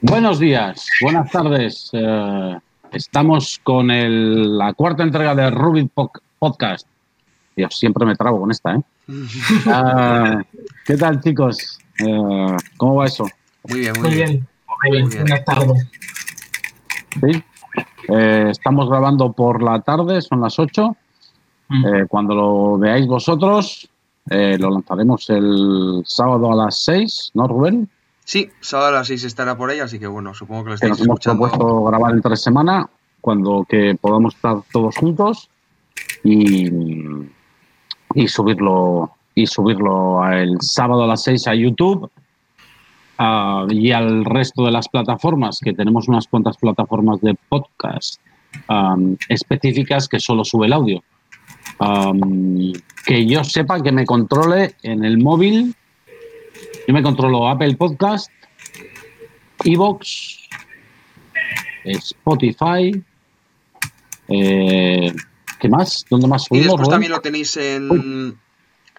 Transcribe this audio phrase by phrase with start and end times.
[0.00, 1.90] Buenos días, buenas tardes.
[1.92, 2.58] Eh,
[2.92, 5.90] estamos con el- la cuarta entrega de Rubik
[6.38, 6.86] Podcast.
[7.56, 8.80] Dios, siempre me trabo con esta, ¿eh?
[9.66, 10.42] Ah,
[10.84, 11.78] ¿Qué tal, chicos?
[11.98, 13.26] Eh, ¿Cómo va eso?
[13.68, 14.28] Muy bien, muy, Muy bien.
[14.28, 14.48] bien.
[14.68, 15.20] Muy bien.
[15.26, 15.86] Buenas tardes.
[17.20, 17.42] ¿Sí?
[18.08, 20.96] Eh, estamos grabando por la tarde, son las 8.
[21.68, 21.86] Mm.
[21.86, 23.88] Eh, cuando lo veáis vosotros,
[24.30, 27.88] eh, lo lanzaremos el sábado a las 6, ¿no, Rubén?
[28.24, 30.86] Sí, sábado a las 6 estará por ahí, así que bueno, supongo que lo que
[30.86, 31.48] estáis nos hemos escuchando.
[31.48, 32.88] propuesto grabar entre semana,
[33.20, 35.48] cuando que podamos estar todos juntos
[36.24, 36.68] y,
[38.14, 42.10] y subirlo y subirlo el sábado a las 6 a YouTube
[43.18, 48.20] ah, y al resto de las plataformas, que tenemos unas cuantas plataformas de podcast
[48.66, 51.02] am, específicas que solo sube el audio.
[53.04, 55.74] Que yo sepa que me controle en el móvil.
[56.86, 58.30] Yo me controlo Apple Podcast,
[59.64, 60.38] Evox,
[61.84, 63.02] Spotify.
[64.28, 65.12] eh,
[65.60, 66.04] ¿Qué más?
[66.08, 66.64] ¿Dónde más Y subimos?
[66.66, 66.90] después Rubén?
[66.90, 68.38] también lo tenéis en,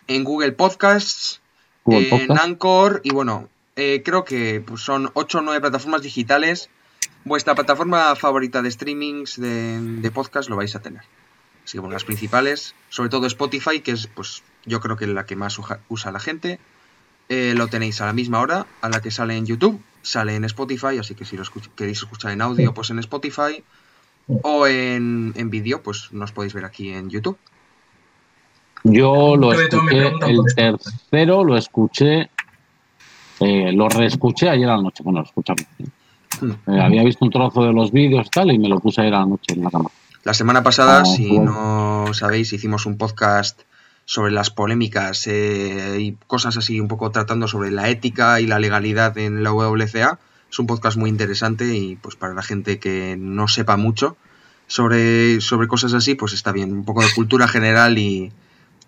[0.08, 1.42] en Google Podcasts,
[1.86, 2.44] Google en Podcast.
[2.46, 6.70] Anchor y bueno, eh, creo que pues, son 8 o 9 plataformas digitales.
[7.25, 11.02] Vuestra plataforma favorita de streamings de, de podcast lo vais a tener.
[11.70, 15.28] Así que bueno, las principales, sobre todo Spotify, que es pues yo creo que la
[15.28, 16.59] que más usa la gente.
[17.30, 20.45] Eh, lo tenéis a la misma hora a la que sale en YouTube, sale en
[20.45, 23.64] Spotify, así que si lo escuch- queréis escuchar en audio, pues en Spotify.
[24.42, 27.38] O en, en vídeo, pues nos podéis ver aquí en YouTube.
[28.84, 32.31] Yo lo escuché, el tercero lo escuché,
[33.42, 35.03] eh, lo reescuché ayer a la noche.
[35.03, 35.66] Bueno, lo escuchamos.
[36.42, 36.52] Hmm.
[36.72, 39.14] Eh, había visto un trozo de los vídeos y tal y me lo puse ayer
[39.14, 39.90] a la noche en la cama.
[40.23, 42.06] La semana pasada, Ah, si bueno.
[42.08, 43.62] no sabéis, hicimos un podcast
[44.06, 48.59] sobre las polémicas eh, y cosas así, un poco tratando sobre la ética y la
[48.59, 50.20] legalidad en la WCA.
[50.52, 54.17] Es un podcast muy interesante y pues para la gente que no sepa mucho
[54.67, 56.74] sobre, sobre cosas así, pues está bien.
[56.74, 58.31] Un poco de cultura general y,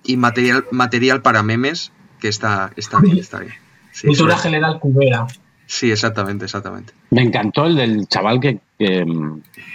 [0.04, 3.54] y material, material para memes, que está, está bien, está bien.
[3.94, 5.28] Sí, Cultura sobre- general cubera.
[5.68, 6.94] sí, exactamente, exactamente.
[7.12, 9.06] Me encantó el del chaval que, que,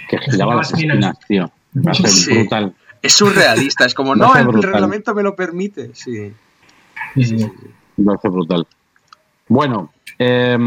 [0.09, 1.49] que giraba las esquinas, tío.
[1.93, 2.33] Sí.
[2.33, 2.73] brutal.
[3.01, 4.71] Es surrealista, es como, no, el brutal.
[4.73, 5.91] reglamento me lo permite.
[5.93, 6.31] Sí,
[7.15, 7.51] Sí, sí,
[8.23, 8.67] brutal.
[9.47, 10.57] Bueno, eh,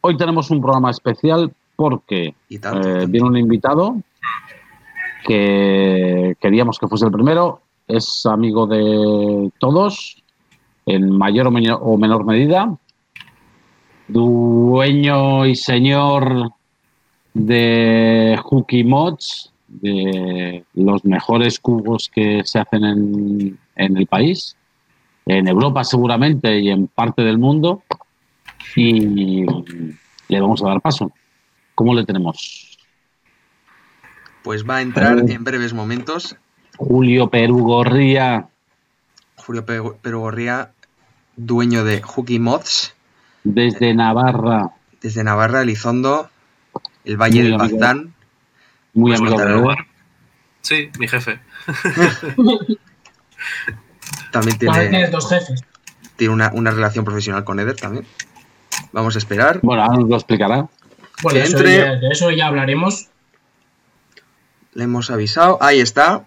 [0.00, 2.88] hoy tenemos un programa especial porque tanto.
[2.88, 3.08] eh, tanto.
[3.08, 3.96] viene un invitado
[5.26, 7.62] que queríamos que fuese el primero.
[7.86, 10.22] Es amigo de todos,
[10.86, 12.76] en mayor o menor medida.
[14.08, 16.52] Dueño y señor
[17.34, 24.56] de Hooky Mods, de los mejores cubos que se hacen en, en el país,
[25.26, 27.82] en Europa seguramente y en parte del mundo.
[28.76, 29.44] Y
[30.28, 31.12] le vamos a dar paso.
[31.74, 32.78] ¿Cómo le tenemos?
[34.42, 36.36] Pues va a entrar en breves momentos
[36.76, 38.48] Julio Perugorría,
[39.36, 40.70] Julio Pe- Perugorría,
[41.36, 42.94] dueño de Hooky Mods,
[43.44, 44.70] desde Navarra,
[45.02, 46.30] desde Navarra, Elizondo,
[47.08, 48.12] el Valle Muy del amigo.
[48.94, 49.76] Muy Pues amigo de.
[50.62, 51.40] Sí, mi jefe.
[54.30, 55.62] También tiene, tienes dos jefes.
[56.16, 58.06] tiene una, una relación profesional con Eder también.
[58.92, 59.60] Vamos a esperar.
[59.62, 60.66] Bueno, ahora nos lo explicará.
[61.22, 63.08] Bueno, eso entre- ya- de eso ya hablaremos.
[64.74, 65.58] Le hemos avisado.
[65.60, 66.24] Ahí está.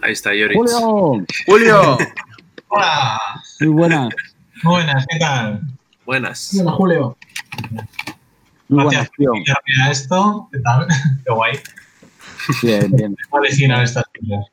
[0.00, 0.56] Ahí está Yoritz.
[0.58, 1.98] Julio, Julio.
[2.68, 3.20] Hola,
[3.60, 4.08] muy buenas.
[4.62, 5.60] buenas, ¿qué tal?
[6.06, 6.50] Buenas.
[6.54, 7.16] Bueno, Julio.
[8.68, 9.10] Muy Gracias
[9.90, 10.86] esto, ¿qué tal?
[11.24, 11.52] Qué guay.
[12.62, 13.16] Bien, bien.
[13.82, 14.46] Estas cosas.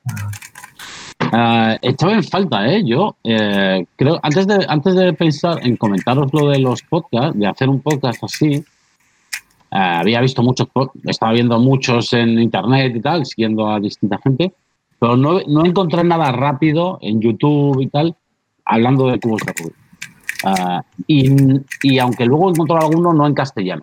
[1.33, 2.83] Ah, echaba en falta, ¿eh?
[2.85, 7.47] Yo eh, creo, antes de, antes de pensar en comentaros lo de los podcasts, de
[7.47, 8.63] hacer un podcast así,
[9.71, 10.67] ah, había visto muchos,
[11.03, 14.53] estaba viendo muchos en internet y tal, siguiendo a distinta gente,
[14.99, 18.15] pero no, no encontré nada rápido en YouTube y tal,
[18.63, 19.84] hablando de cubos de Rubik.
[20.43, 21.31] Ah, y,
[21.83, 23.81] y aunque luego encontré alguno, no en castellano.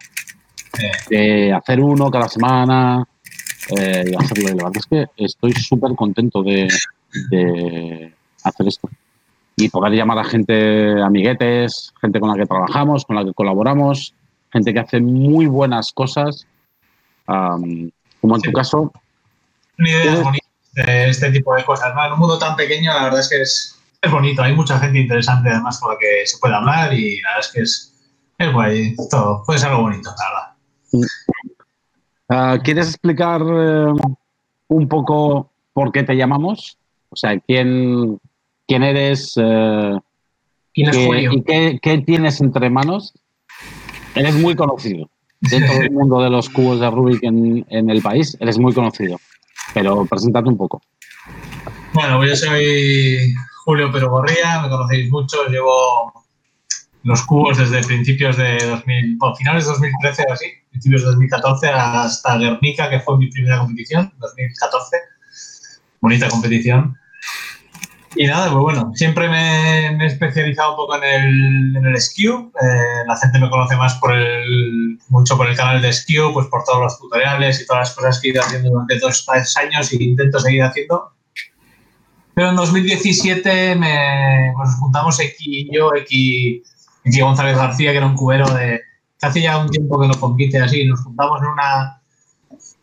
[1.10, 3.06] De hacer uno cada semana
[3.76, 4.48] eh, y hacerlo.
[4.48, 6.68] La verdad es que estoy súper contento de,
[7.30, 8.88] de hacer esto.
[9.56, 14.14] Y poder llamar a gente, amiguetes, gente con la que trabajamos, con la que colaboramos,
[14.50, 16.46] gente que hace muy buenas cosas,
[17.26, 17.90] am,
[18.20, 18.92] como en tu caso.
[19.78, 21.94] Una idea bonita este tipo de cosas.
[21.94, 22.06] ¿no?
[22.06, 24.42] En un mundo tan pequeño, la verdad es que es, es bonito.
[24.42, 27.52] Hay mucha gente interesante, además, con la que se puede hablar y la verdad es
[27.52, 27.94] que es,
[28.38, 28.94] es guay.
[29.10, 31.06] Todo puede ser algo bonito, la verdad.
[32.28, 33.92] Ah, ¿Quieres explicar eh,
[34.68, 36.78] un poco por qué te llamamos?
[37.10, 38.18] O sea, quién,
[38.66, 39.98] quién eres eh,
[40.74, 41.32] ¿Quién es qué- Julio?
[41.32, 43.12] y qué, qué tienes entre manos.
[44.14, 45.08] Eres muy conocido.
[45.40, 49.18] Dentro del mundo de los cubos de Rubik en, en el país, eres muy conocido.
[49.74, 50.80] Pero preséntate un poco.
[51.92, 56.12] Bueno, pues yo soy Julio Pero Gorría, me conocéis mucho, llevo
[57.04, 61.68] los cubos desde principios de 2000, bueno, finales de 2013 o así, principios de 2014
[61.68, 64.96] hasta Guernica, que fue mi primera competición, 2014.
[66.00, 66.96] Bonita competición.
[68.14, 72.00] Y nada, pues bueno, siempre me, me he especializado un poco en el, en el
[72.00, 72.52] skew.
[72.60, 76.46] Eh, la gente me conoce más por el, mucho por el canal de skew, pues
[76.48, 79.56] por todos los tutoriales y todas las cosas que he ido haciendo durante dos tres
[79.56, 81.11] años y intento seguir haciendo.
[82.34, 86.62] Pero en 2017 me, pues juntamos X y yo, X,
[87.04, 88.80] X González García, que era un cubero de
[89.20, 92.00] que hace ya un tiempo que no compite así, nos juntamos en una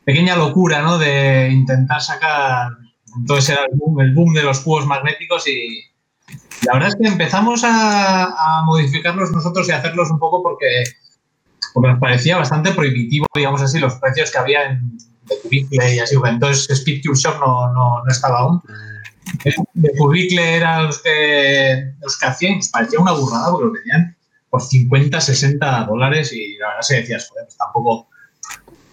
[0.06, 0.98] pequeña locura, ¿no?
[0.98, 2.69] De intentar sacar
[3.18, 5.84] entonces era el boom, el boom de los cubos magnéticos y
[6.66, 10.84] la verdad es que empezamos a, modificarlos nosotros y a hacerlos un poco porque,
[11.74, 16.00] porque nos parecía bastante prohibitivo, digamos así, los precios que había en de Cubicle y
[16.00, 16.16] así.
[16.24, 18.62] Entonces Speed Cube Shop no, no, no estaba aún.
[19.73, 24.15] De Cubicle eran los que, los que hacían, parecía una burrada porque lo vendían
[24.49, 28.07] por 50, 60 dólares y la verdad que decías, joder, pues tampoco...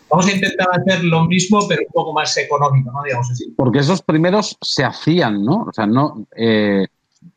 [0.08, 3.02] Vamos a intentar hacer lo mismo, pero un poco más económico, ¿no?
[3.02, 3.52] Digamos así.
[3.56, 5.64] Porque esos primeros se hacían, ¿no?
[5.68, 6.26] O sea, no.
[6.36, 6.86] Eh,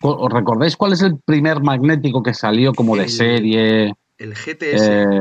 [0.02, 3.94] ¿Os recordáis cuál es el primer magnético que salió como de El- serie?
[4.20, 4.82] El GTS.
[4.88, 5.20] Eh,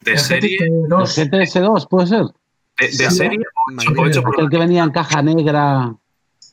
[0.00, 0.58] ¿De serie?
[0.60, 1.16] ¿El Dos.
[1.16, 2.24] GTS2 puede ser?
[2.78, 3.38] ¿De, de serie?
[3.72, 4.02] Magnético.
[4.02, 5.94] o hecho por- Aquel que venía en caja negra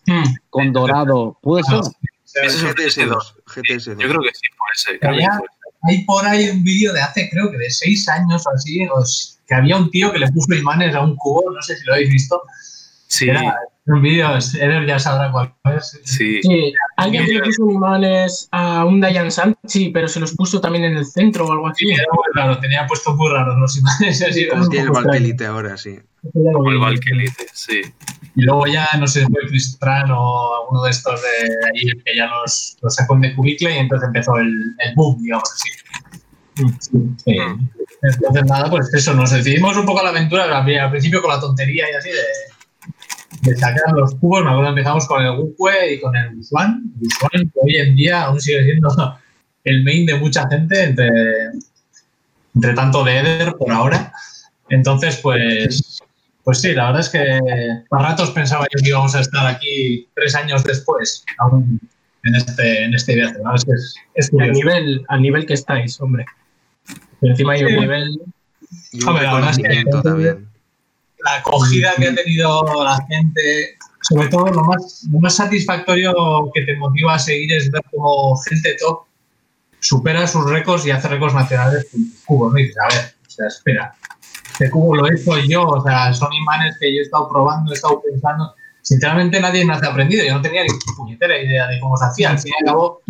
[0.07, 0.23] Mm.
[0.49, 1.37] con dorado.
[1.41, 1.79] ¿Puede ser?
[2.43, 3.35] Ese es un GTS2.
[3.45, 3.97] GTS2.
[4.01, 4.99] Yo creo que sí puede ser.
[4.99, 5.25] creo que.
[5.83, 9.39] Hay por ahí un vídeo de hace, creo que de seis años o así, os-
[9.47, 11.93] que había un tío que le puso imanes a un cubo, no sé si lo
[11.93, 12.39] habéis visto.
[13.07, 13.55] Sí, Era
[13.91, 15.99] un vídeo, Eder ya sabrá cuál es.
[16.03, 16.41] sí.
[16.41, 20.61] Sí, alguien que le puso imanes a un Dayan San, sí, pero se los puso
[20.61, 21.85] también en el centro o algo así.
[21.85, 24.21] Sí, era muy raro, tenía puesto muy raros los imanes.
[24.21, 24.91] así, Como tiene el.
[24.91, 25.99] Valkelite ahora, sí.
[26.33, 27.81] Como el Valkelite, sí.
[28.35, 32.15] Y luego ya, no sé fue Chris Tran o alguno de estos de ahí que
[32.15, 35.69] ya los, los sacó de cubicle y entonces empezó el, el boom, digamos así.
[37.25, 37.35] Sí.
[38.01, 41.39] Entonces nada, pues eso, nos decidimos un poco a la aventura al principio con la
[41.39, 42.17] tontería y así de,
[43.41, 44.43] de sacar los cubos.
[44.43, 46.35] Me acuerdo empezamos con el Wukwe y con el.
[46.37, 46.83] Wusuan
[47.31, 48.89] que hoy en día aún sigue siendo
[49.63, 51.09] el main de mucha gente, entre,
[52.55, 54.11] entre tanto de Eder por ahora.
[54.69, 55.99] Entonces, pues,
[56.43, 57.39] pues sí, la verdad es que
[57.91, 61.79] a ratos pensaba yo que íbamos a estar aquí tres años después, aún
[62.23, 63.33] en este, en este viaje.
[63.37, 66.25] Verdad es que es, es Al nivel, al nivel que estáis, hombre.
[67.21, 67.79] Y encima hay un Sí.
[67.79, 68.21] nivel.
[68.93, 70.47] Y un Hombre, la verdad es que- reconocimiento también.
[71.23, 76.13] La acogida que ha tenido la gente, sobre todo lo más, lo más satisfactorio
[76.53, 79.03] que te motiva a seguir es ver cómo gente top
[79.79, 82.53] supera sus récords y hace récords nacionales con cubos.
[82.53, 82.59] ¿no?
[82.59, 83.95] Y dices, a ver, o sea, espera,
[84.51, 87.71] este cubo lo he hecho yo, o sea, son imanes que yo he estado probando,
[87.71, 88.53] he estado pensando.
[88.81, 92.31] Sinceramente nadie me hace aprendido, yo no tenía ni puñetera idea de cómo se hacía.
[92.31, 93.01] Al fin y al cabo,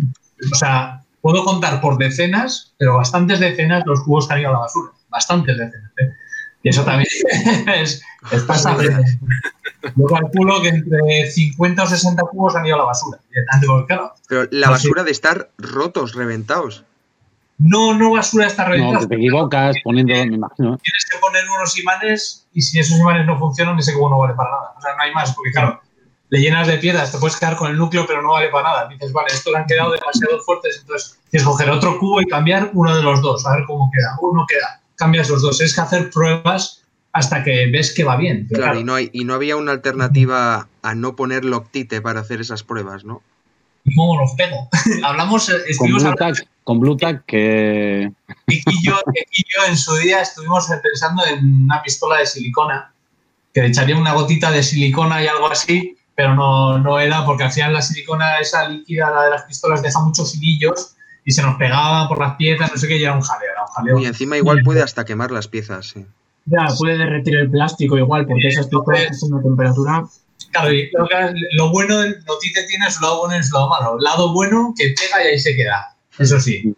[0.50, 4.52] o sea, puedo contar por decenas, pero bastantes decenas los cubos que han ido a
[4.52, 4.92] la basura.
[5.08, 5.90] Bastantes decenas.
[5.98, 6.10] ¿eh?
[6.62, 7.08] Y eso también
[7.76, 8.94] es, es pasable.
[9.96, 13.18] Yo calculo que entre 50 o 60 cubos han ido a la basura.
[14.28, 14.88] Pero la No, sí.
[14.88, 16.84] basura de estar rotos, reventados.
[17.58, 19.00] no, no basura está No, reventada.
[19.00, 20.74] que te equivocas poniendo, me imagino.
[20.74, 20.78] ¿eh?
[20.82, 24.34] Tienes que poner unos imanes y si esos imanes no funcionan, ese cubo no vale
[24.34, 24.74] para nada.
[24.76, 25.80] O sea, no hay más, porque claro,
[26.30, 28.88] le llenas de piedras, te puedes quedar con el núcleo, pero no vale para nada.
[28.88, 32.70] Dices, vale, estos han quedado demasiado fuertes, entonces tienes que coger otro cubo y cambiar
[32.72, 34.16] uno de los dos, a ver cómo queda.
[34.20, 35.60] Uno queda, cambias los dos.
[35.60, 36.82] Es que hacer pruebas
[37.12, 38.46] hasta que ves que va bien.
[38.48, 42.20] Claro, claro, y no, hay, y no había una alternativa a no poner Loctite para
[42.20, 43.22] hacer esas pruebas, ¿no?
[43.84, 44.68] ¿Y ¿Cómo los pego?
[45.04, 48.12] Hablamos, eh, Con Blue hablando, Tack, con Blue Tack que
[48.46, 49.00] Vicky y yo,
[49.32, 52.94] y yo en su día estuvimos pensando en una pistola de silicona,
[53.52, 57.42] que le echaría una gotita de silicona y algo así, pero no, no era porque
[57.42, 60.94] al final la silicona, esa líquida, la de las pistolas, deja muchos hilillos
[61.24, 63.62] y se nos pegaba por las piezas, no sé qué, y era un jaleo, era
[63.62, 63.98] un jaleo.
[64.00, 66.04] Y encima igual puede hasta quemar las piezas, sí.
[66.46, 70.04] Ya, puede derretir el plástico igual, porque esas pistolas que son a temperatura.
[70.50, 73.68] Claro, y lo, que- lo bueno del Lotite tiene su lado bueno y su lado
[73.68, 73.96] malo.
[74.00, 75.94] Lado bueno que pega y ahí se queda.
[76.18, 76.74] Eso sí.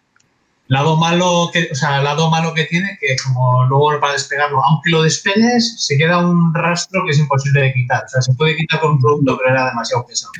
[0.69, 4.91] Lado malo que, o sea, lado malo que tiene que como luego para despegarlo, aunque
[4.91, 8.05] lo despegues, se queda un rastro que es imposible de quitar.
[8.05, 10.33] O sea, se puede quitar con un producto, pero era demasiado pesado.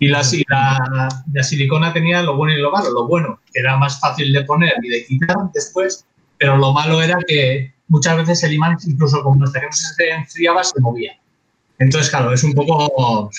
[0.00, 2.90] Y la, la, la silicona tenía lo bueno y lo malo.
[2.90, 6.04] Lo bueno, era más fácil de poner y de quitar después,
[6.38, 10.10] pero lo malo era que muchas veces el imán, incluso como hasta que no se
[10.10, 11.12] enfriaba, se movía.
[11.78, 13.30] Entonces, claro, es un poco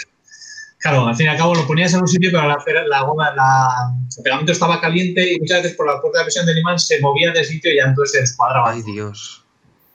[0.81, 3.33] claro, al fin y al cabo lo ponías en un sitio, pero la, la goma,
[3.33, 6.79] la, el pegamento estaba caliente y muchas veces por la puerta de presión del imán
[6.79, 8.71] se movía de sitio y ya entonces se descuadraba.
[8.71, 9.45] Ay, Dios.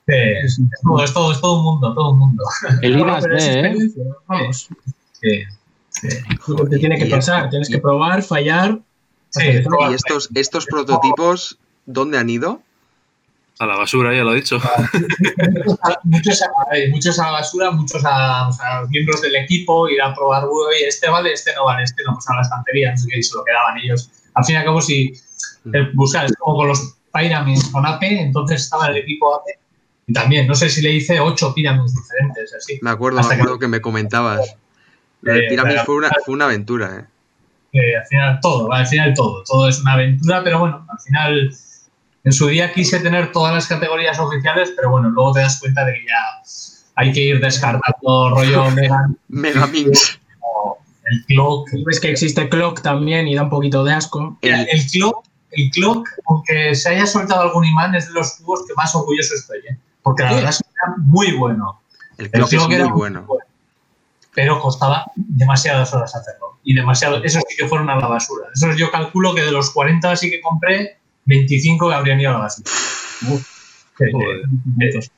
[0.06, 2.44] Eh, es, es todo, es, todo, es todo un mundo, todo un mundo.
[2.82, 2.96] El
[3.36, 3.74] es ¿eh?
[4.28, 4.68] Vamos.
[5.20, 5.44] Sí,
[6.00, 6.08] sí.
[6.70, 8.78] Te tiene que Y- pensar, tienes que probar, fallar.
[9.30, 9.90] Sí, probar.
[9.90, 12.62] ¿Y estos, estos prototipos dónde han ido?
[13.58, 14.60] A la basura, ya lo he dicho.
[16.04, 19.34] muchos, a, eh, muchos a la basura, muchos a, o sea, a los miembros del
[19.36, 22.42] equipo, ir a probar, oye, este vale, este no vale, este no, pues a la
[22.42, 24.10] estantería, no sé qué, y se lo quedaban ellos.
[24.34, 25.14] Al fin y al cabo, si
[25.72, 29.46] eh, buscar, es como con los Pyramids con AP, entonces estaba el equipo AP,
[30.06, 32.78] y también, no sé si le hice ocho Pyramids diferentes, así.
[32.82, 34.54] Me acuerdo, Hasta me que me comentabas.
[35.22, 37.04] Lo de Eh, Pyramid fue una, fue una aventura, ¿eh?
[37.72, 41.54] Eh, al final todo, al final todo, todo es una aventura, pero bueno, al final
[42.24, 45.84] en su día quise tener todas las categorías oficiales, pero bueno, luego te das cuenta
[45.84, 46.42] de que ya
[46.94, 50.18] hay que ir descartando rollo Megan, Megamix.
[50.40, 51.68] o el clock.
[51.84, 54.38] Ves que existe Clock también y da un poquito de asco.
[54.40, 58.64] El- el clock, el clock, aunque se haya soltado algún imán, es de los cubos
[58.66, 59.76] que más orgulloso estoy, ¿eh?
[60.02, 61.80] porque la verdad es que era muy bueno,
[62.16, 63.26] El el clock es era muy bueno.
[64.36, 66.58] Pero costaba demasiadas horas hacerlo.
[66.62, 68.48] Y demasiado, esos sí que fueron a la basura.
[68.54, 72.34] Esos yo calculo que de los 40 así que compré, 25 que habrían ido a
[72.34, 72.70] la basura.
[73.98, 74.04] Sí,
[75.00, 75.10] sí.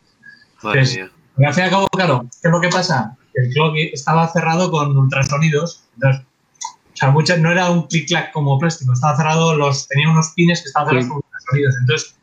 [0.63, 1.11] Madre Es- mía.
[1.39, 3.17] Y al fin y al cabo, claro, ¿qué es lo que pasa?
[3.35, 5.85] El clock estaba cerrado con ultrasonidos.
[5.95, 6.23] Entonces,
[6.65, 10.61] o sea, muchas, no era un clic-clac como plástico, estaba cerrado, los, tenía unos pines
[10.63, 11.11] que estaban cerrados Sí.
[11.11, 11.75] con ultrasonidos.
[11.81, 12.17] Entonces,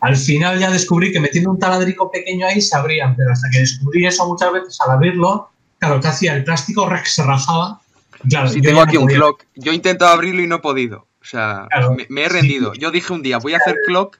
[0.00, 3.60] al final ya descubrí que metiendo un taladrico pequeño ahí se abrían, pero hasta que
[3.60, 5.50] descubrí eso muchas veces al abrirlo,
[5.86, 6.34] claro, ¿qué hacía?
[6.34, 7.80] El plástico se rajaba.
[8.28, 9.44] Claro, Sí, tengo no aquí un clock.
[9.54, 11.06] Yo he intentado abrirlo y no he podido.
[11.20, 11.92] O sea, Claro.
[11.94, 12.72] me, me he rendido.
[12.74, 14.18] Yo dije un día, voy a hacer clock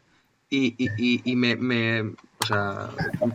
[0.51, 2.89] y, y- y- y me, me- o sea,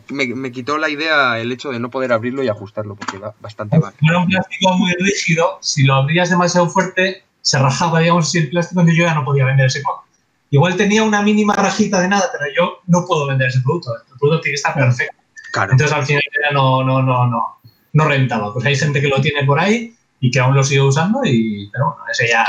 [0.10, 3.34] me, me quitó la idea el hecho de no poder abrirlo y ajustarlo, porque va
[3.42, 3.94] bastante mal.
[4.02, 8.82] Era un plástico muy rígido, si lo abrías demasiado fuerte, se rajaba, digamos, el plástico,
[8.82, 10.04] entonces yo ya no podía vender ese clock.
[10.52, 13.92] Igual tenía una mínima rajita de nada, pero yo no puedo vender ese producto.
[13.96, 15.16] El producto tiene que estar perfecto.
[15.52, 15.72] Claro.
[15.72, 17.59] Entonces al final ya no, no, no, no,
[17.94, 18.54] no rentaba.
[18.54, 21.70] Pues hay gente que lo tiene por ahí y que aún lo sigue usando, y,
[21.72, 22.46] pero bueno, ese ya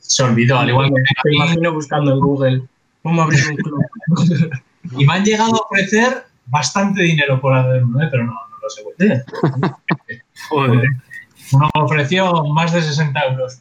[0.00, 0.58] se olvidó.
[0.58, 2.62] Al igual Me que imagino buscando en Google
[3.02, 4.52] cómo abrir un Clock.
[4.96, 8.08] Y me han llegado a ofrecer bastante dinero por hacer uno, ¿eh?
[8.10, 9.24] pero no, no lo sé.
[10.48, 10.88] Joder.
[11.52, 13.58] Uno me ofreció más de 60 euros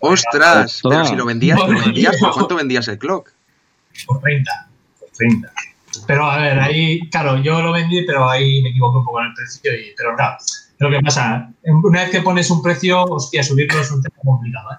[0.00, 0.80] ¡Ostras!
[0.82, 3.32] Pero si lo vendías, lo vendías, ¿por cuánto vendías el clock?
[4.06, 4.68] por 30.
[5.00, 5.52] Por 30.
[6.06, 9.26] Pero a ver, ahí, claro, yo lo vendí, pero ahí me equivoqué un poco en
[9.26, 9.72] el precio.
[9.74, 10.36] Y, pero claro,
[10.78, 14.72] lo que pasa, una vez que pones un precio, hostia, subirlo es un tema complicado.
[14.72, 14.76] ¿eh?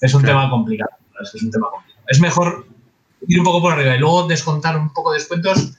[0.00, 0.38] Es un Claro.
[0.40, 0.90] tema complicado.
[1.20, 2.04] Es un tema complicado.
[2.08, 2.66] Es mejor
[3.28, 5.72] ir un poco por arriba y luego descontar un poco de descuentos,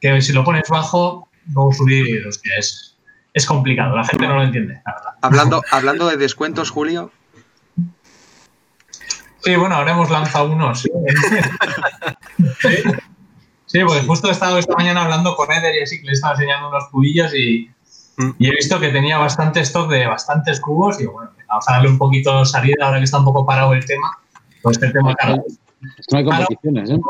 [0.00, 2.96] que si lo pones bajo, luego subir, hostia, es,
[3.32, 3.96] es complicado.
[3.96, 5.10] La gente no lo entiende, la verdad.
[5.22, 7.10] Hablando, hablando de descuentos, Julio,
[9.44, 10.80] Sí, bueno, ahora hemos lanzado unos.
[10.80, 10.88] Sí,
[12.60, 12.68] sí,
[13.66, 16.34] Sí, porque justo he estado esta mañana hablando con Eder y así que le estaba
[16.34, 17.70] enseñando unos cubillos y,
[18.16, 18.30] Mm.
[18.38, 21.88] y he visto que tenía bastante stock de bastantes cubos y bueno, vamos a darle
[21.88, 24.18] un poquito de salida ahora que está un poco parado el tema.
[24.62, 25.42] Pues este tema, claro.
[25.98, 27.00] Es que no hay competiciones, ¿eh?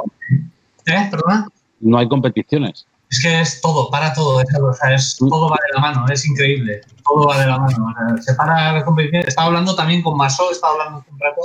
[0.87, 1.09] ¿Eh?
[1.11, 1.49] ¿Perdona?
[1.81, 2.87] No hay competiciones.
[3.11, 6.07] Es que es todo, para todo, es, o sea, es, todo va de la mano,
[6.13, 7.87] es increíble, todo va de la mano.
[7.87, 9.23] O sea, se para la competición.
[9.27, 11.41] Estaba hablando también con Maso, estaba hablando hace un rato,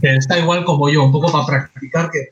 [0.00, 2.28] que está igual como yo, un poco para practicar, que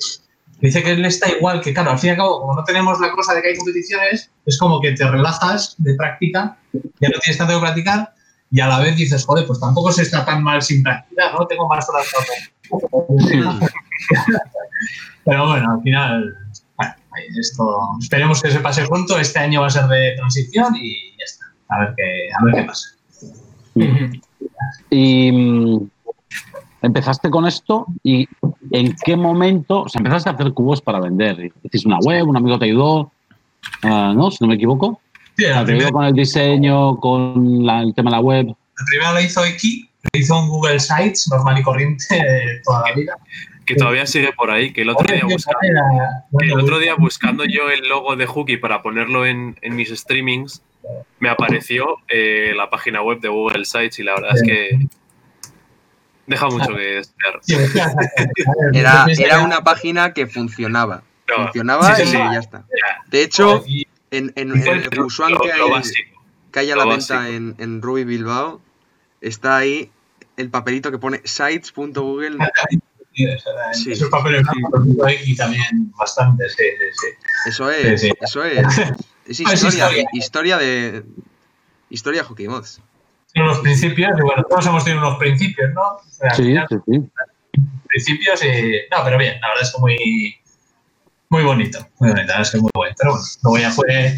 [0.60, 3.00] dice que él está igual, que claro, al fin y al cabo, como no tenemos
[3.00, 7.18] la cosa de que hay competiciones, es como que te relajas de práctica, ya no
[7.20, 8.14] tienes tanto que practicar,
[8.50, 11.46] y a la vez dices, joder, pues tampoco se está tan mal sin practicar, ¿no?
[11.46, 12.26] Tengo más horas para
[15.24, 16.34] Pero bueno, al final,
[16.76, 16.94] bueno,
[17.38, 19.18] esto, esperemos que se pase pronto.
[19.18, 21.44] Este año va a ser de transición y ya está.
[21.68, 22.88] A ver qué, a ver qué pasa.
[24.90, 25.90] Y mm,
[26.82, 28.28] empezaste con esto y
[28.70, 31.52] en qué momento, o sea, empezaste a hacer cubos para vender.
[31.62, 33.12] Hiciste una web, un amigo te ayudó,
[33.82, 34.30] ah, ¿no?
[34.30, 35.00] Si no me equivoco.
[35.36, 38.46] Sí, la, Te ayudó primera, con el diseño, con la- el tema de la web.
[38.48, 42.88] la primera la hizo Iki, la hizo un Google Sites, normal y corriente de toda
[42.88, 43.16] la vida.
[43.66, 46.94] Que todavía sigue por ahí, que el otro día buscando, era- que el otro día
[46.96, 50.62] buscando yo el logo de Hooky para ponerlo en, en mis streamings,
[51.20, 54.88] me apareció eh, la página web de Google Sites y la verdad es que
[56.30, 57.40] deja mucho que desear.
[58.72, 61.02] Era, era una página que funcionaba.
[61.28, 62.64] No, Funcionaba Sí, y sí, ya está.
[63.08, 65.50] De hecho, y- en, en, en el Busuan que
[66.52, 68.60] que hay a la venta en, en Ruby Bilbao,
[69.20, 69.90] está ahí
[70.36, 72.38] el papelito que pone sites.google.
[73.14, 73.92] sí, sea, Sí.
[73.92, 74.42] Esos papeles
[75.22, 77.06] Iki también bastante, sí, sí, sí.
[77.48, 78.14] Eso es, Sí, sí.
[78.20, 78.66] eso es.
[79.26, 80.04] Es Ah, es historia, historia.
[80.12, 81.04] historia de.
[81.88, 82.80] Historia Hockey Mods.
[83.34, 85.82] Son los principios, y bueno, todos hemos tenido unos principios, ¿no?
[85.82, 87.10] O sea, al Sí, final, sí, sí.
[87.88, 88.72] principios y.
[88.90, 90.36] No, pero bien, la verdad es que muy.
[91.32, 92.94] Muy bonito, muy bonito, la verdad es que muy bueno.
[92.98, 94.14] Pero bueno, luego ya fue,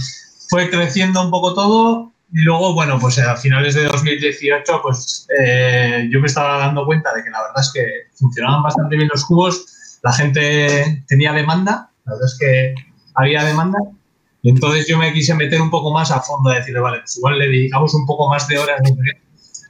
[0.49, 2.13] fue creciendo un poco todo.
[2.35, 7.13] Y luego, bueno, pues a finales de 2018, pues eh, yo me estaba dando cuenta
[7.15, 9.99] de que la verdad es que funcionaban bastante bien los cubos.
[10.03, 12.75] La gente tenía demanda, la verdad es que
[13.15, 13.79] había demanda.
[14.43, 17.39] Entonces yo me quise meter un poco más a fondo, a decirle, vale, pues igual
[17.39, 18.81] le dedicamos un poco más de horas.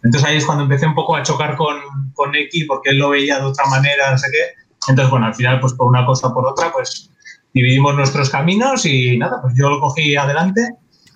[0.03, 1.77] Entonces ahí es cuando empecé un poco a chocar con,
[2.15, 4.63] con X porque él lo veía de otra manera, no sé qué.
[4.89, 7.11] Entonces, bueno, al final, pues por una cosa o por otra, pues
[7.53, 10.61] dividimos nuestros caminos y nada, pues yo lo cogí adelante,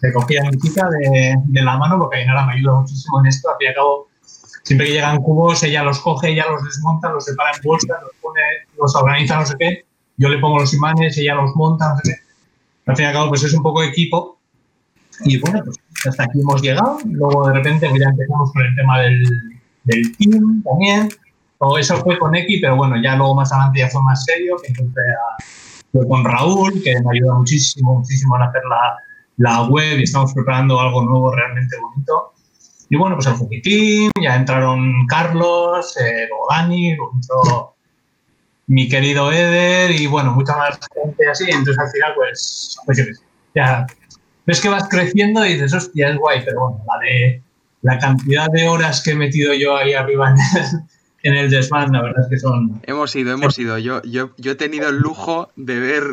[0.02, 3.26] le cogí a mi chica de, de la mano porque Ainara me ayuda muchísimo en
[3.26, 3.48] esto.
[3.50, 4.08] Al fin y al cabo,
[4.62, 8.12] siempre que llegan cubos, ella los coge, ella los desmonta, los separa en bolsas, los
[8.20, 8.40] pone,
[8.78, 9.84] los organiza, no sé qué.
[10.18, 12.25] Yo le pongo los imanes, ella los monta, no sé qué.
[12.86, 14.38] Al fin y al cabo, pues es un poco equipo.
[15.24, 15.76] Y bueno, pues
[16.06, 16.98] hasta aquí hemos llegado.
[17.04, 19.24] Luego de repente ya empezamos con el tema del,
[19.84, 21.08] del team también.
[21.58, 24.56] O eso fue con X, pero bueno, ya luego más adelante ya fue más serio,
[24.56, 25.42] a,
[25.90, 28.96] fue con Raúl, que me ayuda muchísimo, muchísimo en hacer la,
[29.38, 32.34] la web y estamos preparando algo nuevo realmente bonito.
[32.90, 37.75] Y bueno, pues el Fuki Team, ya entraron Carlos, eh, luego Dani, luego entró
[38.66, 41.44] mi querido Eder y bueno, mucha más gente así.
[41.44, 43.22] Entonces al final, pues, pues yo qué sé,
[43.54, 43.86] ya
[44.44, 47.42] ves que vas creciendo y dices, hostia, es guay, pero bueno, la de
[47.82, 50.64] la cantidad de horas que he metido yo ahí arriba en el,
[51.22, 53.78] en el desván, la verdad es que son Hemos ido, hemos ido.
[53.78, 56.04] Yo, yo, yo he tenido el lujo de ver.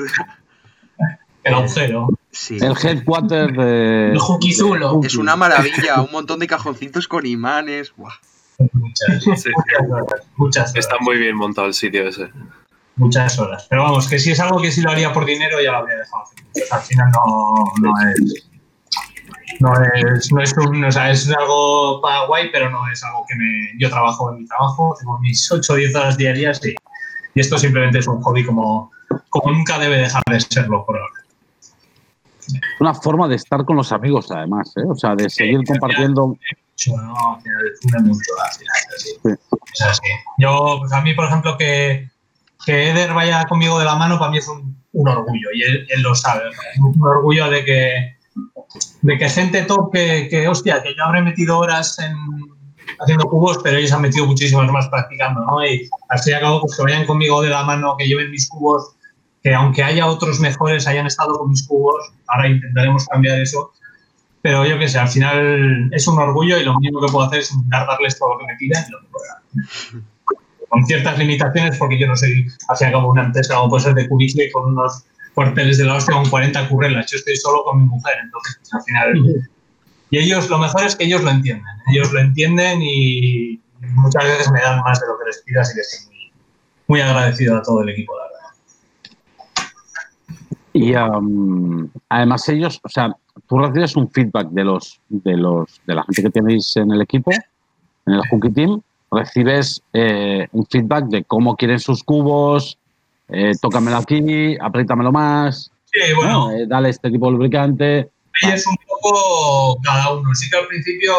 [1.44, 2.10] el agujero.
[2.32, 2.58] Sí.
[2.62, 4.12] El headquarter de.
[4.12, 5.02] El Jukizulo.
[5.04, 7.94] Es una maravilla, un montón de cajoncitos con imanes.
[7.96, 8.14] Buah.
[8.74, 9.50] Muchas, Sí.
[9.56, 10.76] muchas horas, muchas horas.
[10.76, 12.30] Está muy bien montado el sitio ese.
[12.96, 13.66] muchas horas.
[13.70, 15.98] Pero vamos, que si es algo que sí lo haría por dinero, ya lo habría
[15.98, 16.46] dejado hacer.
[16.54, 18.50] Pues al final no, no es.
[19.60, 23.24] No es, no es un, o sea, es algo para guay, pero no es algo
[23.28, 23.72] que me.
[23.80, 26.76] Yo trabajo en mi trabajo, tengo mis 8 o 10 horas diarias y,
[27.36, 28.92] y esto simplemente es un hobby como,
[29.30, 31.14] como nunca debe dejar de serlo por ahora.
[32.80, 34.82] Una forma de estar con los amigos, además, ¿eh?
[34.90, 36.36] O sea, de seguir compartiendo.
[36.78, 39.10] Yo no, al final funde mucho, al final así.
[39.24, 39.30] Sí.
[39.74, 40.08] Es así.
[40.40, 42.10] Yo, pues a mí, por ejemplo, que,
[42.66, 45.88] que Eder vaya conmigo de la mano, para mí es un, un orgullo, y él,
[45.90, 46.44] él lo sabe.
[46.80, 46.88] ¿no?
[46.88, 48.18] Un orgullo de que,
[49.02, 52.16] de que gente top que, que, hostia, que yo habré metido horas en,
[53.00, 55.64] haciendo cubos, pero ellos han metido muchísimas más practicando, ¿no?
[55.66, 58.32] Y al fin y al cabo, pues que vayan conmigo de la mano, que lleven
[58.32, 58.96] mis cubos,
[59.42, 61.96] que aunque haya otros mejores, hayan estado con mis cubos,
[62.28, 63.72] ahora intentaremos cambiar eso.
[64.44, 67.40] Pero yo qué sé, al final es un orgullo y lo mínimo que puedo hacer
[67.40, 69.42] es darles todo lo que me pidan y lo que pueda.
[70.68, 73.94] Con ciertas limitaciones, porque yo no soy, y al cabo, una empresa como puede ser
[73.94, 77.10] de Cubisle con unos cuarteles de la hostia con 40 currelas.
[77.10, 79.48] Yo estoy solo con mi mujer, entonces pues, al final.
[80.10, 81.76] Y ellos, lo mejor es que ellos lo entienden.
[81.94, 83.62] Ellos lo entienden y
[83.96, 86.32] muchas veces me dan más de lo que les pido, así que estoy muy,
[86.88, 88.33] muy agradecido a todo el equipo, la.
[90.74, 93.16] Y um, además ellos, o sea,
[93.48, 97.02] tú recibes un feedback de los, de los, de la gente que tenéis en el
[97.02, 98.82] equipo, en el Hooky Team,
[99.12, 102.78] recibes eh, un feedback de cómo quieren sus cubos,
[103.30, 106.32] eh, tócamelo aquí, apriétamelo más, Sí, bueno.
[106.32, 106.52] ¿no?
[106.52, 108.10] Eh, dale este tipo de lubricante.
[108.42, 110.34] Es un poco cada uno.
[110.34, 111.14] Sí que al principio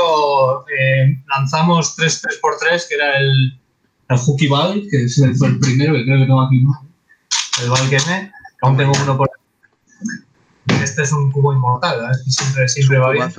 [0.67, 3.61] eh, lanzamos 3 3x3, que era el,
[4.09, 6.73] el Hooky Ball, que es el, fue el primero que creo que tengo aquí, ¿no?
[7.63, 9.31] El Ball que me, aún tengo uno por
[10.83, 12.17] Este es un cubo inmortal, ¿verdad?
[12.27, 13.33] Y siempre, siempre va bien.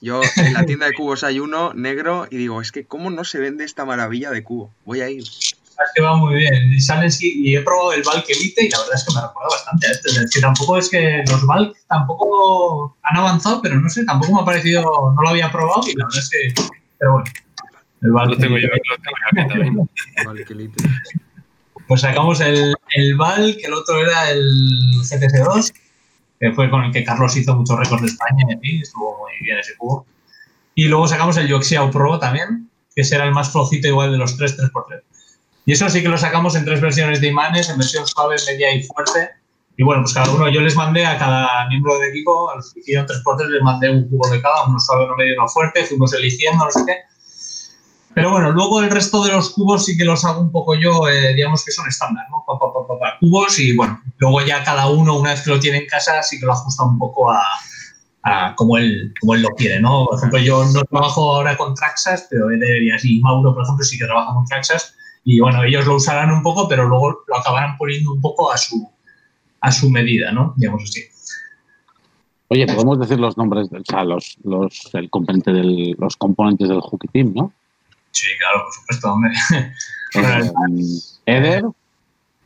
[0.00, 3.24] Yo en la tienda de cubos hay uno negro y digo, es que ¿cómo no
[3.24, 4.70] se vende esta maravilla de cubo?
[4.84, 5.22] Voy a ir.
[5.22, 6.72] Es que va muy bien.
[6.72, 9.48] Y, salen, y he probado el Valk Elite y la verdad es que me recuerda
[9.50, 10.08] bastante a este.
[10.10, 14.42] Es decir, tampoco es que los Valk tampoco han avanzado, pero no sé, tampoco me
[14.42, 17.30] ha parecido, no lo había probado y la verdad es que, pero bueno.
[18.02, 20.68] El Valk Lo tengo yo, lo tengo yo aquí también.
[21.86, 25.74] Pues sacamos el, el Valk, el otro era el GTC2,
[26.44, 29.58] que fue con el que Carlos hizo muchos récords de España y estuvo muy bien
[29.58, 30.04] ese cubo.
[30.74, 34.18] Y luego sacamos el Yoxiao Pro también, que ese era el más flojito igual de
[34.18, 35.00] los tres 3x3.
[35.64, 38.74] Y eso sí que lo sacamos en tres versiones de imanes, en versión suave, media
[38.74, 39.30] y fuerte.
[39.78, 42.74] Y bueno, pues cada uno, yo les mandé a cada miembro del equipo, a los
[42.74, 45.82] que hicieron 3x3 les mandé un cubo de cada, uno suave, uno medio uno fuerte,
[45.86, 46.96] fuimos eligiendo, no sé qué.
[48.14, 51.08] Pero bueno, luego el resto de los cubos sí que los hago un poco yo,
[51.08, 52.44] eh, digamos que son estándar, ¿no?
[52.46, 56.22] Pa, cubos y bueno, luego ya cada uno, una vez que lo tiene en casa,
[56.22, 57.42] sí que lo ajusta un poco a,
[58.56, 60.06] como, él, como él lo quiere, ¿no?
[60.06, 63.84] Por ejemplo, yo no trabajo ahora con Traxas, pero Eder y así, Mauro, por ejemplo,
[63.84, 67.36] sí que trabaja con Traxas y bueno, ellos lo usarán un poco, pero luego lo
[67.36, 68.88] acabarán poniendo un poco a su,
[69.60, 70.54] a su medida, ¿no?
[70.56, 71.02] Digamos así.
[72.48, 76.80] Oye, podemos decir los nombres, o sea, los, los, el componente del, los componentes del
[76.80, 77.52] Hooky Team, ¿no?
[78.14, 79.32] Sí, claro, por supuesto, hombre.
[80.16, 80.52] Eh,
[81.26, 81.64] Eder,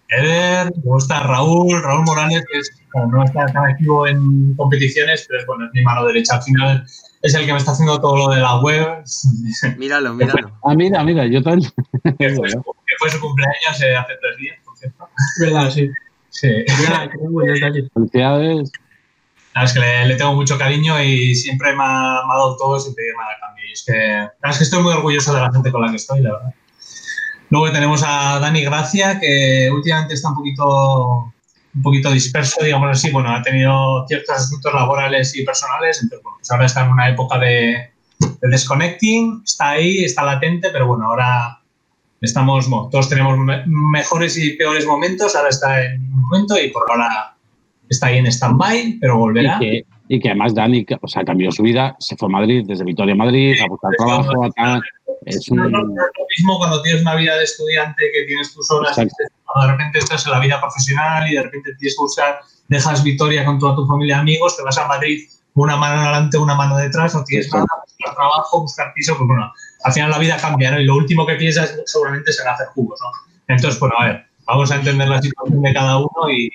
[0.09, 5.41] Eder, luego está Raúl, Raúl Morales, que es, no está tan activo en competiciones, pero
[5.41, 6.37] es, bueno, es mi mano derecha.
[6.37, 6.87] Al final
[7.21, 9.05] es el que me está haciendo todo lo de la web.
[9.77, 10.59] Míralo, míralo.
[10.65, 11.71] ah, mira, mira, yo también.
[12.19, 15.09] que, fue su, que fue su cumpleaños eh, hace tres días, por cierto.
[15.41, 15.71] ¿Verdad?
[15.71, 15.91] Sí.
[16.31, 16.49] Sí.
[16.79, 17.11] Mira.
[17.93, 18.73] Felicidades.
[19.55, 22.57] La es que le, le tengo mucho cariño y siempre me ha, me ha dado
[22.57, 23.65] todo sin pedir nada a cambio.
[23.69, 26.21] Y es que, es que estoy muy orgulloso de la gente con la que estoy,
[26.21, 26.55] la verdad.
[27.51, 31.33] Luego tenemos a Dani Gracia, que últimamente está un poquito,
[31.75, 33.11] un poquito disperso, digamos así.
[33.11, 37.09] Bueno, ha tenido ciertos asuntos laborales y personales, entonces, bueno, pues ahora está en una
[37.09, 41.59] época de, de desconnecting, está ahí, está latente, pero bueno, ahora
[42.21, 46.69] estamos, bueno, todos tenemos me- mejores y peores momentos, ahora está en un momento y
[46.71, 47.35] por ahora
[47.89, 49.59] está ahí en stand-by, pero Y volverá.
[49.59, 52.85] que, y que además Dani, o sea, cambió su vida, se fue a Madrid, desde
[52.85, 54.83] Vitoria a Madrid, a buscar trabajo, a tal.
[55.27, 58.25] Es No, un, no, no es lo mismo cuando tienes una vida de estudiante que
[58.27, 59.15] tienes tus horas, Exacto.
[59.45, 63.03] cuando de repente estás en la vida profesional y de repente tienes que buscar, dejas
[63.03, 66.55] Vitoria con toda tu familia y amigos, te vas a Madrid una mano adelante, una
[66.55, 67.67] mano detrás, no tienes Exacto.
[67.69, 70.81] nada, buscar trabajo, buscar piso, pues bueno, al final la vida cambia, ¿no?
[70.81, 73.11] Y lo último que piensas seguramente será hacer jugos, ¿no?
[73.55, 76.49] Entonces, bueno, a ver, vamos a entender la situación de cada uno y,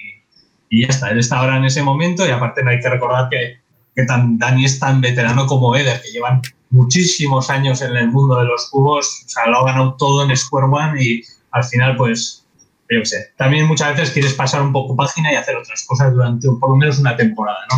[0.74, 3.30] y ya está, él está ahora en ese momento y aparte no hay que recordar
[3.30, 3.60] que,
[3.96, 8.40] que tan, Dani es tan veterano como Eder, que llevan muchísimos años en el mundo
[8.40, 11.96] de los cubos, o sea, lo ha ganado todo en Square One y al final,
[11.96, 12.48] pues,
[12.90, 16.12] yo qué sé, también muchas veces quieres pasar un poco página y hacer otras cosas
[16.12, 17.78] durante por lo menos una temporada, ¿no?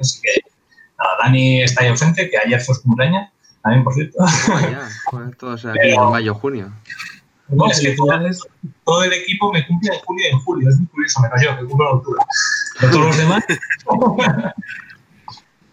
[0.00, 0.40] Así que,
[1.00, 3.28] nada, Dani está ahí ausente, que ayer fue su cumpleaños,
[3.60, 4.18] también, por cierto.
[4.20, 6.72] Vaya, joder, todos aquí en mayo, junio.
[7.48, 8.08] No, es que todo,
[8.84, 11.56] todo el equipo me cumple en julio y en julio, es muy curioso, me cayó,
[11.56, 12.20] que cumplo en octubre.
[12.80, 13.44] Pero todos los demás.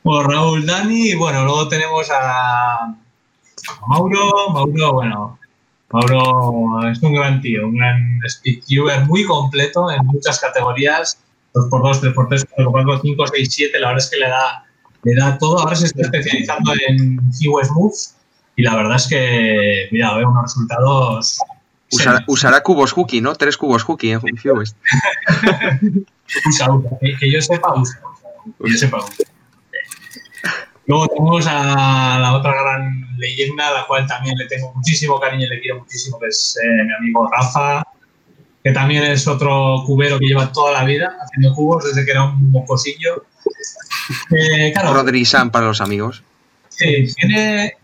[0.03, 2.95] bueno, Raúl, Dani, y bueno, luego tenemos a, a
[3.87, 4.49] Mauro.
[4.53, 5.39] Mauro, bueno,
[5.91, 11.19] Mauro es un gran tío, un gran speedcuber muy completo en muchas categorías,
[11.53, 14.65] 2x2, 3x3, 4x4, 5, 6, 7, la verdad es que le da,
[15.03, 15.59] le da todo.
[15.59, 18.15] Ahora se está especializando en Kiwis Moves
[18.55, 21.39] y la verdad es que, mira, veo unos resultados.
[21.93, 23.35] Usará, usará cubos hooky, ¿no?
[23.35, 24.77] Tres cubos hooky en Fewest.
[26.49, 26.67] Usa,
[26.99, 27.99] que, que yo sepa, usa.
[28.01, 28.29] usa,
[28.63, 29.25] Que yo sepa, usa.
[30.85, 35.45] Luego tenemos a la otra gran leyenda, a la cual también le tengo muchísimo cariño
[35.45, 37.83] y le quiero muchísimo, que es eh, mi amigo Rafa,
[38.63, 42.23] que también es otro cubero que lleva toda la vida haciendo cubos desde que era
[42.25, 43.25] un mocosillo.
[44.31, 46.23] Eh, claro, Rodri Sam para los amigos.
[46.67, 47.77] Sí, tiene,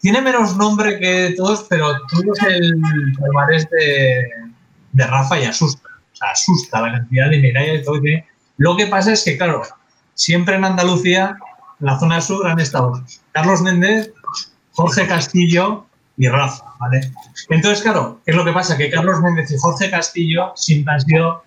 [0.00, 2.80] tiene menos nombre que todos, pero tú el
[3.18, 4.28] palmarés de,
[4.92, 5.88] de Rafa y asusta.
[6.12, 8.24] O sea, asusta la cantidad de medallas y todo que.
[8.56, 9.62] Lo que pasa es que, claro,
[10.14, 11.36] siempre en Andalucía,
[11.80, 14.12] en la zona sur, han estado Carlos Méndez,
[14.72, 15.86] Jorge Castillo
[16.16, 17.12] y Rafa, ¿vale?
[17.50, 18.76] Entonces, claro, ¿qué es lo que pasa?
[18.76, 21.44] Que Carlos Méndez y Jorge Castillo siempre han sido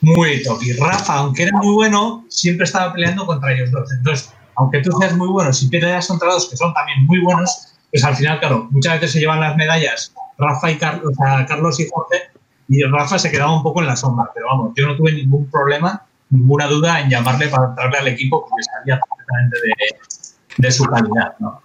[0.00, 0.62] muy top.
[0.62, 3.90] Y Rafa, aunque era muy bueno, siempre estaba peleando contra ellos dos.
[3.92, 7.74] Entonces, aunque tú seas muy bueno, si peleas contra dos que son también muy buenos,
[7.90, 11.46] pues al final, claro, muchas veces se llevan las medallas Rafa y Carlos, o sea,
[11.46, 12.22] Carlos y Jorge,
[12.68, 14.30] y Rafa se quedaba un poco en la sombra.
[14.34, 18.46] Pero vamos, yo no tuve ningún problema, ninguna duda en llamarle para entrarle al equipo
[18.48, 19.56] porque sabía perfectamente
[20.58, 21.60] de, su calidad, ¿no?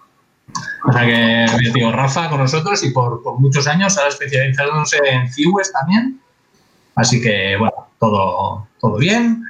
[0.88, 5.72] O sea que, digo, Rafa con nosotros y por, muchos años, ahora especializándose en Ciwes
[5.72, 6.20] también.
[6.96, 9.44] Así que, bueno, todo, todo bien.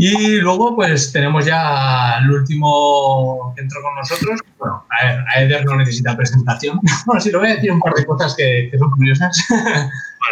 [0.00, 4.40] Y luego, pues tenemos ya el último que entró con nosotros.
[4.58, 6.78] Bueno, a ver, a Eder no necesita presentación.
[7.06, 9.36] Bueno, sí, le voy a decir un par de cosas que, que son curiosas.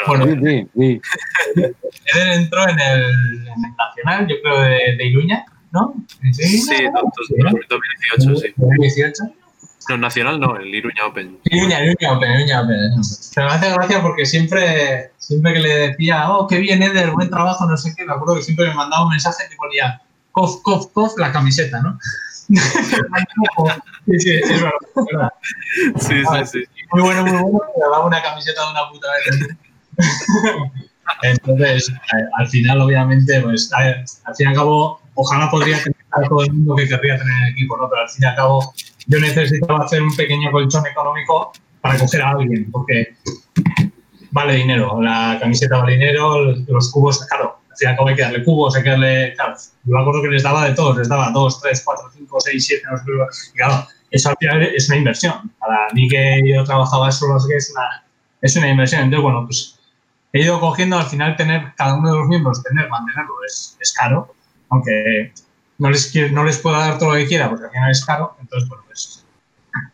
[0.07, 1.01] Bueno, Sí, sí, sí.
[2.15, 5.95] Eder entró en el, en el Nacional, yo creo, de, de Iruña, ¿no?
[6.33, 6.59] Sí,
[6.95, 8.55] dos- 2018, sí.
[8.57, 9.25] 2018.
[9.89, 11.39] No, nacional no, el Iruña Open.
[11.45, 13.01] Iruña, Iruña Open, Iruña Open.
[13.35, 17.31] Pero me hace gracia porque siempre, siempre que le decía, oh, qué bien, Eder, buen
[17.31, 20.01] trabajo, no sé qué, me acuerdo que siempre me mandaba un mensaje que ponía,
[20.33, 21.99] cof, cof, cof, la camiseta, ¿no?
[22.49, 25.33] sí, sí, es verdad, es verdad.
[25.97, 26.65] Sí, sí, sí.
[26.93, 29.57] Muy bueno, muy bueno, pero daba una camiseta de una puta vez.
[31.23, 31.93] Entonces,
[32.37, 36.53] al final, obviamente, pues, al fin y al cabo, ojalá podría tener a todo el
[36.53, 37.89] mundo que querría tener el equipo, ¿no?
[37.89, 38.75] Pero al fin y al cabo,
[39.07, 43.17] yo necesitaba hacer un pequeño colchón económico para coger a alguien, porque
[44.31, 48.15] vale dinero, la camiseta vale dinero, los, cubos, claro, al fin y al cabo hay
[48.17, 50.97] que darle cubos, hay que darle, claro, yo me acuerdo que les daba de todos,
[50.99, 52.97] les daba 2, 3, 4, 5, 6, 7, no
[53.31, 55.53] sé claro, eso al final es una inversión.
[55.59, 58.05] Para mí que yo trabajaba solo, no sé qué, es una,
[58.41, 59.03] es una inversión.
[59.03, 59.79] Entonces, bueno, pues
[60.33, 63.93] he ido cogiendo al final tener cada uno de los miembros, tener, mantenerlo, es, es
[63.93, 64.35] caro,
[64.71, 65.33] aunque
[65.79, 68.05] no les, quiero- no les puedo dar todo lo que quiera porque al final es
[68.05, 68.37] caro.
[68.41, 69.25] Entonces, bueno, pues,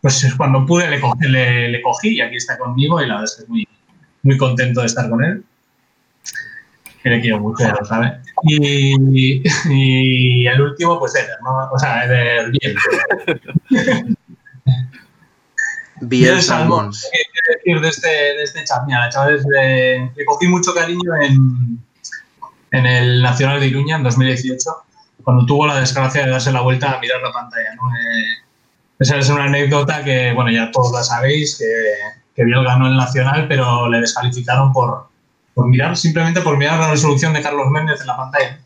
[0.01, 3.25] pues cuando pude le cogí, le, le cogí y aquí está conmigo y la verdad
[3.25, 3.68] es que estoy muy,
[4.23, 5.45] muy contento de estar con él.
[7.03, 8.21] Que le quiero mucho, ya lo sabe.
[8.45, 11.68] Y, y el último, pues Eder, ¿no?
[11.73, 12.77] O sea, Eder bien.
[16.01, 16.92] Biel Biel Salmón.
[16.92, 17.09] Salmons.
[17.12, 17.21] ¿Qué
[17.64, 18.83] quiero decir de este, de este chat?
[18.87, 21.79] Mira, chavales, le, le cogí mucho cariño en,
[22.73, 24.71] en el Nacional de Iruña en 2018,
[25.22, 27.74] cuando tuvo la desgracia de darse la vuelta a mirar la pantalla.
[27.76, 27.94] ¿no?
[27.94, 28.26] Eh,
[28.98, 31.64] esa es una anécdota que, bueno, ya todos la sabéis, que,
[32.35, 35.08] que Biel ganó el Nacional, pero le descalificaron por,
[35.54, 38.61] por mirar, simplemente por mirar la resolución de Carlos Méndez en la pantalla.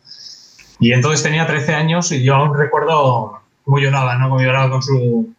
[0.79, 4.29] Y entonces tenía 13 años y yo aún recuerdo cómo lloraba, ¿no?
[4.29, 5.33] Cómo lloraba con su,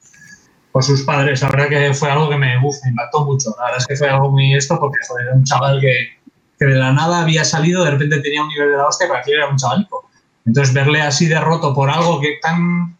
[0.72, 1.42] con sus padres.
[1.42, 3.54] La verdad que fue algo que me, uf, me impactó mucho.
[3.58, 6.18] La verdad es que fue algo muy esto porque joder, era un chaval que,
[6.58, 9.20] que de la nada había salido, de repente tenía un nivel de la hostia, pero
[9.20, 10.07] aquí era un chavalico.
[10.48, 12.96] Entonces verle así derroto por algo que tan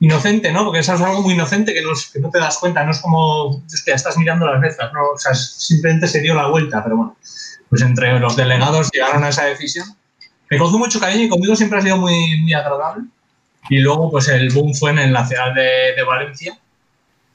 [0.00, 0.64] inocente, ¿no?
[0.64, 3.94] Porque eso es algo muy inocente que no, te das cuenta, no es como, hostia,
[3.94, 5.00] estás mirando las letras, ¿no?
[5.14, 7.16] O sea, simplemente se dio la vuelta, pero bueno,
[7.70, 9.86] pues entre los delegados llegaron a esa decisión.
[10.50, 13.04] Me cogió mucho cariño y conmigo siempre ha sido muy, muy agradable.
[13.68, 16.58] Y luego, pues el boom fue en el Nacional de, Valencia,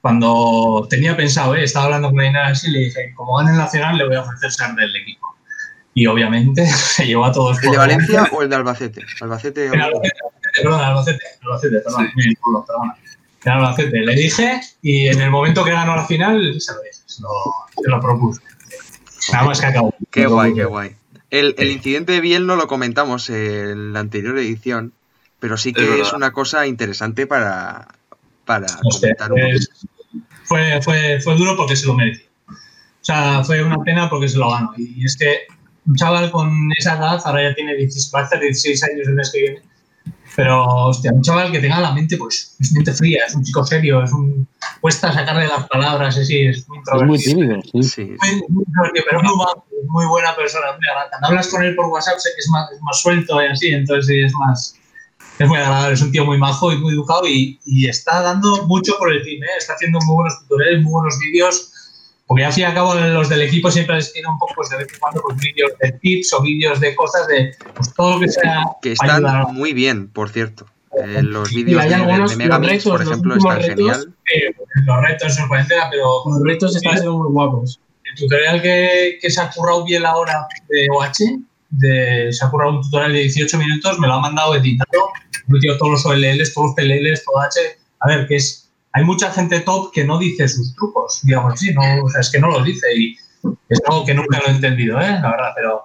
[0.02, 3.98] cuando tenía pensado, eh, estaba hablando con Inés así, le dije, como gane el Nacional,
[3.98, 5.38] le voy a ofrecer ser del equipo.
[5.94, 7.78] Y obviamente se llevó a todos ¿El por de.
[7.78, 9.02] Valencia o el de Albacete?
[9.22, 10.18] Albacete En Albacete,
[10.62, 12.08] perdón, Albacete, Albacete, perdón,
[12.42, 12.96] culo, perdona.
[13.44, 16.94] En Albacete le dije y en el momento que ganó la final se lo dije,
[17.06, 17.30] se lo,
[17.84, 18.42] se lo propuse.
[19.34, 19.94] Nada más que acabó.
[20.10, 20.96] Qué guay, qué guay.
[21.30, 24.94] El, el incidente de Biel no lo comentamos en la anterior edición,
[25.40, 27.88] pero sí que es, una cosa interesante para,
[28.46, 29.54] para Hostia, comentar un poco.
[29.54, 29.70] es-
[30.44, 32.26] fue, fue, fue duro porque se lo merecía.
[32.50, 32.54] O
[33.04, 34.74] sea, fue una pena porque se lo ganó.
[34.78, 35.44] Y es que
[35.86, 39.14] un chaval con esa edad, ahora ya tiene 16, va a hacer 16 años el
[39.16, 39.62] mes que viene,
[40.36, 43.66] pero hostia, un chaval que tenga la mente, pues, es mente fría, es un chico
[43.66, 44.48] serio, es un,
[44.80, 47.36] cuesta sacarle las palabras, es, es muy Es muy introvertido.
[47.36, 47.84] tímido, sí.
[47.84, 49.36] Sí, Muy, muy introvertido, pero muy,
[49.88, 50.68] muy buena persona.
[50.78, 51.10] muy agradable.
[51.12, 53.68] Cuando hablas con él por WhatsApp, sé que es más, es más suelto y así,
[53.74, 54.76] entonces sí, es más.
[55.40, 58.68] Es muy agradable, es un tío muy majo y muy educado y, y está dando
[58.68, 59.48] mucho por el team, ¿eh?
[59.58, 61.71] está haciendo muy buenos tutoriales, muy buenos vídeos,
[62.32, 64.70] porque al fin y al cabo los del equipo siempre les quieren un poco pues,
[64.70, 68.14] de vez en cuando pues, vídeos de tips o vídeos de cosas de pues, todo
[68.14, 70.66] lo que sea que ayudar a están muy bien, por cierto.
[71.04, 73.76] Eh, los Y vídeos hay de, de, algunos, de Megamix, retos, por ejemplo, están retos,
[73.76, 74.14] genial.
[74.34, 77.82] eh, los retos en cuarentena, pero Los retos están siendo muy guapos.
[78.06, 81.38] el tutorial que, que se ha currado bien ahora de OH,
[81.72, 85.10] de, se ha currado un tutorial de 18 minutos, me lo ha mandado editado,
[85.50, 87.60] he metido todos los OLLs, todos los PLLs, todo H.
[88.00, 88.71] A ver, que es.
[88.94, 92.66] Hay mucha gente top que no dice sus trucos, digamos sea, es que no los
[92.66, 93.16] dice y
[93.70, 95.20] es algo que nunca lo he entendido, ¿eh?
[95.22, 95.84] la verdad, pero.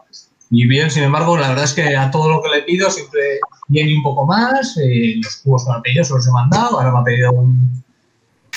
[0.51, 3.41] Y bien, sin embargo, la verdad es que a todo lo que le pido siempre
[3.69, 4.77] viene un poco más.
[4.77, 6.79] eh, los cubos que me se los he mandado.
[6.79, 7.83] Ahora me ha pedido un,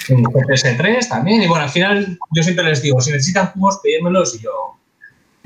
[0.09, 1.41] un GPS3 también.
[1.41, 4.51] Y bueno, al final yo siempre les digo, si necesitan cubos, pedídmelos y yo...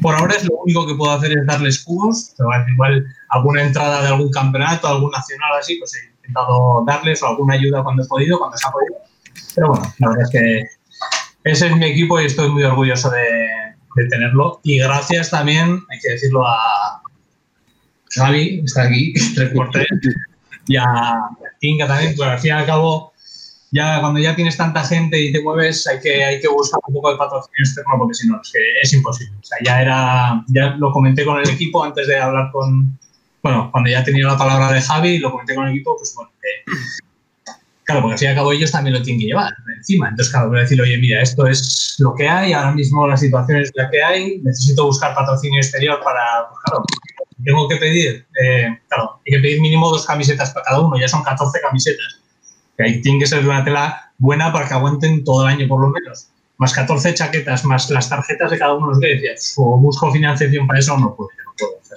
[0.02, 2.34] Por ahora es lo único que puedo hacer es darles cubos.
[2.38, 7.56] Pero igual alguna entrada de algún campeonato, algún nacional así, pues he intentado darles alguna
[7.56, 8.96] ayuda cuando he podido, cuando se ha podido.
[9.56, 10.64] Pero bueno, la verdad es que
[11.44, 14.60] ese es mi equipo y estoy muy orgulloso de, tenerlo.
[14.64, 17.02] Y gracias también, hay que decirlo a
[18.10, 19.86] Xavi, está aquí, 3x3,
[20.68, 23.14] y a Kinga también, pues al fin y al cabo,
[23.72, 26.94] ya cuando ya tienes tanta gente y te mueves, hay que, hay que buscar un
[26.96, 29.36] poco de patrocinio externo porque si no, es que es imposible.
[29.40, 32.98] O sea, ya era, ya lo comenté con el equipo antes de hablar con,
[33.44, 36.32] bueno, cuando ya tenía la palabra de Javi, lo comenté con el equipo, pues bueno,
[37.84, 40.08] claro, porque al fin y al cabo ellos también lo tienen que llevar encima.
[40.08, 43.18] Entonces, claro, voy a decir, oye, mira, esto es lo que hay, ahora mismo la
[43.18, 46.86] situación es la que hay, necesito buscar patrocinio exterior para, pues claro,
[47.44, 51.10] tengo que pedir, eh, claro, hay que pedir mínimo dos camisetas para cada uno, ya
[51.10, 52.22] son 14 camisetas.
[52.78, 55.68] Que ahí tiene que ser de una tela buena para que aguanten todo el año
[55.68, 56.30] por lo menos.
[56.58, 59.54] Más 14 chaquetas, más las tarjetas de cada uno de los.
[59.58, 61.30] O busco financiación para eso, no puedo,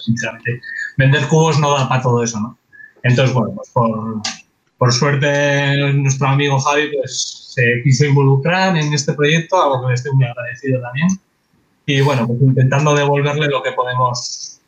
[0.04, 0.60] sinceramente,
[0.96, 2.58] vender cubos no da para todo eso, ¿no?
[3.02, 4.22] Entonces, bueno, pues por,
[4.78, 9.94] por suerte nuestro amigo Javi pues se quiso involucrar en este proyecto, algo que le
[9.94, 11.08] estoy muy agradecido también.
[11.86, 14.60] Y bueno, pues intentando devolverle lo que podemos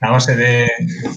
[0.00, 0.70] a base de,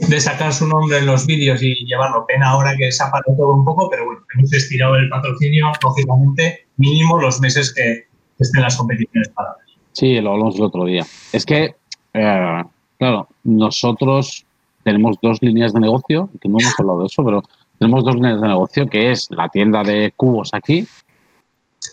[0.08, 2.26] de sacar su nombre en los vídeos y llevarlo.
[2.26, 5.72] Pena ahora que se ha parado todo un poco, pero bueno, hemos estirado el patrocinio,
[5.84, 8.06] lógicamente, mínimo los meses que
[8.40, 9.58] estén las competiciones paradas.
[9.92, 11.06] Sí, lo hablamos el otro día.
[11.34, 11.76] Es que,
[12.14, 12.64] eh,
[12.98, 14.46] claro, nosotros
[14.84, 17.44] tenemos dos líneas de negocio, que no hemos hablado de eso, pero
[17.78, 20.88] tenemos dos líneas de negocio, que es la tienda de cubos aquí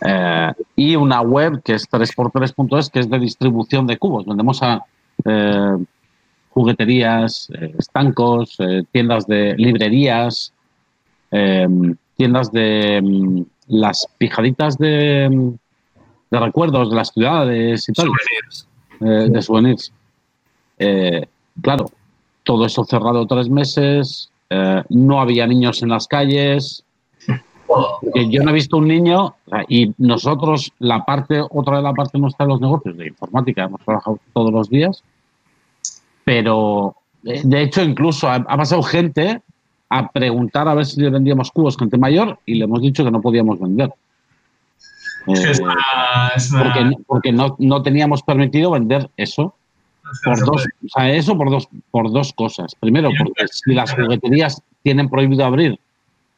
[0.04, 4.26] eh, y una web que es 3x3.es, que es de distribución de cubos.
[4.26, 4.84] Vendemos a
[5.24, 5.76] eh,
[6.50, 10.52] jugueterías, eh, estancos, eh, tiendas de librerías,
[12.16, 15.54] tiendas de mm, las pijaditas de, mm,
[16.30, 19.32] de recuerdos de las ciudades y tal, Souvenirs.
[19.32, 19.92] de souvenirs.
[20.78, 21.26] Eh,
[21.60, 21.90] claro,
[22.42, 26.84] todo eso cerrado tres meses, eh, no había niños en las calles,
[28.28, 29.34] yo no he visto un niño
[29.68, 33.80] y nosotros, la parte, otra de la parte nuestra de los negocios de informática, hemos
[33.80, 35.02] trabajado todos los días,
[36.24, 39.42] pero eh, de hecho incluso ha, ha pasado gente
[39.88, 43.10] a preguntar a ver si le vendíamos cubos gente mayor y le hemos dicho que
[43.10, 43.92] no podíamos vender.
[45.26, 45.76] Es que es una.
[46.36, 49.54] Es una porque porque no, no teníamos permitido vender eso
[50.24, 52.74] por dos, o sea, eso por dos, por dos cosas.
[52.78, 55.78] Primero, porque si las jugueterías tienen prohibido abrir,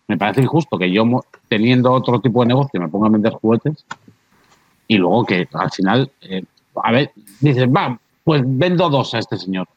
[0.09, 1.05] me parece injusto que yo,
[1.49, 3.85] teniendo otro tipo de negocio, me ponga a vender juguetes.
[4.89, 6.45] Y luego que al final, eh,
[6.83, 9.69] a ver, dices, va, pues vendo dos a este señor.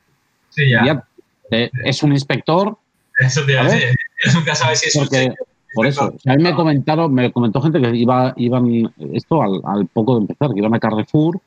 [0.50, 0.86] Sí, ya.
[0.86, 1.04] Ya,
[1.52, 2.78] eh, es un inspector,
[3.20, 3.96] Eso te decir.
[4.34, 5.34] Nunca sabes si es porque
[5.74, 9.42] por eso, o sea, a mí me comentaron, me comentó gente que iba, iban, esto
[9.42, 11.40] al, al poco de empezar, que iban a Carrefour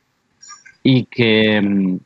[0.81, 1.97] y que mm,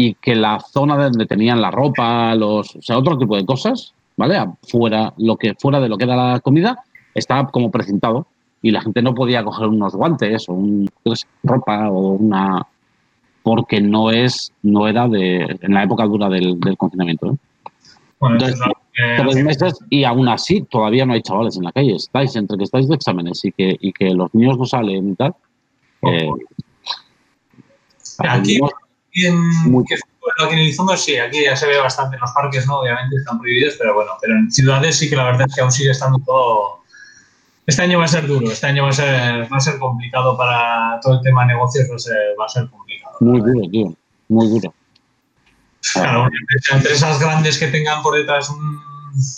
[0.00, 3.44] y que la zona de donde tenían la ropa, los, o sea, otro tipo de
[3.44, 4.38] cosas, ¿vale?
[4.62, 6.84] Fuera, lo que fuera de lo que era la comida,
[7.16, 8.28] estaba como precintado
[8.62, 10.88] y la gente no podía coger unos guantes o un,
[11.42, 12.64] ropa o una
[13.42, 17.32] porque no es no era de en la época dura del, del confinamiento.
[17.32, 17.36] ¿eh?
[18.20, 18.60] Bueno, Entonces,
[18.92, 21.96] tres meses y aún así todavía no hay chavales en la calle.
[21.96, 25.14] Estáis entre que estáis de exámenes y que, y que los niños no salen y
[25.16, 25.34] tal.
[26.02, 26.30] eh,
[28.18, 28.60] aquí
[29.26, 29.38] en,
[29.70, 32.16] Muy- que bueno, aquí en Elizondo sí, aquí ya se ve bastante.
[32.16, 35.24] En los parques no, obviamente están prohibidos, pero bueno, pero en ciudades sí que la
[35.24, 36.78] verdad es que aún sigue estando todo.
[37.66, 40.36] Este año va a ser duro, este año va a ser, va a ser complicado
[40.38, 43.16] para todo el tema de negocios, va a ser, va a ser complicado.
[43.20, 43.94] muy duro, tío.
[44.28, 44.74] Muy duro.
[45.92, 46.28] Claro,
[46.72, 48.80] empresas grandes que tengan por detrás un,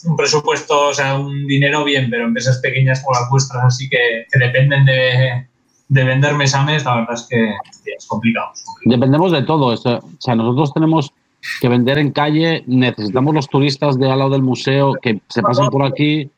[0.05, 4.27] un presupuesto, o sea, un dinero bien, pero empresas pequeñas como las vuestras, así que,
[4.31, 5.49] que dependen de,
[5.91, 8.53] de vender mes a mes, la verdad es que hostia, es complicado.
[8.55, 8.97] es complicado.
[8.97, 9.67] Dependemos de todo.
[9.67, 11.13] O sea, o sea, nosotros tenemos
[11.61, 15.69] que vender en calle, necesitamos los turistas de al lado del museo que se pasen
[15.69, 16.31] por aquí.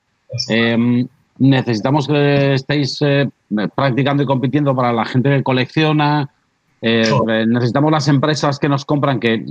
[0.48, 1.06] eh,
[1.38, 3.28] necesitamos que estéis eh,
[3.74, 6.30] practicando y compitiendo para la gente que colecciona.
[6.80, 7.04] eh,
[7.46, 9.44] necesitamos las empresas que nos compran que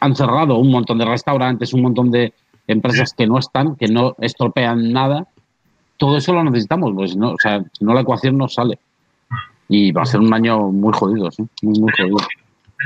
[0.00, 2.32] han cerrado un montón de restaurantes, un montón de
[2.66, 5.28] empresas que no están, que no estropean nada.
[6.02, 8.76] Todo eso lo necesitamos, pues no, o sea, si no la ecuación no sale.
[9.68, 11.44] Y va a ser un año muy jodido, ¿sí?
[11.62, 12.16] Muy, muy jodido.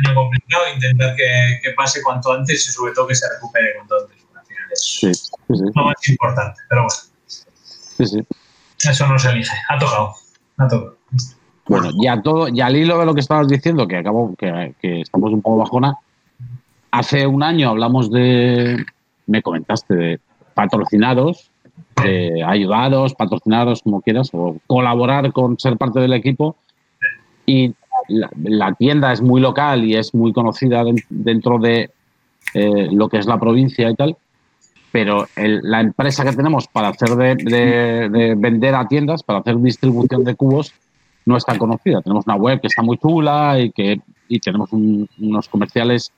[0.05, 3.95] año complicado, intentar que, que pase cuanto antes y sobre todo que se recupere cuanto
[4.03, 4.19] antes.
[4.35, 5.65] Al final es Sí, sí, sí.
[5.75, 6.95] lo más importante, pero bueno,
[7.97, 8.21] sí, sí.
[8.87, 9.57] eso no se elige.
[9.71, 10.13] Ha tocado,
[10.59, 10.99] ha tocado.
[11.69, 15.01] Bueno, ya todo, ya al hilo de lo que estabas diciendo, que acabo, que, que
[15.01, 15.95] estamos un poco bajona,
[16.91, 18.85] hace un año hablamos de,
[19.27, 20.21] me comentaste, de
[20.53, 21.51] patrocinados,
[22.03, 26.57] de ayudaros, patrocinaros como quieras, o colaborar con ser parte del equipo.
[27.47, 27.75] Y
[28.09, 31.91] la, tienda es muy local y es muy conocida den- dentro de
[32.55, 34.17] eh, lo que es la provincia y tal,
[34.93, 39.41] pero el- la empresa que tenemos para hacer de, de- de vender a tiendas, para
[39.41, 40.73] hacer distribución de cubos,
[41.25, 42.01] no es tan conocida.
[42.03, 46.13] Tenemos una web que está muy chula y que y tenemos un- unos comerciales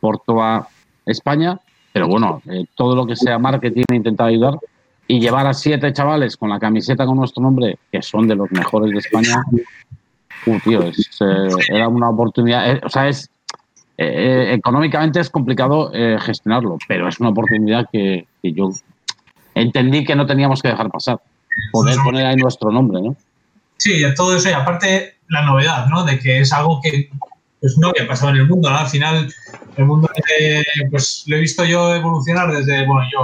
[0.00, 0.68] por toda
[1.06, 1.58] España,
[1.92, 4.58] pero bueno, eh, todo lo que sea marketing he intentado ayudar
[5.10, 8.52] y llevar a siete chavales con la camiseta con nuestro nombre, que son de los
[8.52, 9.42] mejores de España,
[10.46, 13.30] uh, tío, es, eh, era una oportunidad, eh, o sea, es
[13.96, 15.90] eh, económicamente es complicado
[16.20, 18.70] gestionarlo, pero es una oportunidad que, que yo
[19.54, 21.18] entendí que no teníamos que dejar pasar,
[21.72, 23.16] poder poner ahí nuestro nombre, ¿no?
[23.78, 26.04] Sí, todo eso y aparte la novedad, ¿no?
[26.04, 27.10] De que es algo que
[27.60, 28.78] pues, no había pasado en el mundo, ¿no?
[28.78, 29.34] Al final,
[29.76, 33.20] el mundo, eh, pues lo he visto yo evolucionar desde, bueno, yo,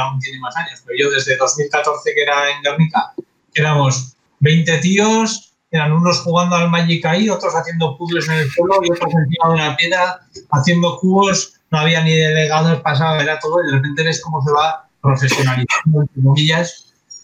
[0.00, 3.12] aún tiene más años, pero yo desde 2014 que era en Guernica,
[3.54, 8.80] éramos 20 tíos, eran unos jugando al Magic ahí, otros haciendo puzzles en el suelo
[8.82, 10.20] y otros encima de una piedra
[10.52, 14.52] haciendo cubos, no había ni delegados, pasaba, era todo, y de repente ves cómo se
[14.52, 16.66] va profesionalizando, entre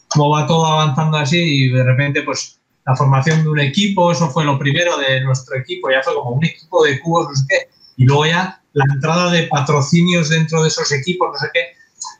[0.09, 4.28] cómo va todo avanzando así y de repente, pues la formación de un equipo, eso
[4.30, 7.44] fue lo primero de nuestro equipo, ya fue como un equipo de cubos, no sé
[7.48, 11.60] qué, y luego ya la entrada de patrocinios dentro de esos equipos, no sé qué,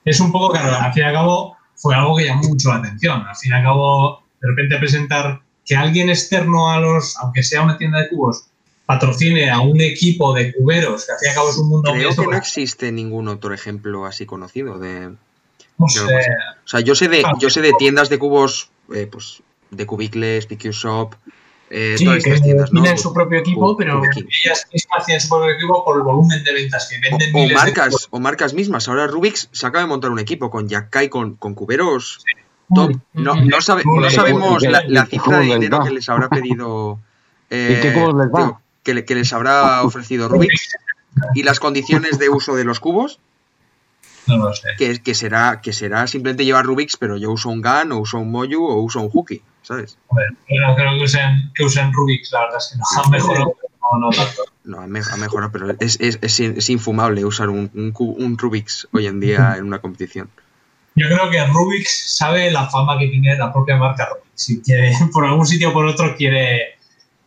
[0.05, 2.77] es un poco, claro, al fin y al cabo fue algo que llamó mucho la
[2.77, 7.43] atención, al fin y al cabo, de repente presentar que alguien externo a los, aunque
[7.43, 8.47] sea una tienda de cubos,
[8.87, 11.93] patrocine a un equipo de cuberos, que al fin y al cabo es un mundo
[11.93, 15.13] Creo que no existe ningún otro ejemplo así conocido de.
[15.79, 19.43] no sé, O sea, yo sé de, yo sé de tiendas de cubos, eh, pues,
[19.73, 21.15] de Cubicles, PQ Shop,
[21.71, 22.83] eh, Sí, todas que estas tiendas, ¿no?
[22.83, 24.03] tienen su propio equipo, pero.
[24.05, 27.35] Ellas mismas tienen su propio equipo por el volumen de ventas que venden.
[27.35, 28.89] O, o miles de marcas, o marcas mismas.
[28.89, 32.23] Ahora Rubix se acaba de montar un equipo con Yakai, con, con cuberos
[32.75, 32.93] top.
[33.15, 36.29] No, no, sabe- no sabemos la, la cifra de ¿Cómo les dinero que les habrá
[36.29, 36.99] pedido.
[37.51, 38.39] ¿Y qué cubos les va?
[38.41, 40.75] digo, que, le- que les habrá ofrecido Rubix
[41.35, 43.19] y las condiciones de uso de los cubos,
[44.27, 44.69] No lo sé.
[44.79, 48.19] que, que será que será simplemente llevar Rubix, pero yo uso un GAN, o uso
[48.19, 49.99] un Moyu, o uso un Hooky, ¿sabes?
[50.49, 53.57] Yo no creo que usen, que usen Rubix, la verdad es que no han mejorado,
[53.61, 54.43] pero no, no tanto.
[54.65, 58.39] No, ha me- ha mejorado, pero es, es, es, es infumable usar un, un, un
[58.39, 60.31] Rubix hoy en día en una competición.
[60.95, 64.27] Yo creo que Rubix sabe la fama que tiene la propia marca Rubix.
[64.35, 66.79] Si quiere, por algún sitio o por otro, quiere,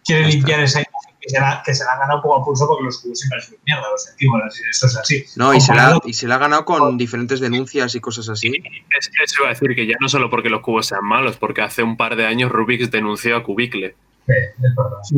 [0.05, 0.81] quiere limpiar esa
[1.25, 3.41] que se, la, que se la han ganado poco a pulso porque los cubos siempre
[3.41, 5.25] sido mierda, los sentimos, así, eso es así.
[5.35, 8.51] No, y se, la, y se la ha ganado con diferentes denuncias y cosas así.
[8.97, 11.61] Es, eso iba a decir que ya no solo porque los cubos sean malos, porque
[11.61, 13.95] hace un par de años Rubix denunció a Cubicle.
[14.27, 14.97] Eh, es verdad.
[15.03, 15.15] Sí.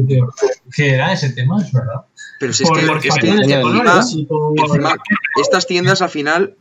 [0.76, 1.62] ¿Qué era ese tema?
[1.62, 2.06] Es verdad.
[2.40, 4.96] Pero si es por que, que encima-
[5.36, 6.56] y estas tiendas al final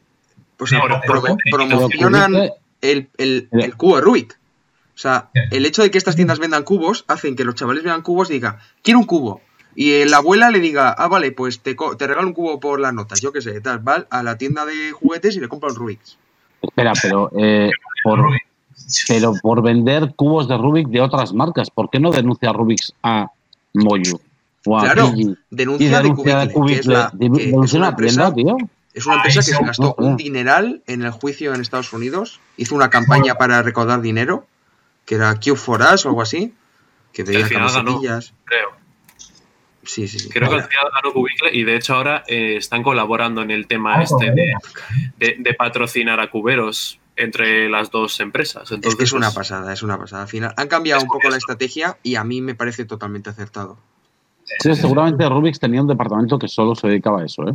[0.64, 4.38] Sí, pro- pero- promocionan Pero el, el, el cubo de Rubik.
[4.96, 8.00] O sea, el hecho de que estas tiendas vendan cubos hacen que los chavales vean
[8.02, 9.42] cubos y digan, quiero un cubo.
[9.74, 12.80] Y la abuela le diga, ah, vale, pues te, co- te regalo un cubo por
[12.80, 15.68] las notas, yo qué sé, tal, va a la tienda de juguetes y le compra
[15.68, 16.16] un Rubik's.
[16.62, 17.70] Espera, pero eh,
[18.02, 18.20] por,
[19.06, 23.26] pero por vender cubos de Rubik de otras marcas, ¿por qué no denuncia Rubik's a
[23.74, 24.18] Moyu?
[24.64, 25.10] O a Claro,
[25.50, 26.94] Denuncia de denuncia de Cubicle, que es, Cubicle.
[26.94, 28.56] la, De- que es denuncia una una tienda, empresa, tío.
[28.94, 32.74] es una empresa que se gastó un dineral en el juicio en Estados Unidos, hizo
[32.74, 34.46] una campaña para recaudar dinero,
[35.06, 36.52] que era Q for Us o algo así,
[37.12, 37.84] que pedía final ganó.
[37.84, 38.34] camisetillas.
[38.44, 38.70] Creo.
[39.84, 40.28] Sí, sí, sí.
[40.28, 43.66] Creo que al final ganó Cubicle y de hecho ahora eh, están colaborando en el
[43.68, 45.12] tema Ah, este de, joder.
[45.16, 48.64] de- de patrocinar a cuberos entre las dos empresas.
[48.64, 50.22] Es Entonces, que es una pues, pasada, es una pasada.
[50.22, 53.30] Al final han cambiado Es un poco la estrategia y a mí me parece totalmente
[53.30, 53.78] acertado.
[54.60, 57.54] Sí, seguramente Rubik's tenía un departamento que solo se dedicaba a eso, ¿eh?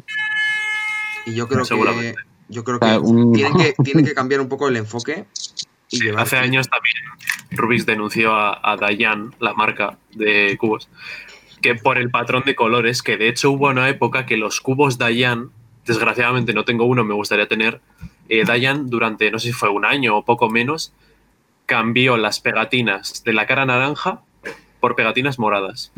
[1.26, 2.16] Y yo creo que
[2.49, 5.26] yo creo O sea, que un- tienen que tienen que cambiar un poco el enfoque
[5.92, 6.96] y Hace años también
[7.52, 10.89] Rubix denunció a, a Dayan, la marca de cubos,
[11.62, 14.98] que por el patrón de colores, que de hecho hubo una época que los cubos
[14.98, 15.50] Dayan,
[15.86, 17.82] desgraciadamente no tengo uno, me gustaría tener,
[18.30, 20.94] eh, Dayan durante, no sé si fue un año o poco menos,
[21.66, 24.22] cambió las pegatinas de la cara naranja
[24.80, 25.92] por pegatinas moradas,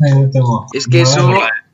[0.00, 0.66] Ahí lo tengo.
[0.74, 1.66] Es que No, eso- no, por la,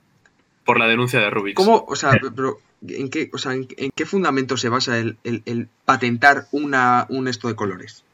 [0.64, 1.56] por la denuncia de Rubix.
[1.56, 2.58] ¿Cómo, o sea, pero
[2.88, 7.06] en qué, o sea, en, en qué fundamento se basa el, el- el patentar una,
[7.08, 8.04] un esto de colores?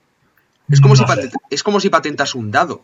[0.69, 1.09] Es como, No si sé.
[1.09, 2.83] patent- es como si patentas un dado.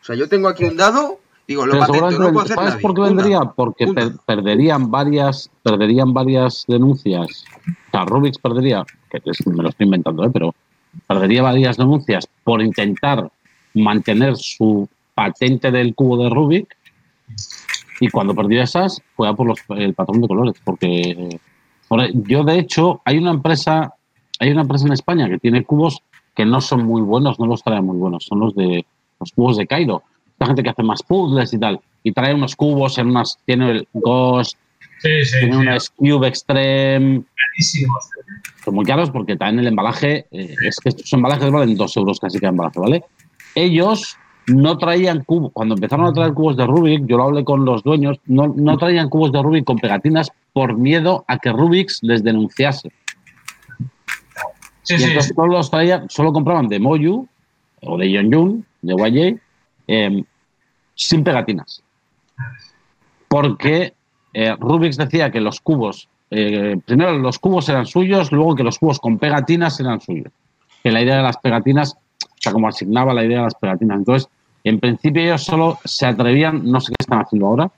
[0.00, 2.70] O sea, yo tengo aquí un dado, digo, lo Pero patento, no puedo hacer ¿sabes
[2.70, 2.82] nadie.
[2.82, 3.40] por qué vendría?
[3.40, 7.44] Porque per- perderían varias perderían varias denuncias.
[7.66, 10.30] O sea, Rubik's perdería, que es- me lo estoy inventando, ¿eh?
[10.32, 10.54] pero
[11.06, 13.30] perdería varias denuncias por intentar
[13.74, 16.74] mantener su patente del cubo de Rubik
[18.00, 20.54] y cuando perdió esas fue a por los, el patrón de colores.
[20.64, 21.38] Porque
[21.88, 23.94] por- yo, de hecho, hay una empresa
[24.40, 26.00] hay una empresa en España que tiene cubos
[26.36, 28.86] que no son muy buenos, no los trae muy buenos, son los de
[29.18, 30.04] los cubos de Cairo.
[30.38, 31.80] La gente que hace más puzzles y tal.
[32.04, 33.38] Y trae unos cubos en unas.
[33.44, 34.56] Tiene el Ghost,
[35.00, 35.58] Sí, sí, tiene sí.
[35.60, 37.22] unas Cube Extreme.
[37.34, 38.08] Carísimos.
[38.64, 40.26] Son muy caros porque también el embalaje.
[40.30, 43.04] eh, es que estos embalajes valen dos euros casi cada embalaje, ¿vale?
[43.56, 44.16] Ellos
[44.48, 45.52] no traían cubos.
[45.52, 48.76] Cuando empezaron a traer cubos de Rubik, yo lo hablé con los dueños, no, no
[48.76, 52.90] traían cubos de Rubik con pegatinas por miedo a que Rubik's les denunciase.
[54.82, 55.34] Sí, y entonces sí.
[55.34, 57.28] solo los traían, solo compraban de Moyu
[57.82, 59.40] o de Yonjun, de YJ,
[59.86, 60.24] eh,
[60.94, 61.82] sin pegatinas.
[63.28, 63.92] Porque
[64.32, 68.78] eh, Rubix decía que los cubos, eh, primero los cubos eran suyos, luego que los
[68.78, 70.32] cubos con pegatinas eran suyos.
[70.82, 73.98] Que la idea de las pegatinas, o sea, como asignaba la idea de las pegatinas.
[73.98, 74.30] Entonces,
[74.64, 77.70] en principio ellos solo se atrevían, no sé qué están haciendo ahora,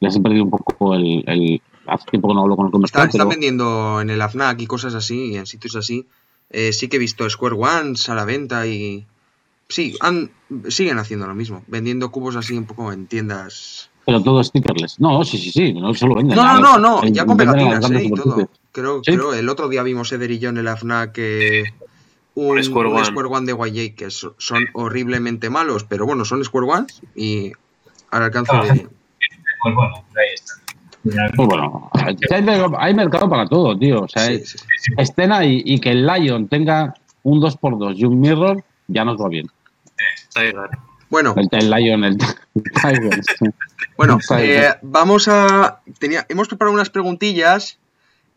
[0.00, 1.24] les he perdido un poco el...
[1.26, 4.60] el hace tiempo que no hablo con el comercial, están pero- vendiendo en el AFNAC
[4.60, 6.04] y cosas así, y en sitios así.
[6.50, 9.06] Eh, sí que he visto Square Ones a la venta y.
[9.68, 10.30] Sí, han,
[10.68, 13.90] siguen haciendo lo mismo, vendiendo cubos así un poco en tiendas.
[14.04, 15.00] Pero todo stickerless.
[15.00, 15.72] No, sí, sí, sí.
[15.74, 16.36] No solo venden.
[16.36, 18.48] No, no, no, no, ya con pegatinas eh, y todo.
[18.72, 19.12] Creo, ¿Sí?
[19.12, 21.64] creo, el otro día vimos Eder y yo en el AFNAC que
[22.36, 23.04] un, Un Square un One.
[23.06, 27.50] Square One de YJ que so- son horriblemente malos, pero bueno, son Square Ones y
[28.12, 28.86] al alcance Ah, de.
[29.62, 30.54] Pues bueno, ahí está.
[31.02, 32.16] Ya- Pues bueno, hay,
[32.78, 34.02] hay mercado para todo, tío.
[34.02, 34.92] O sea, Sí, sí, sí.
[34.98, 39.28] estén ahí y que el Lion tenga un 2x2 y un Mirror, ya nos va
[39.28, 39.46] bien.
[41.08, 42.18] Bueno, El, el Lion, el
[42.54, 43.20] Tiger.
[43.96, 45.80] Bueno, eh, vamos a.
[45.98, 47.78] Tenía, hemos preparado unas preguntillas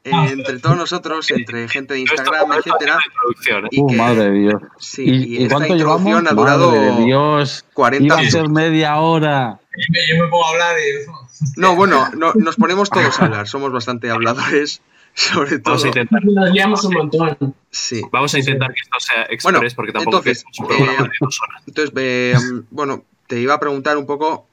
[0.04, 2.98] eh, entre todos nosotros, entre gente de Instagram, etcétera.
[2.98, 3.68] ¿eh?
[3.72, 4.62] Y Uh, que- madre de Dios.
[4.80, 6.00] Sí, ¿Y, y esta cuánto llevamos?
[6.08, 7.66] introducción ha durado Madre de Dios.
[7.74, 8.40] 40 Iba a minutos.
[8.42, 9.60] ser media hora.
[9.78, 11.60] Yo me, yo me pongo a hablar y.
[11.60, 14.82] No, bueno, no- nos ponemos todos a hablar, somos bastante habladores,
[15.14, 15.76] sobre todo.
[15.76, 17.56] Vamos a intentar, Nos liamos un montón.
[17.72, 18.02] Sí.
[18.12, 21.10] vamos a intentar que esto sea express Bueno, porque tampoco entonces, queremos un programa eh,
[21.10, 21.64] de dos horas.
[21.68, 22.36] Entonces, eh,
[22.72, 24.48] bueno, te iba a preguntar un poco,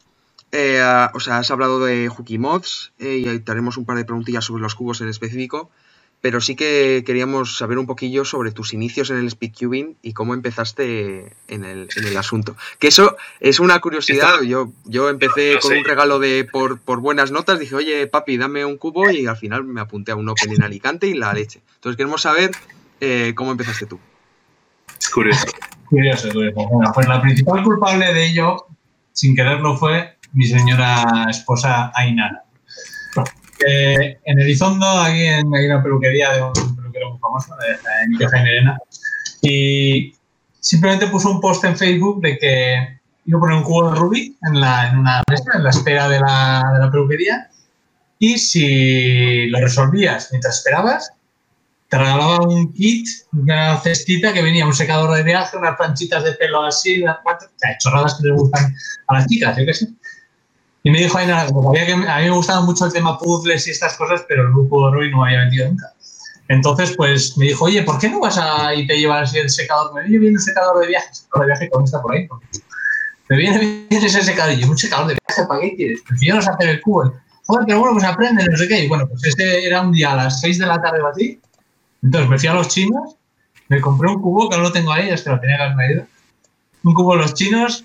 [0.52, 3.84] eh, ah, o sea, has hablado de Hooky Mods eh, y ahí te haremos un
[3.84, 5.70] par de preguntillas sobre los cubos en específico,
[6.22, 10.34] pero sí que queríamos saber un poquillo sobre tus inicios en el speedcubing y cómo
[10.34, 12.56] empezaste en el, en el asunto.
[12.78, 15.78] Que eso es una curiosidad, yo, yo empecé Yo con sé.
[15.78, 19.36] un regalo de por, por buenas notas, dije, oye, papi, dame un cubo y al
[19.36, 21.60] final me apunté a un Open en Alicante y la leche.
[21.74, 22.50] Entonces queremos saber
[23.00, 24.00] eh, cómo empezaste tú.
[24.98, 25.46] Es curioso.
[25.84, 26.66] Curioso, curioso.
[26.68, 28.66] Bueno, pues la principal culpable de ello,
[29.12, 32.44] sin quererlo, fue mi señora esposa Ainara.
[33.66, 38.50] Eh, en Elizondo aquí en, hay una peluquería de un peluquero muy famoso, de, Jaime
[38.50, 38.78] Elena,
[39.40, 40.14] y
[40.60, 44.36] simplemente puso un post en Facebook de que iba a poner un cubo de Rubik
[44.42, 47.48] en, la, en una mesa, en la espera de la, de la peluquería,
[48.18, 51.12] y si lo resolvías mientras esperabas,
[51.88, 56.32] te regalaba un kit, una cestita que venía un secador de viaje, unas planchitas de
[56.32, 57.18] pelo así, unas
[57.78, 58.74] chorradas que le gustan
[59.06, 59.88] a las chicas, yo qué sé.
[60.86, 63.72] Y me dijo, nada, como que a mí me gustaba mucho el tema puzzles y
[63.72, 65.92] estas cosas, pero el grupo Rui no me había metido nunca.
[66.46, 69.92] Entonces, pues me dijo, oye, ¿por qué no vas a y te llevas el secador?
[69.94, 72.28] Me viene bien un secador de viaje, secador de viaje con esta por ahí.
[73.28, 73.58] Me viene
[73.90, 74.54] bien ese secador.
[74.54, 76.02] Y yo, un secador de viaje, ¿para qué quieres?
[76.06, 77.12] Prefiero no hacer el cubo.
[77.46, 78.84] Joder, pero bueno, pues aprende, no sé qué.
[78.84, 81.40] Y bueno, pues ese era un día a las 6 de la tarde o así.
[82.00, 83.16] Entonces me fui a los chinos,
[83.66, 85.74] me compré un cubo, que no lo tengo ahí, es que lo tenía que haber
[85.74, 86.06] traído.
[86.84, 87.82] Un cubo de los chinos,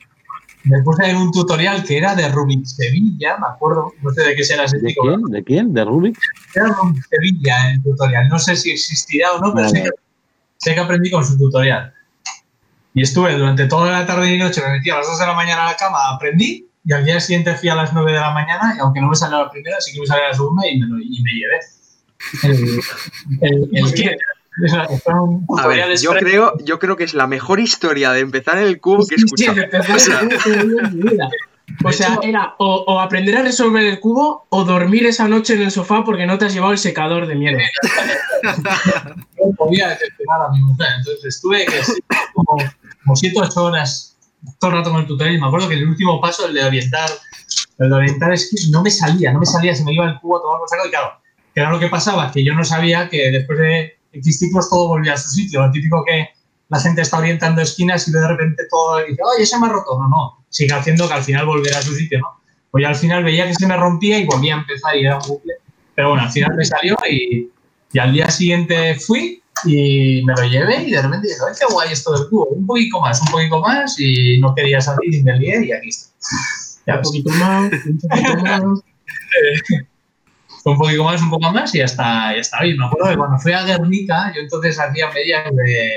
[0.64, 4.36] me puse en un tutorial que era de Rubik Sevilla, me acuerdo, no sé de
[4.36, 5.03] qué será ese ¿De chico.
[5.07, 5.22] quién?
[5.24, 5.74] ¿De quién?
[5.74, 6.18] ¿De Rubik?
[6.55, 9.70] Era Rubik Sevilla el tutorial, no sé si existirá o no, pero Vale.
[9.80, 9.89] sé que,
[10.57, 11.93] sé que aprendí con su tutorial.
[12.93, 15.34] Y estuve durante toda la tarde y noche, me metí a las 2 de la
[15.34, 18.32] mañana a la cama, aprendí, y al día siguiente fui a las 9 de la
[18.32, 20.80] mañana, y aunque no me salió la primera, sí que me salió la segunda y
[20.80, 21.59] me, lo- y me llevé.
[23.41, 24.18] El, el.
[25.58, 29.06] A ver, yo creo, yo creo que es la mejor historia de empezar el cubo
[29.08, 29.62] que he Sí, sí, escuchado.
[29.62, 31.30] empezar el cubo que he oído en mi vida.
[31.86, 35.62] O sea, era o, o aprender a resolver el cubo o dormir esa noche en
[35.62, 37.62] el sofá porque no te has llevado el secador de mierda.
[38.43, 40.88] no podía decepcionar a mi mujer.
[40.97, 41.93] Entonces estuve que sí,
[42.34, 42.58] como,
[43.04, 44.18] como 7 o 8 horas
[44.60, 45.36] todo el rato con el tutorial.
[45.38, 47.10] Y me acuerdo que el último paso, el de orientar,
[47.80, 50.20] el de orientar es que no me salía, no me salía, se me iba el
[50.20, 50.88] cubo a tomar por saco.
[50.88, 51.14] Y claro,
[51.54, 54.88] que era lo que pasaba, que yo no sabía que después de X ciclos todo
[54.89, 55.62] volvía a su sitio.
[55.66, 56.28] Lo típico que
[56.70, 59.99] la gente está orientando esquinas y de repente todo dice, oye, se me ha roto.
[59.99, 62.28] No, no, sigue haciendo que al final volverá a su sitio, ¿no?
[62.72, 65.18] Pues yo al final veía que se me rompía y volvía a empezar y era
[65.20, 65.53] un bucle.
[65.95, 67.49] Pero bueno, al final me salió y,
[67.91, 71.72] y al día siguiente fui y me lo llevé y de repente dije, "Ay, qué
[71.74, 75.22] guay esto del cubo, un poquito más, un poquito más y no quería salir y
[75.22, 76.09] me lié y aquí está.
[76.88, 78.82] Ya Un ves, poquito más, un poquito más.
[80.66, 82.78] Un poquito más, un poco más y ya está, ya está bien.
[82.78, 85.91] Me acuerdo que cuando fui a Guernica, yo entonces hacía medias de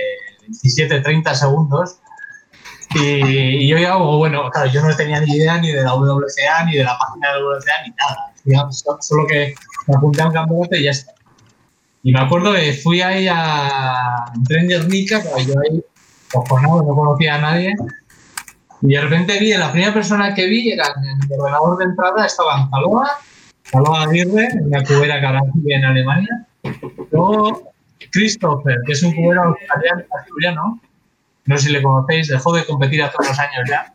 [0.46, 1.98] 17, 30 segundos
[2.94, 3.00] y,
[3.64, 6.76] y yo ya, bueno, claro, yo no tenía ni idea ni de la WCA, ni
[6.76, 8.72] de la página de la WCA, ni nada.
[8.72, 9.54] So- solo que
[9.86, 11.12] me apunté a un campeonato y ya está.
[12.02, 15.82] Y me acuerdo que fui ahí a entré en Guernica, pero yo ahí,
[16.32, 17.74] cojonado, no conocía a nadie.
[18.82, 22.26] Y de repente vi, la primera persona que vi era en el ordenador de entrada,
[22.26, 23.10] estaban Zaloa,
[23.64, 26.46] Zaloa Aguirre, una cubera que ahora vive en Alemania.
[27.10, 27.72] Luego
[28.10, 30.80] Christopher, que es un cubero australiano.
[31.46, 33.92] No sé si le conocéis, dejó de competir hace unos años ya.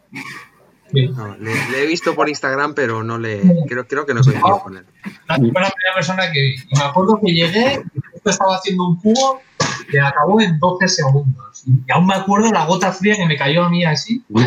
[0.91, 1.07] Sí.
[1.07, 4.59] No, le, le he visto por Instagram, pero no le creo, creo que no coincido
[4.59, 4.85] con él.
[5.03, 6.55] Fue la primera persona que.
[6.55, 9.41] Y me acuerdo que llegué, y estaba haciendo un cubo
[9.91, 11.63] y acabó en 12 segundos.
[11.65, 14.23] Y aún me acuerdo la gota fría que me cayó a mí así.
[14.29, 14.43] con,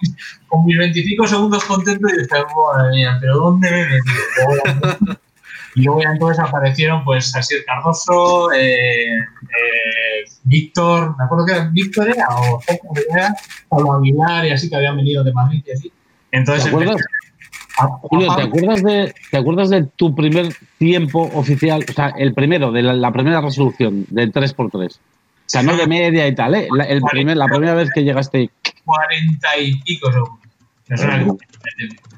[0.00, 5.18] mis, con mis 25 segundos contento y dije, madre mía, pero ¿dónde me metido?
[5.76, 9.24] Y luego ya entonces aparecieron pues Asier Cardoso, eh, eh,
[10.44, 12.60] Víctor, me acuerdo que era Víctor era, o
[13.68, 15.92] Pablo Aguilar y así que habían venido de Madrid y así.
[16.30, 16.94] Entonces ¿Te acuerdas?
[16.94, 17.08] empecé
[18.02, 21.84] Julio, ¿te acuerdas, de, ¿te acuerdas de tu primer tiempo oficial?
[21.88, 24.96] O sea, el primero, de la, la primera resolución, del 3x3.
[24.96, 24.98] O
[25.46, 26.68] sea, no de media y tal, ¿eh?
[26.74, 28.50] La, el primer, la primera vez que llegaste.
[28.84, 30.38] 40 y pico segundos.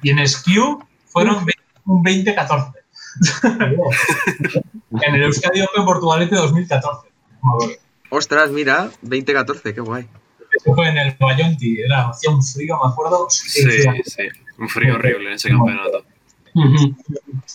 [0.03, 2.73] Y en SKU fueron 20 un 20-14.
[5.03, 7.09] en el Euskadi Open Portugalete 2014.
[7.43, 7.75] me acuerdo.
[8.11, 10.07] Ostras, mira, 2014, qué guay.
[10.53, 13.27] Eso fue en el Bayonti, era, hacía un frío, me acuerdo.
[13.31, 13.63] Sí,
[14.05, 14.23] sí.
[14.59, 16.05] Un frío horrible en ese campeonato.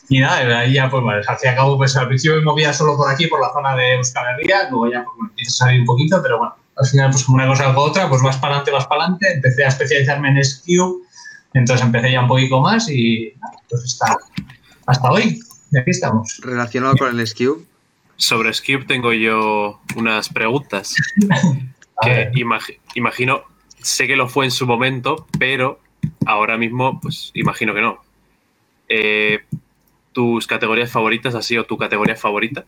[0.09, 2.43] Y nada, ahí ya pues bueno, al fin y al cabo, pues al principio me
[2.43, 5.55] movía solo por aquí, por la zona de Euskal Herria, luego ya pues, bueno, empiezas
[5.55, 8.21] a salir un poquito, pero bueno, al final pues como una cosa o otra, pues
[8.21, 11.01] vas para adelante, vas para adelante, empecé a especializarme en SKU,
[11.53, 13.33] entonces empecé ya un poquito más y
[13.69, 14.17] pues hasta,
[14.85, 15.39] hasta hoy,
[15.71, 16.39] y aquí estamos.
[16.43, 17.65] Relacionado con el SKU,
[18.17, 20.93] Sobre Skip tengo yo unas preguntas
[22.03, 22.31] que
[22.95, 23.41] imagino,
[23.81, 25.79] sé que lo fue en su momento, pero
[26.25, 27.99] ahora mismo, pues imagino que no.
[28.89, 29.39] Eh,
[30.13, 32.65] ¿Tus categorías favoritas ha sido tu categoría favorita?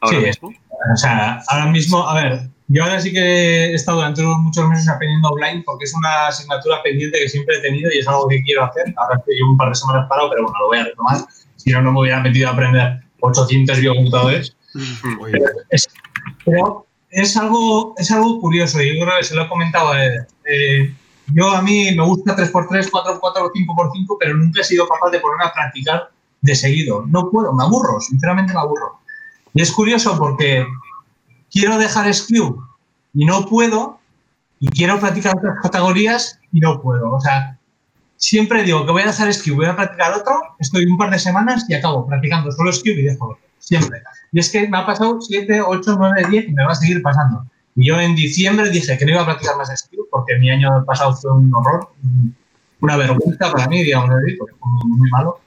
[0.00, 0.24] Ahora Sí.
[0.26, 0.48] mismo.
[0.92, 4.88] O sea, ahora mismo, a ver, yo ahora sí que he estado durante muchos meses
[4.88, 8.40] aprendiendo online porque es una asignatura pendiente que siempre he tenido y es algo que
[8.42, 8.94] quiero hacer.
[8.96, 11.16] Ahora estoy un par de semanas parado, pero bueno, lo voy a retomar.
[11.56, 14.56] Si no, no me hubiera metido a aprender 800 biocomputadores.
[15.70, 15.88] Es-
[16.44, 20.04] pero es algo, es algo curioso y yo creo que se lo he comentado a
[20.04, 20.26] Eder.
[20.44, 20.94] Eh,
[21.32, 25.44] yo a mí me gusta 3x3, 4x4, 5x5, pero nunca he sido capaz de ponerme
[25.44, 26.10] a practicar
[26.40, 27.04] de seguido.
[27.06, 29.00] No puedo, me aburro, sinceramente me aburro.
[29.54, 30.66] Y es curioso porque
[31.50, 32.62] quiero dejar SKU
[33.14, 33.98] y no puedo,
[34.60, 37.12] y quiero practicar otras categorías y no puedo.
[37.12, 37.58] O sea,
[38.16, 41.18] siempre digo que voy a dejar SKU, voy a practicar otro, estoy un par de
[41.18, 43.44] semanas y acabo practicando solo SKU y dejo otro.
[43.58, 44.02] Siempre.
[44.32, 47.02] Y es que me ha pasado 7, 8, 9, 10 y me va a seguir
[47.02, 47.44] pasando.
[47.76, 51.14] Yo en diciembre dije que no iba a practicar más SKU porque mi año pasado
[51.16, 52.34] fue un horror, un-
[52.80, 55.40] una vergüenza para mí, digamos porque fue muy, malo.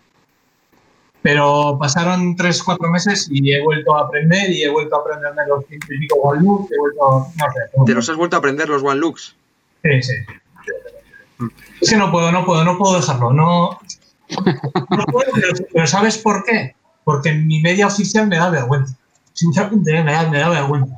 [1.21, 5.41] Pero pasaron 3, 4 meses y he vuelto a aprender y he vuelto a aprenderme
[5.47, 7.85] los pico one he vuelto, no sé.
[7.85, 9.35] ¿Te los has vuelto a aprender los One Looks?
[9.83, 10.13] Sí, sí.
[11.81, 13.31] Es que no puedo, no puedo, no puedo dejarlo.
[13.31, 13.79] No,
[14.89, 16.75] no puedo, pero, pero ¿sabes por qué?
[17.05, 18.95] Porque mi media oficial me da vergüenza.
[19.33, 20.93] Sinceramente, me da, me da vergüenza.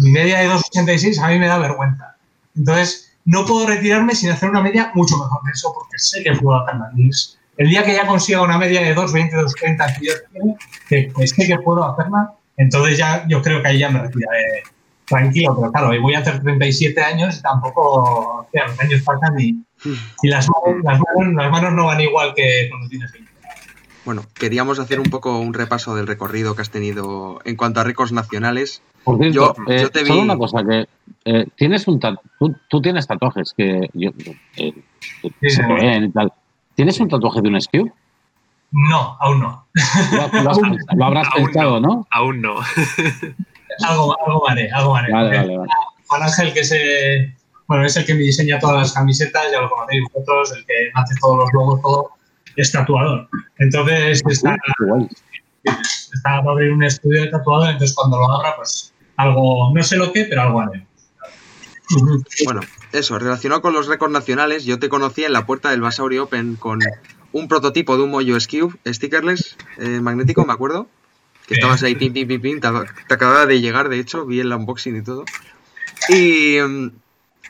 [0.00, 2.16] Mi media de 2,86 a mí me da vergüenza.
[2.56, 6.32] Entonces, no puedo retirarme sin hacer una media mucho mejor que eso, porque sé que
[6.32, 6.90] puedo hacerla.
[6.96, 10.12] Y es- El día que ya consiga una media de 2,20, 2,30 que yo
[10.88, 14.62] que, que sé que puedo hacerla, entonces ya yo creo que ahí ya me retiraré
[15.06, 19.02] tranquilo, pero claro, y voy a hacer 37 años y tampoco, o sea, los años
[19.02, 19.62] pasan y,
[20.22, 23.29] y las, manos, las, manos, las manos no van igual que cuando tienes 20.
[24.10, 27.84] Bueno, queríamos hacer un poco un repaso del recorrido que has tenido en cuanto a
[27.84, 28.82] récords nacionales.
[29.04, 30.88] Por cierto, Yo- eh, yo te solo vi- una cosa, que
[31.26, 34.10] eh, tienes un tatu- tú, tú tienes tatuajes que yo,
[34.56, 34.72] eh,
[35.22, 35.72] que Sí, se sí.
[35.72, 36.32] ven y tal.
[36.74, 37.88] ¿Tienes un tatuaje de un SKU?
[38.72, 39.66] No, aún no.
[40.32, 40.58] Lo, lo has-
[40.96, 42.04] lo habrás Aún pensado, ¿no?
[42.10, 42.56] Aún no.
[43.86, 45.12] Algo, algo haré, algo haré.
[45.12, 45.70] Vale, vale, vale.
[46.08, 47.32] Juan Ángel, que es, eh,
[47.68, 50.90] bueno, es el que me diseña todas las camisetas, ya lo conocéis vosotros, el que
[50.94, 52.10] hace todos los logos, todo,
[52.56, 53.28] es tatuador.
[53.58, 54.56] Entonces está,
[55.64, 59.96] está para abrir un estudio de tatuador, entonces cuando lo abra, pues algo, no sé
[59.96, 60.86] lo que, pero algo haré.
[62.44, 62.60] Bueno,
[62.92, 66.56] eso, relacionado con los récords nacionales, yo te conocí en la puerta del Basauri Open
[66.56, 66.78] con
[67.32, 70.88] un prototipo de un Moyo Skew, stickerless, eh, magnético, me acuerdo.
[71.46, 72.68] Que estabas ahí, pim, pim, pim, pim, te,
[73.08, 75.24] te acababa de llegar, de hecho, vi el unboxing y todo.
[76.08, 76.90] Y, mm,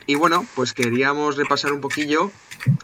[0.07, 2.31] y bueno, pues queríamos repasar un poquillo,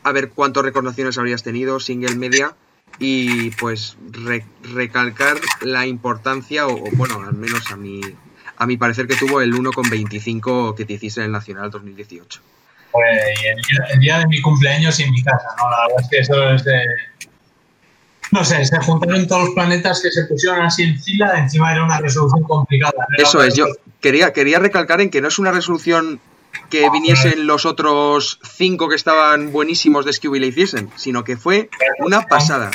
[0.04, 2.54] a ver cuántos récords nacionales habrías tenido, single media,
[3.00, 8.02] y pues re- recalcar la importancia, o, o, bueno, al menos a mi,
[8.58, 12.42] a mi parecer que tuvo el 1,25 que te hiciste en el Nacional 2018.
[12.92, 15.70] Pues, el, día, el día de mi cumpleaños y en mi casa, ¿no?
[15.70, 16.80] La verdad es que eso es de...
[18.32, 21.84] No sé, se juntaron todos los planetas que se pusieron así en fila, encima era
[21.86, 23.08] una resolución complicada.
[23.18, 23.68] Eso es, yo
[24.02, 26.20] quería, quería recalcar en que no es una resolución
[26.70, 31.38] que viniesen los otros cinco que estaban buenísimos de Scooby y le hiciesen, sino que
[31.38, 32.72] fue una pasada.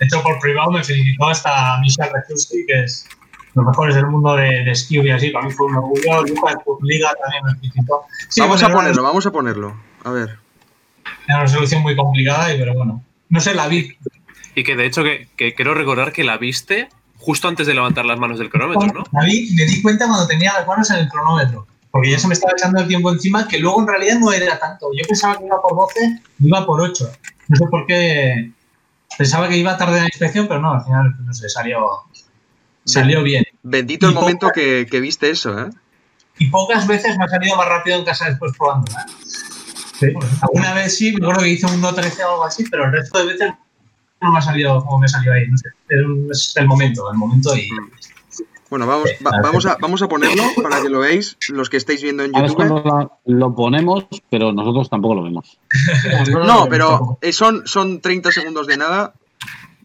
[0.00, 3.08] hecho por privado, me felicitó hasta Michelle Rechuski, que es
[3.54, 6.24] los mejores del mundo de, de esquí y así, para mí fue un orgullo.
[6.24, 8.02] Lucas Liga también me felicitó.
[8.28, 9.76] Sí, vamos a ponerlo, vamos a ponerlo.
[10.02, 10.38] A ver.
[11.26, 13.02] Era una resolución muy complicada, y, pero bueno.
[13.28, 13.96] No sé, la vi.
[14.54, 18.04] Y que de hecho que, que quiero recordar que la viste justo antes de levantar
[18.04, 19.04] las manos del cronómetro, ¿no?
[19.12, 21.66] La vi me di cuenta cuando tenía las manos en el cronómetro.
[21.94, 24.58] Porque ya se me estaba echando el tiempo encima, que luego en realidad no era
[24.58, 24.88] tanto.
[24.92, 27.08] Yo pensaba que iba por 12, iba por 8.
[27.48, 28.50] No sé por qué.
[29.16, 31.78] Pensaba que iba tarde en la inspección, pero no, al final, no sé, salió,
[32.84, 33.44] salió bien.
[33.62, 35.70] Bendito el momento poca- que, que viste eso, ¿eh?
[36.36, 39.06] y pocas veces me ha salido más rápido en casa después probándola.
[39.24, 40.08] Sí.
[40.42, 43.20] Alguna vez sí, me acuerdo que hice un 1.13 o algo así, pero el resto
[43.20, 43.52] de veces
[44.20, 45.46] no me ha salido como me salió ahí.
[45.46, 45.68] No sé,
[46.32, 47.68] es el momento, el momento y.
[48.74, 52.02] Bueno, vamos, va- vamos, a, vamos a ponerlo para que lo veáis, los que estáis
[52.02, 52.82] viendo en Ahora es YouTube.
[52.84, 55.60] la- lo ponemos, pero nosotros tampoco lo vemos.
[56.44, 59.12] No, pero eh, son, son 30 segundos de nada.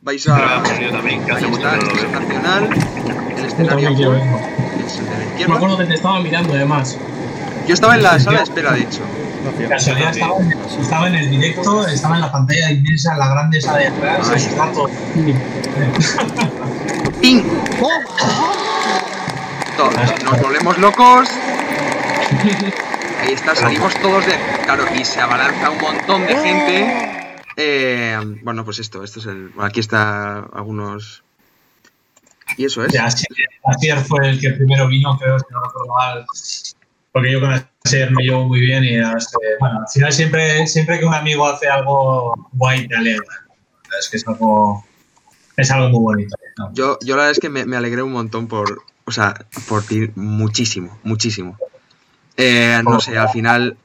[0.02, 0.64] Vais a.
[0.82, 2.20] yo también, que hace Ahí mucho está, que no lo el veo.
[2.20, 6.98] nacional, el Yo escenario de la Me acuerdo que te estaba mirando, además.
[7.68, 9.02] Yo estaba en la sala de espera, de hecho.
[9.70, 13.60] Casualidad estaba, en- estaba en el directo, estaba en la pantalla inmensa, en la grande
[13.60, 14.32] esa de atrás.
[19.80, 19.90] To-
[20.26, 21.30] Nos volvemos locos.
[23.22, 24.34] Ahí está, salimos todos de.
[24.66, 27.32] Claro, y se abalanza un montón de gente.
[27.56, 29.52] Eh, bueno, pues esto, esto es el.
[29.62, 31.24] aquí está algunos.
[32.58, 32.94] Y eso es.
[33.00, 36.26] Asier, fue el que primero vino, creo, si no recuerdo mal.
[37.14, 37.54] Porque yo con
[37.86, 39.02] Asier me llevo muy bien y que,
[39.62, 43.24] bueno, al final siempre, siempre que un amigo hace algo guay te alegra.
[43.98, 44.84] Es que es algo,
[45.56, 46.36] es algo muy bonito.
[46.58, 46.74] ¿no?
[46.74, 48.82] Yo, yo la verdad es que me, me alegré un montón por.
[49.10, 49.34] O sea,
[49.68, 51.58] por ti, muchísimo, muchísimo.
[52.38, 53.76] Eh, no sé, al final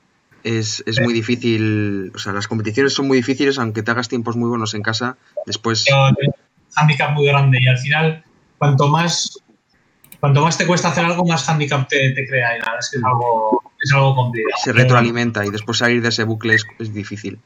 [0.42, 2.12] es, es muy difícil.
[2.14, 5.16] O sea, las competiciones son muy difíciles, aunque te hagas tiempos muy buenos en casa.
[5.46, 5.84] Después.
[5.84, 6.34] Tengo un
[6.76, 8.22] handicap muy grande y al final,
[8.58, 9.38] cuanto más,
[10.20, 12.90] cuanto más te cuesta hacer algo, más handicap te, te crea y la verdad es
[12.90, 14.60] que es algo, es algo complicado.
[14.62, 17.40] se retroalimenta y después salir de ese bucle es, es difícil.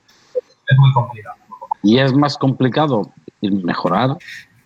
[0.66, 1.36] Es muy complicado.
[1.84, 4.16] Y es más complicado mejorar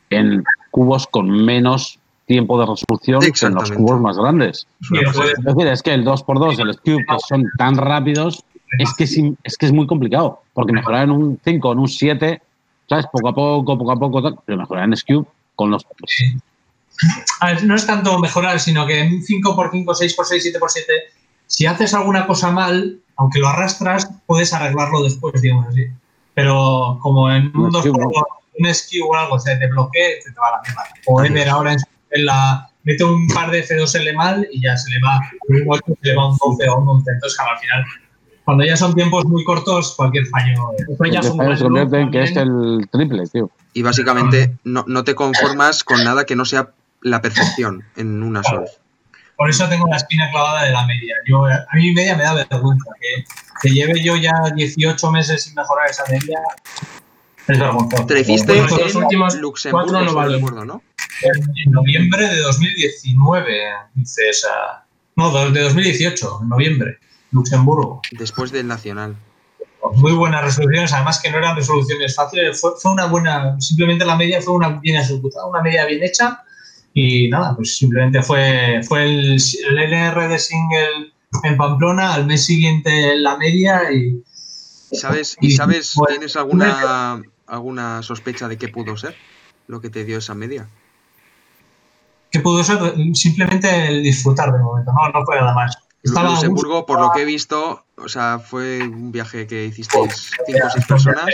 [0.08, 1.98] en cubos con menos
[2.32, 4.66] tiempo de resolución que en los cubos más grandes.
[4.80, 8.42] Es decir, es que el 2x2, el Cube, que son tan rápidos,
[8.78, 10.40] es que es, es que es muy complicado.
[10.54, 12.42] Porque mejorar en un 5, en un 7,
[12.88, 13.06] ¿sabes?
[13.12, 15.84] Poco a poco, poco a poco, tal, pero mejorar en Cube con los.
[15.98, 16.34] pues,
[17.40, 20.84] A ver, no es tanto mejorar, sino que en un 5x5, 6x6, 7x7,
[21.46, 25.84] si haces alguna cosa mal, aunque lo arrastras, puedes arreglarlo después, digamos así.
[26.34, 28.08] Pero como en un Un 2x2, skew, no.
[28.58, 30.82] un skew o algo se te bloquee, se te va a la mierda.
[31.06, 34.76] O Ever ahora en, su- en la mete un par de F2L mal y ya
[34.76, 37.10] se le va un 8, se le va un 12 o un 11.
[37.12, 37.84] Entonces, claro, al final,
[38.44, 40.70] cuando ya son tiempos muy cortos, cualquier fallo.
[40.88, 41.68] Después ya el son fallo se ¿no?
[41.68, 43.50] convierte en que es el triple, tío.
[43.72, 46.70] Y básicamente no, no te conformas con nada que no sea
[47.02, 48.66] la perfección en una sola.
[49.36, 51.14] Por eso tengo la espina clavada de la media.
[51.26, 52.90] Yo, a mí media me da vergüenza.
[53.00, 53.24] Que,
[53.62, 56.38] que lleve yo ya 18 meses sin mejorar esa media
[57.48, 58.06] es vergonzoso.
[58.06, 60.34] Te hiciste Bueno, Pues los en últimos Luxemburgo, cuatro no valen.
[60.36, 60.82] recuerdo, ¿no?
[61.24, 63.62] En noviembre de 2019,
[63.94, 64.84] dice esa.
[65.16, 66.98] No, de 2018, en noviembre,
[67.30, 68.00] Luxemburgo.
[68.12, 69.16] Después del Nacional.
[69.94, 74.16] Muy buenas resoluciones, además que no eran resoluciones fáciles, fue, fue una buena, simplemente la
[74.16, 76.42] media fue una bien ejecutada, una media bien hecha
[76.94, 81.12] y nada, pues simplemente fue, fue el, el LR de single
[81.42, 84.22] en Pamplona, al mes siguiente la media y
[84.92, 89.16] ¿Y sabes, y sabes Bueno, tienes alguna, alguna sospecha de qué pudo ser
[89.66, 90.68] lo que te dio esa media?
[92.32, 92.78] Que pudo ser
[93.14, 95.76] simplemente el disfrutar del momento, no, no fue nada más.
[96.02, 100.32] Estaba Luxemburgo, gusto, por lo que he visto, o sea, fue un viaje que hicisteis
[100.46, 101.26] cinco o seis personas.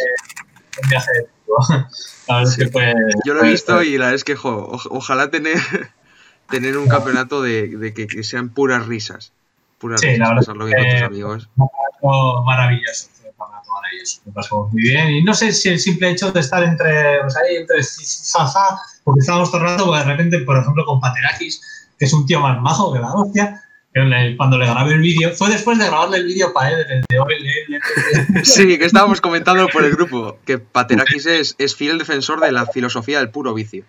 [0.83, 1.29] Un viaje de
[2.29, 2.95] La verdad es que fue.
[3.25, 5.57] Yo lo he visto y la verdad es que, jo, ojalá tener,
[6.51, 9.33] tener un campeonato de, de que, que sean puras risas.
[9.79, 11.49] Puras Sí, risas, la verdad pasarlo bien con tus amigos.
[12.45, 14.21] Maravilloso, campeonato maravilloso.
[14.27, 15.11] Me pasó muy bien.
[15.11, 17.79] Y no sé si el simple hecho de estar entre, pues ahí, entre
[18.33, 21.61] jaja, porque estábamos todo el rato, pues de repente, por ejemplo, con Paterakis,
[21.99, 23.63] que es un tío más majo que la hostia,
[24.37, 27.19] cuando le grabé el vídeo, fue después de grabarle el vídeo para él, el de
[27.19, 28.45] OLL.
[28.45, 32.67] Sí, que estábamos comentando por el grupo que Paterakis es, es fiel defensor de la
[32.67, 33.85] filosofía del puro vicio.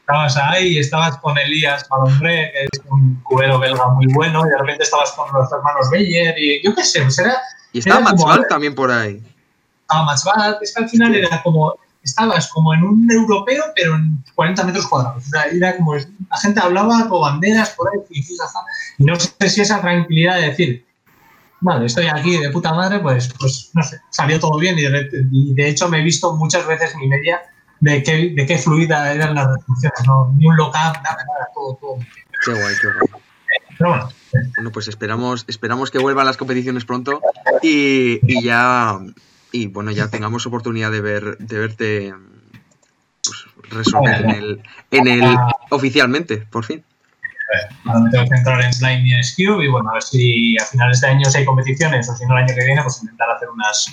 [0.00, 4.58] Estabas ahí estabas con Elías Malombré, que es un cubero belga muy bueno, y de
[4.58, 7.36] repente estabas con los hermanos Beyer, y yo qué sé, pues era,
[7.72, 9.22] Y estaba Matzval también por ahí.
[10.14, 14.22] estaba barato, es que al final era como, estabas como en un europeo, pero en
[14.34, 15.26] 40 metros cuadrados.
[15.26, 19.60] O sea, era como, la gente hablaba con banderas por ahí, y, no sé si
[19.60, 20.86] esa tranquilidad de decir,
[21.60, 25.08] vale, estoy aquí de puta madre, pues, pues no sé, salió todo bien y de,
[25.30, 27.40] y de hecho me he visto muchas veces mi media
[27.80, 30.34] de qué, de qué fluida eran las resoluciones, ¿no?
[30.36, 31.98] ni un lockup, nada, nada, todo, todo.
[32.44, 33.22] Qué guay, qué guay.
[33.78, 34.08] Pero bueno,
[34.56, 37.20] Bueno, pues esperamos, esperamos que vuelvan las competiciones pronto
[37.62, 38.98] y, y ya
[39.52, 42.14] y bueno, ya tengamos oportunidad de ver, de verte
[43.22, 45.36] pues, resolver en el, en el
[45.70, 46.84] oficialmente, por fin.
[47.86, 50.56] ahora me tengo que centrar en Slime y en Skew y bueno, a ver si
[50.58, 53.00] a finales de año si hay competiciones o si no el año que viene, pues
[53.02, 53.86] intentar hacer unas,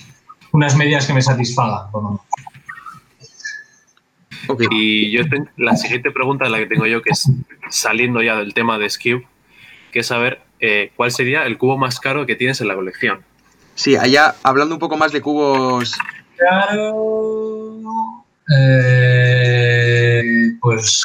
[0.51, 1.89] unas medias que me satisfagan.
[1.91, 2.25] por lo menos.
[4.47, 7.31] Ok, Y yo ten- la siguiente pregunta la que tengo yo, que es
[7.69, 9.23] saliendo ya del tema de Skew,
[9.95, 13.21] que es saber eh, cuál sería el cubo más caro que tienes en la colección.
[13.75, 15.97] sí, allá hablando un poco más de cubos,
[16.37, 18.25] Claro.
[18.57, 20.21] Eh,
[20.59, 21.01] pues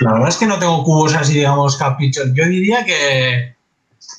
[0.00, 2.26] la verdad es que no tengo cubos así, digamos, caprichos.
[2.34, 3.56] Yo diría que,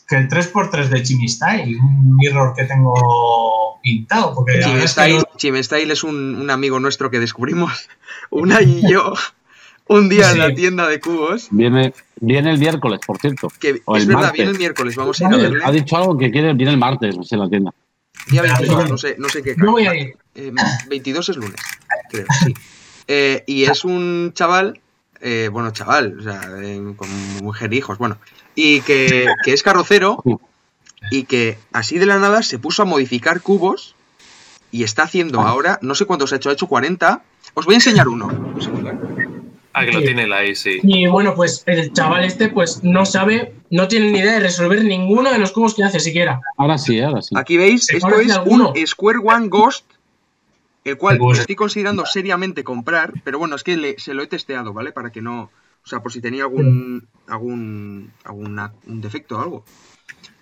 [0.08, 4.34] que el 3x3 de Chimistyle, un mirror que tengo pintado.
[4.34, 4.66] Porque es
[4.96, 5.60] que
[5.92, 7.88] es un, un amigo nuestro que descubrimos,
[8.32, 9.14] una y yo,
[9.90, 13.52] un día en la tienda de cubos, Viene, viene el miércoles, por cierto.
[13.60, 14.34] que O es el verdad, martes.
[14.38, 15.60] viene el miércoles, vamos a ir a Eh, verle.
[15.64, 17.72] Ha dicho algo que quiere, viene el martes, no sé, en la tienda.
[18.30, 19.56] Día 22, no sé, no sé qué.
[19.56, 20.16] No voy a ir.
[20.36, 20.52] Eh,
[20.90, 21.56] 22 es lunes,
[22.12, 22.54] creo, sí.
[23.08, 24.80] Eh, y es un chaval,
[25.22, 27.08] eh, bueno, chaval, o sea, eh, con
[27.42, 28.18] mujer hijos, bueno,
[28.54, 30.22] y que, que es carrocero
[31.10, 33.96] y que así de la nada se puso a modificar cubos
[34.72, 37.24] y está haciendo ahora, no sé cuántos ha hecho, ha hecho 40.
[37.54, 38.28] Os voy a enseñar uno.
[38.28, 38.98] Un segundo, ¿eh?
[39.82, 40.80] Ah, que lo tiene él ahí, sí.
[40.84, 44.84] Y bueno, pues el chaval este pues no sabe, no tiene ni idea de resolver
[44.84, 46.40] ninguno de los cubos que hace siquiera.
[46.58, 47.36] Ahora sí, ahora sí.
[47.38, 48.74] Aquí veis, ¿Se esto es alguno?
[48.76, 49.86] un Square One Ghost,
[50.84, 54.28] el cual Pues- estoy considerando seriamente comprar, pero bueno, es que le- se lo he
[54.28, 54.92] testeado, ¿vale?
[54.92, 55.44] Para que no,
[55.84, 59.66] o sea, por si tenía algún, algún, alguna, un defecto o algo.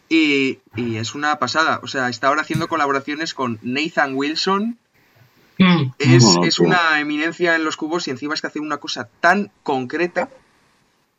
[0.08, 4.78] Y, y es una pasada, o sea, está ahora haciendo colaboraciones con Nathan Wilson,
[5.58, 5.92] Mm.
[6.00, 9.52] es, es una eminencia en los cubos y encima es que hace una cosa tan
[9.64, 10.30] concreta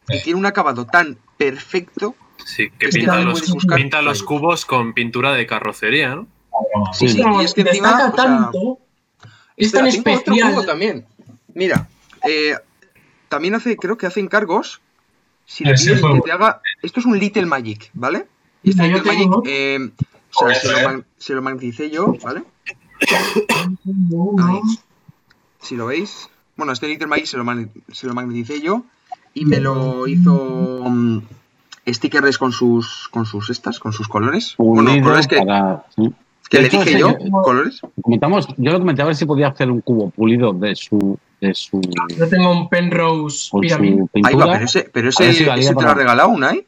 [0.09, 2.14] y tiene un acabado tan perfecto.
[2.45, 6.28] Sí, que pinta los, pinta los cubos con pintura de carrocería, ¿no?
[6.93, 8.78] Sí, sí, No, y es que encima, destaca o sea, tanto,
[9.57, 10.66] es tan otro especial.
[10.66, 11.07] también.
[11.55, 11.89] Mira,
[12.28, 12.55] eh,
[13.28, 14.80] también hace, creo que hace encargos.
[15.45, 16.61] Si le pides que te haga.
[16.82, 18.26] Esto es un Little Magic, ¿vale?
[18.62, 19.91] Y este Little Magic, eh,
[20.34, 21.05] o sea, se lo, eh.
[21.16, 22.43] se lo magneticé yo, ¿vale?
[23.84, 24.62] No,
[25.61, 26.28] Si lo veis.
[26.57, 27.44] Bueno, este Little Magic se lo,
[27.92, 28.84] se lo magneticé yo.
[29.34, 30.82] Y me lo hizo.
[30.88, 31.18] mm,
[31.88, 33.09] stickers con sus.
[33.11, 34.55] con sus estas, con sus colores.
[34.59, 35.84] Bueno, colores que, para.
[35.94, 36.11] sí.
[36.49, 37.18] que De le hecho, dije yo.
[37.18, 37.80] yo- Colores.
[38.01, 41.18] Comentamos, yo lo comenté a ver si podía hacer un cubo pulido de su.
[41.40, 41.80] de su.
[42.16, 44.01] Yo tengo un Penrose Pyramid.
[44.24, 46.64] Ahí va, pero ese, pero ese, si ese te lo ha regalado una, ¿eh?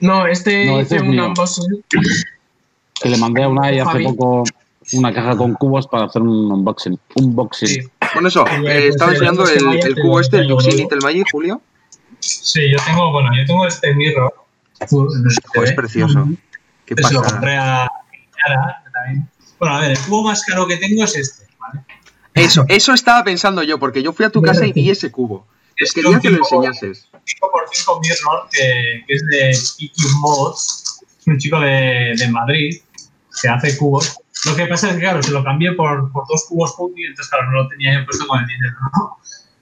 [0.00, 1.84] No, este No, hice es un unboxing.
[3.00, 4.44] Que le mandé a una y hace poco
[4.92, 6.98] una caja con cubos para hacer un unboxing.
[7.16, 7.68] Unboxing.
[7.68, 7.80] Sí.
[8.14, 10.60] Bueno, eso, eh, pues, estaba eh, enseñando que el, cubo este, el luego.
[10.62, 11.60] Little Magic, Julio.
[12.20, 14.32] Sí, yo tengo, bueno, yo tengo este mirror.
[14.72, 15.72] Si Pues es se ve.
[15.72, 16.28] precioso.
[16.86, 17.32] Qué Este se lo pasa.
[17.34, 17.88] compré a
[18.46, 19.28] Yara, también.
[19.58, 21.80] Bueno, a ver, el cubo más caro que tengo es este, ¿vale?
[22.34, 25.46] Eso, eso estaba pensando yo, porque yo fui a tu casa y vi ese cubo.
[25.76, 27.08] Es Quería un que lo enseñases.
[27.12, 32.80] 5x5 mirror que, que es de PQ Mods, es un chico de, de Madrid
[33.40, 34.18] que hace cubos.
[34.46, 37.30] Lo que pasa es que, claro, se lo cambié por, por dos cubos Hookie, entonces,
[37.30, 39.16] claro, no lo tenía yo puesto con el dinero, ¿no?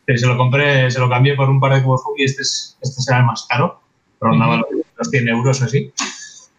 [0.07, 2.77] Que se lo compré, se lo cambié por un par de cubos Hookie, este, es,
[2.81, 3.81] este será el más caro,
[4.21, 4.67] rondaba los-
[4.97, 5.93] los 100 euros o así.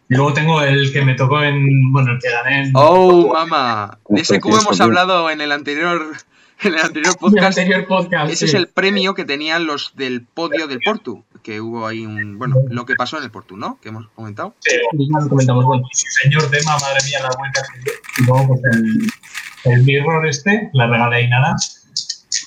[0.10, 2.72] Y luego tengo el que me tocó en, bueno, el que gané en...
[2.76, 3.98] Oh, mamá.
[4.10, 6.14] De ese cubo hemos hablado en el anterior,
[6.62, 7.58] en el anterior El podcast.
[7.58, 8.28] anterior podcast.
[8.32, 8.46] Ese sí.
[8.46, 11.24] es el premio que tenían los del podio del Portu.
[11.44, 12.40] Que hubo ahí un.
[12.40, 13.78] Bueno, lo que pasó en el Portu, ¿no?
[13.82, 14.56] Que hemos comentado.
[14.60, 15.66] Sí, Y ya lo comentamos.
[15.66, 17.94] Bueno, y señor tema, madre mía, la vuelta que dio.
[18.20, 21.56] Y luego, pues el, el mirror este, le regalé a Inara.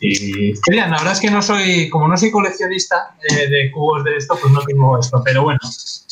[0.01, 4.05] Y Oigan, la verdad es que no soy, como no soy coleccionista eh, de cubos
[4.05, 5.23] de esto, pues no tengo esto.
[5.25, 5.61] Pero bueno,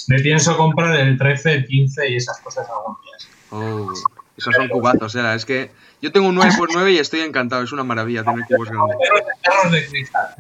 [0.09, 3.29] me pienso comprar el 13, el 15 y esas cosas algún día.
[3.51, 3.93] Oh,
[4.37, 5.35] esos son cubazos, era.
[5.35, 5.71] Es que
[6.05, 7.63] yo tengo un 9x9 y estoy encantado.
[7.63, 8.97] Es una maravilla tener cubos grandes.
[9.43, 10.35] Carros de cristal.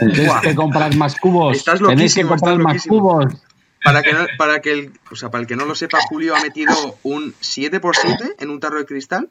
[0.00, 1.56] Tenéis que comprar más cubos.
[1.56, 3.26] Estás Tenéis que comprar estás más cubos.
[3.84, 6.34] Para que, no- para, que el, o sea, para el que no lo sepa, Julio
[6.34, 9.30] ha metido un 7x7 en un tarro de cristal.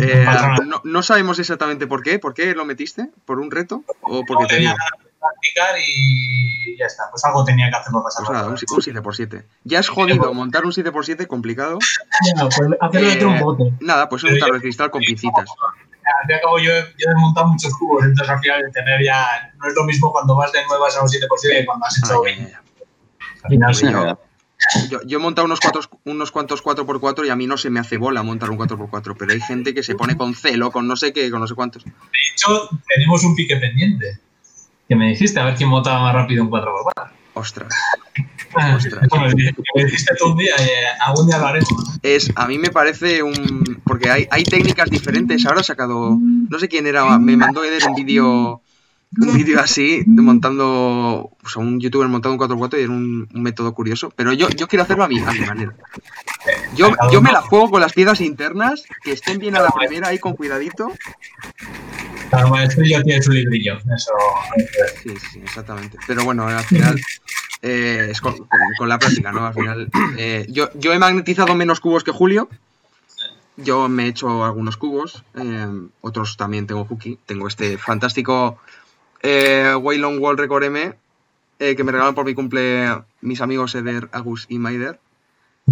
[0.00, 0.24] Eh,
[0.64, 2.20] no, no sabemos exactamente por qué.
[2.20, 3.08] ¿Por qué lo metiste?
[3.24, 3.82] ¿Por un reto?
[4.00, 4.76] ¿O porque te tenía
[5.28, 7.04] practicar y ya está.
[7.10, 8.24] Pues algo tenía que hacer para pasar.
[8.26, 9.44] Pues nada, un, si- un 7x7.
[9.64, 11.78] Ya es jodido montar un 7x7 complicado.
[12.36, 13.72] ya, pues hacerlo de Eh.
[13.80, 15.48] Nada, pues es un tarro de cristal con pincitas.
[15.48, 18.62] Al fin y al cabo, yo, he- yo he desmontado muchos cubos, entonces al final
[18.64, 19.52] el tener ya.
[19.58, 22.22] No es lo mismo cuando vas de nuevas a un 7x7 que cuando has hecho
[22.24, 22.54] Ay, 20.
[22.54, 22.60] ay,
[23.44, 23.92] Al final, Sí, sí.
[23.92, 24.18] yo-
[24.88, 27.80] Yo, yo he montado unos, cuatro, unos cuantos 4x4 y a mí no se me
[27.80, 30.96] hace bola montar un 4x4, pero hay gente que se pone con celo, con no
[30.96, 31.84] sé qué, con no sé cuántos.
[31.84, 31.90] De
[32.32, 34.20] hecho, tenemos un pique pendiente.
[34.94, 37.10] Que me dijiste, a ver quién montaba más rápido un 4x4.
[37.34, 37.74] Ostras.
[38.76, 39.08] Ostras.
[39.10, 39.26] Bueno,
[39.74, 41.98] me dijiste tú un día, eh, algún día lo haremos.
[42.00, 43.82] Es, a mí me parece un...
[43.84, 45.44] Porque hay, hay técnicas diferentes.
[45.46, 46.16] Ahora he sacado...
[46.16, 48.62] No sé quién era, me mandó Eder un vídeo...
[49.18, 51.32] Un vídeo así, montando...
[51.42, 54.12] O sea, un youtuber montando un 4x4 y era un, un método curioso.
[54.14, 55.74] Pero yo, yo quiero hacerlo a mi, a mi manera.
[56.76, 60.08] Yo, yo me la juego con las piezas internas, que estén bien a la primera,
[60.08, 60.92] ahí con cuidadito.
[62.34, 63.78] Cada maestrillo tiene su librillo.
[63.78, 64.12] Eso.
[65.02, 65.98] Sí, sí, exactamente.
[66.06, 67.00] Pero bueno, al final
[67.62, 68.34] eh, es con,
[68.80, 69.46] la práctica, ¿no?
[69.46, 69.90] Al final.
[70.18, 72.48] eh, yo, yo he magnetizado menos cubos que Julio.
[73.56, 75.22] Yo me he hecho algunos cubos.
[75.36, 75.66] eh,
[76.00, 77.18] otros también tengo hooky.
[77.24, 78.58] Tengo este fantástico
[79.22, 80.94] eh, Waylon Wall Record M
[81.56, 82.90] que me regalaron por mi cumple
[83.22, 85.00] mis amigos Eder, Agus y Maider.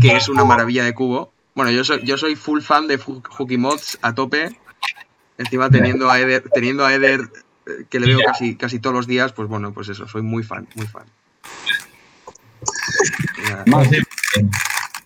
[0.01, 1.33] Que es una maravilla de cubo.
[1.55, 4.57] Bueno, yo soy, yo soy full fan de Hooky Mods a tope.
[5.39, 7.21] Encima teniendo a Eder, teniendo a Eder
[7.67, 10.43] eh, que le veo casi, casi todos los días, pues bueno, pues eso, soy muy
[10.43, 11.05] fan, muy fan.
[13.39, 13.65] Y nada.
[13.67, 13.89] Más,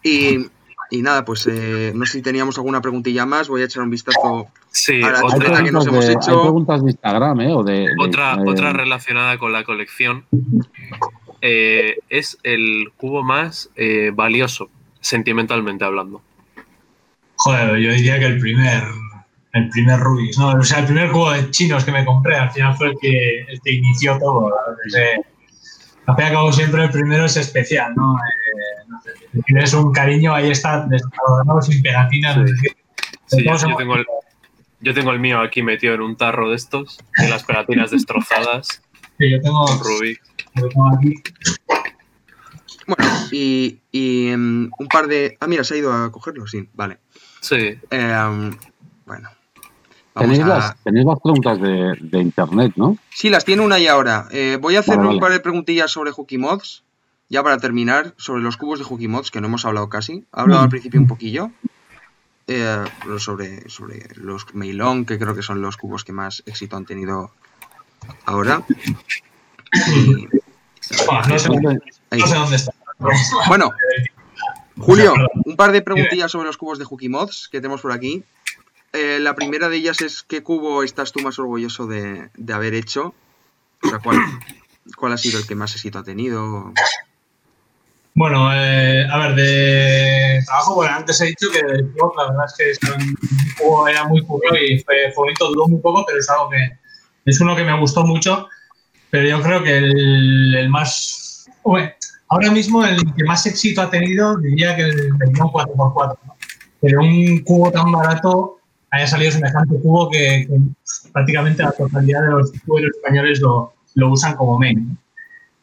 [0.03, 0.47] Y
[0.91, 3.49] Y nada, pues eh, no sé si teníamos alguna preguntilla más.
[3.49, 4.47] Voy a echar un vistazo.
[4.71, 7.53] Sí, Ahora, Hay otra que nos hemos de, hecho- hay preguntas de Instagram, ¿eh?
[7.53, 10.25] O de, de- otra, eh, otra relacionada con la colección.
[11.41, 14.71] Eh, es el cubo más eh, valioso,
[15.01, 16.23] sentimentalmente hablando.
[17.37, 18.85] Joder, yo diría que el primer,
[19.57, 20.49] el primer Rubik's, ¿no?
[20.51, 23.41] O sea, el primer juego de chinos que me compré, al final fue el que,
[23.41, 24.47] el que inició todo.
[24.47, 28.17] al fin y al cabo siempre el primero es especial, ¿no?
[28.17, 32.39] Eh, no sé, si tienes un cariño, ahí está, desarrollado sin pegatinas.
[32.61, 32.69] Sí.
[33.29, 34.07] Sí, yo, tengo el,
[34.81, 38.83] yo tengo el mío aquí metido en un tarro de estos, y las pegatinas destrozadas,
[39.19, 40.23] sí, yo tengo, Rubik.
[40.55, 41.15] yo tengo aquí.
[42.87, 45.37] Bueno, y, y, em, un par de.
[45.41, 46.99] Ah, mira, se ha ido a cogerlo, sí, vale.
[47.41, 48.57] Sí, Em,
[49.07, 49.29] bueno.
[50.21, 50.47] Tenéis, a...
[50.47, 52.97] las, tenéis las preguntas de, de internet, ¿no?
[53.15, 54.29] Sí, las tiene una y ahora.
[54.31, 55.21] Eh, voy a hacer Vale, un vale.
[55.21, 56.83] par de preguntillas sobre Mods.
[57.29, 60.13] Ya para terminar, sobre los cubos de Mods, que no hemos hablado casi.
[60.19, 61.51] He hablado al principio un poquillo.
[62.47, 62.85] Eh,
[63.19, 67.33] sobre, sobre los Meilong, que creo que son los cubos que más éxito han tenido
[68.25, 68.63] ahora.
[69.95, 70.29] Y-
[71.11, 71.57] Ah, no, sé, no
[72.41, 72.73] dónde está.
[73.49, 73.71] Bueno,
[74.79, 75.15] Julio,
[75.45, 78.23] un par de preguntillas sobre los cubos de Mods que tenemos por aquí.
[78.93, 82.75] Eh, la primera de ellas es ¿qué cubo estás tú más orgulloso de, de haber
[82.75, 83.15] hecho?
[83.83, 84.19] O sea, ¿cuál,
[84.97, 86.73] ¿cuál ha sido el que más éxito ha tenido?
[88.15, 92.79] Bueno, eh, a ver, de trabajo, bueno, antes he dicho que el la verdad es
[92.79, 92.87] que
[93.91, 96.79] era muy curioso y fue, bonito, duró muy poco, pero es algo que
[97.27, 98.49] es uno que me gustó mucho.
[99.11, 101.47] Pero yo creo que el, el más.
[102.29, 106.19] ahora mismo el que más éxito ha tenido, diría que el Neon 4x4.
[106.25, 106.37] ¿no?
[106.81, 108.56] Pero un cubo tan barato
[108.91, 114.11] haya salido semejante cubo que, que prácticamente la totalidad de los cuberos españoles lo, lo
[114.13, 114.97] usan como main.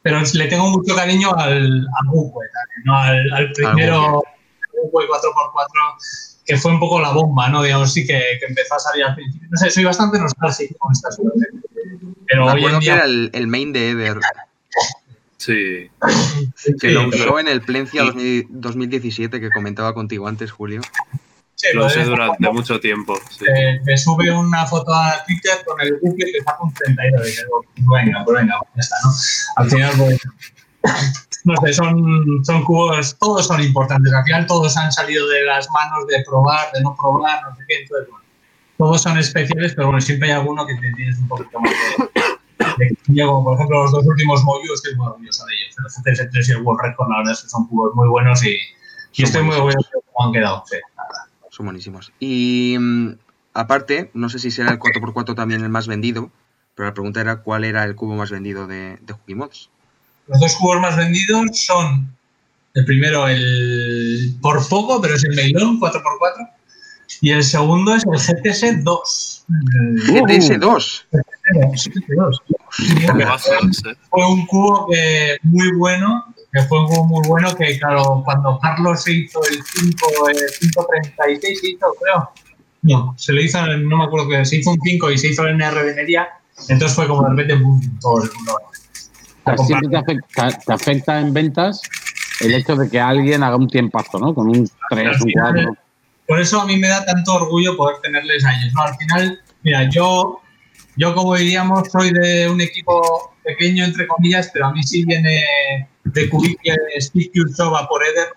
[0.01, 2.45] Pero le tengo mucho cariño al, al Buque
[2.83, 2.97] ¿no?
[2.97, 4.21] Al, al primero
[4.91, 7.63] Buque 4x4, que fue un poco la bomba, ¿no?
[7.63, 9.47] Digamos, sí que, que empezó a salir al principio.
[9.49, 11.47] No sé, soy bastante nostálgico con esta suerte.
[12.27, 14.17] Pero Me hoy que era el, el main de Eder,
[15.37, 15.53] sí.
[15.53, 15.89] que
[16.79, 20.81] Sí, lo pero- usó en el Plencia 2000 2017 que comentaba contigo antes, Julio.
[21.73, 23.15] Lo en durante mucho tiempo.
[23.29, 23.45] sí.
[23.45, 27.27] eh, me sube una foto a Twitter con el bucle que está con 32.
[27.27, 27.31] Y
[27.77, 29.11] digo, venga, pues venga, ya está, ¿no?
[29.55, 30.19] Al final, pues,
[31.45, 34.11] no sé, son, son cubos, todos son importantes.
[34.13, 37.63] Al final, todos han salido de las manos de probar, de no probar, no sé
[37.67, 37.75] qué.
[37.81, 38.25] Entonces, bueno,
[38.77, 42.97] todos son especiales, pero bueno, siempre hay alguno que te tienes un poquito más de.
[43.07, 46.03] de como por ejemplo los dos últimos Moyu, estoy muy orgulloso de ellos.
[46.05, 48.57] El CS3 y el World Record, la verdad es que son cubos muy buenos y,
[49.13, 50.63] y estoy muy orgulloso de cómo han quedado.
[50.65, 51.27] Sí, nada.
[51.53, 52.11] Son buenísimos.
[52.19, 53.09] Y mm,
[53.53, 56.31] aparte, no sé si será el 4x4 también el más vendido,
[56.73, 59.69] pero la pregunta era cuál era el cubo más vendido de, de Hooky Mods.
[60.25, 62.11] Los dos cubos más vendidos son
[62.73, 66.49] el primero, el por poco, pero es el Meilón 4x4.
[67.21, 69.45] Y el segundo es el GTS 2.
[70.07, 71.07] GTS 2.
[73.05, 73.95] Juegazos, eh.
[74.09, 78.59] Fue un cubo que muy bueno, que fue un cubo muy bueno que, claro, cuando
[78.59, 82.29] Carlos se hizo el 5, el 536, se hizo, creo.
[82.83, 85.47] No, se le hizo, no me acuerdo que se hizo un 5 y se hizo
[85.47, 86.27] el NR de media.
[86.69, 88.57] Entonces fue como de repente, boom, todo el mundo.
[89.65, 91.81] Siempre te afecta, te afecta en ventas
[92.41, 94.35] el hecho de que alguien haga un tiempazo, ¿no?
[94.35, 95.73] Con un 3, un 4.
[96.27, 98.73] por eso a mí me da tanto orgullo poder tenerles a ellos.
[98.75, 98.81] ¿no?
[98.83, 100.39] Al final, mira, yo,
[100.95, 105.43] yo como diríamos, soy de un equipo pequeño, entre comillas, pero a mí sí viene
[106.03, 106.59] de Kubik,
[106.99, 108.27] Steve Kurchova por Eder.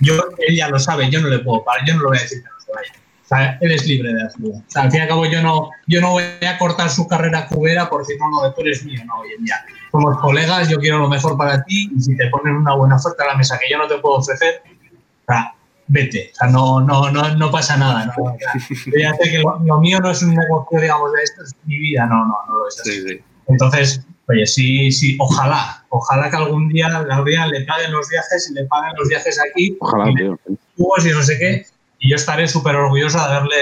[0.00, 0.14] Yo,
[0.46, 2.42] él ya lo sabe, yo no le puedo parar, yo no le voy a decir
[2.42, 2.92] que no se vaya.
[3.24, 4.50] O sea, él es libre de hacerlo.
[4.50, 7.06] O sea, al fin y al cabo yo no, yo no voy a cortar su
[7.06, 9.56] carrera cubera por si no, no, tú eres mío, no, hoy en día.
[9.90, 13.24] Somos colegas, yo quiero lo mejor para ti y si te ponen una buena oferta
[13.24, 15.52] a la mesa que yo no te puedo ofrecer, o sea,
[15.88, 16.30] vete.
[16.32, 18.06] O sea, no, no, no, no pasa nada.
[18.06, 18.12] ¿no?
[18.24, 21.78] O sea, que lo, lo mío no es un negocio, digamos, de esto es mi
[21.78, 22.80] vida, no, no, no lo es.
[22.80, 22.92] así.
[22.92, 23.20] Sí, sí.
[23.48, 28.54] Entonces, oye, sí, sí, ojalá, ojalá que algún día Gabriel le paguen los viajes y
[28.54, 30.38] le paguen los viajes aquí, Ojalá, y tío.
[30.46, 31.66] y no sé qué,
[31.98, 33.56] y yo estaré súper orgulloso de haberle,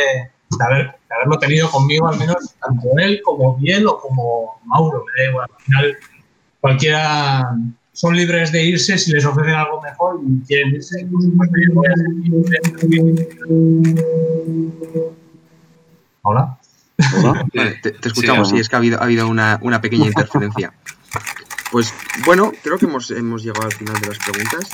[0.58, 5.04] de, haber, de haberlo tenido conmigo, al menos tanto él como Biel o como Mauro,
[5.04, 5.48] me da igual.
[5.56, 5.96] Al final,
[6.60, 7.50] cualquiera
[7.96, 11.00] son libres de irse si les ofrecen algo mejor y quieren irse.
[11.02, 11.06] a.
[16.22, 16.58] Hola.
[17.82, 20.72] Te, te escuchamos, Sí, sí, es que ha habido, ha habido una, una pequeña interferencia.
[21.70, 21.92] Pues
[22.24, 24.70] bueno, creo que hemos, hemos llegado al final de las preguntas.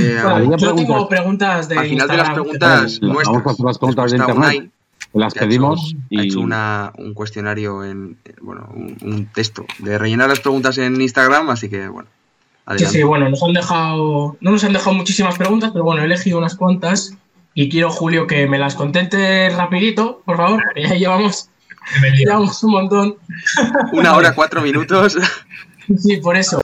[0.00, 0.20] Eh,
[0.58, 1.68] Yo tengo preguntas.
[1.68, 3.54] de al final de las preguntas Vamos a nuestras.
[3.54, 4.70] hacer las preguntas de internet.
[5.12, 9.64] Las ha pedimos hecho, y ha hecho una- un cuestionario en, bueno, un, un texto
[9.78, 12.08] de rellenar las preguntas en Instagram, así que bueno,
[12.66, 12.98] Adelante.
[12.98, 16.38] sí, bueno, nos han dejado, no nos han dejado muchísimas preguntas, pero bueno, he elegido
[16.38, 17.16] unas cuantas
[17.54, 21.48] y quiero, Julio, que me las contente rapidito, por favor, porque ya llevamos,
[22.18, 23.16] llevamos un montón.
[23.92, 25.16] Una hora, cuatro minutos.
[25.98, 26.60] Sí, por eso.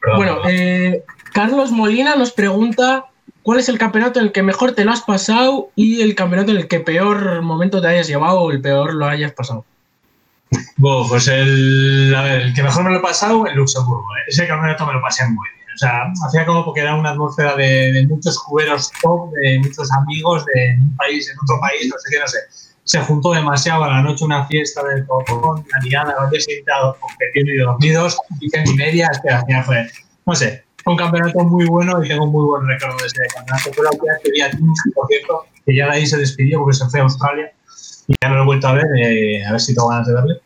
[0.00, 0.16] Perdón.
[0.16, 3.04] Bueno, eh, Carlos Molina nos pregunta
[3.44, 6.50] cuál es el campeonato en el que mejor te lo has pasado y el campeonato
[6.50, 9.64] en el que peor momento te hayas llevado o el peor lo hayas pasado.
[10.76, 14.06] Bueno, pues el, el que mejor me lo he pasado en Luxemburgo.
[14.16, 14.22] ¿eh?
[14.28, 15.64] Ese campeonato me lo pasé muy bien.
[15.74, 19.90] O sea, hacía como porque era una atmósfera de, de muchos cuberos top, de muchos
[19.92, 22.38] amigos de un país, en otro país, no sé qué, no sé.
[22.84, 27.52] Se juntó demasiado a la noche una fiesta del copón, una liada, día siguiente competiendo
[27.52, 29.86] y dormidos, y ni media, que al final fue,
[30.26, 33.72] no sé, un campeonato muy bueno y tengo un muy buen recuerdo de ese campeonato.
[33.72, 36.76] Fue la que vi a Tim, por cierto, que ya de ahí se despidió porque
[36.76, 37.52] se fue a Australia
[38.06, 40.14] y ya no lo he vuelto a ver, eh, a ver si tengo ganas de
[40.14, 40.40] verle.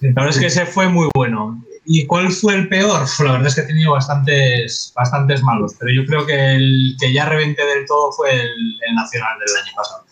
[0.00, 1.62] La verdad es que ese fue muy bueno.
[1.84, 3.00] ¿Y cuál fue el peor?
[3.00, 6.96] Pues la verdad es que he tenido bastantes, bastantes malos, pero yo creo que el
[7.00, 10.04] que ya reventé del todo fue el, el Nacional del año pasado.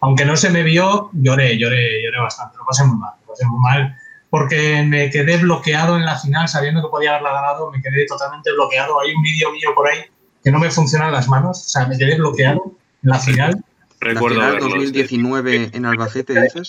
[0.00, 2.56] Aunque no se me vio, lloré, lloré, lloré bastante.
[2.58, 3.96] Lo pasé muy mal, lo pasé muy mal
[4.34, 8.50] porque me quedé bloqueado en la final sabiendo que podía haberla ganado, me quedé totalmente
[8.50, 9.00] bloqueado.
[9.00, 10.00] Hay un vídeo mío por ahí
[10.42, 12.72] que no me funcionan las manos, o sea, me quedé bloqueado
[13.04, 13.64] en la final.
[14.04, 14.68] Recuerdo Nacional verlo.
[14.76, 16.68] 2019 en Albacete, dices.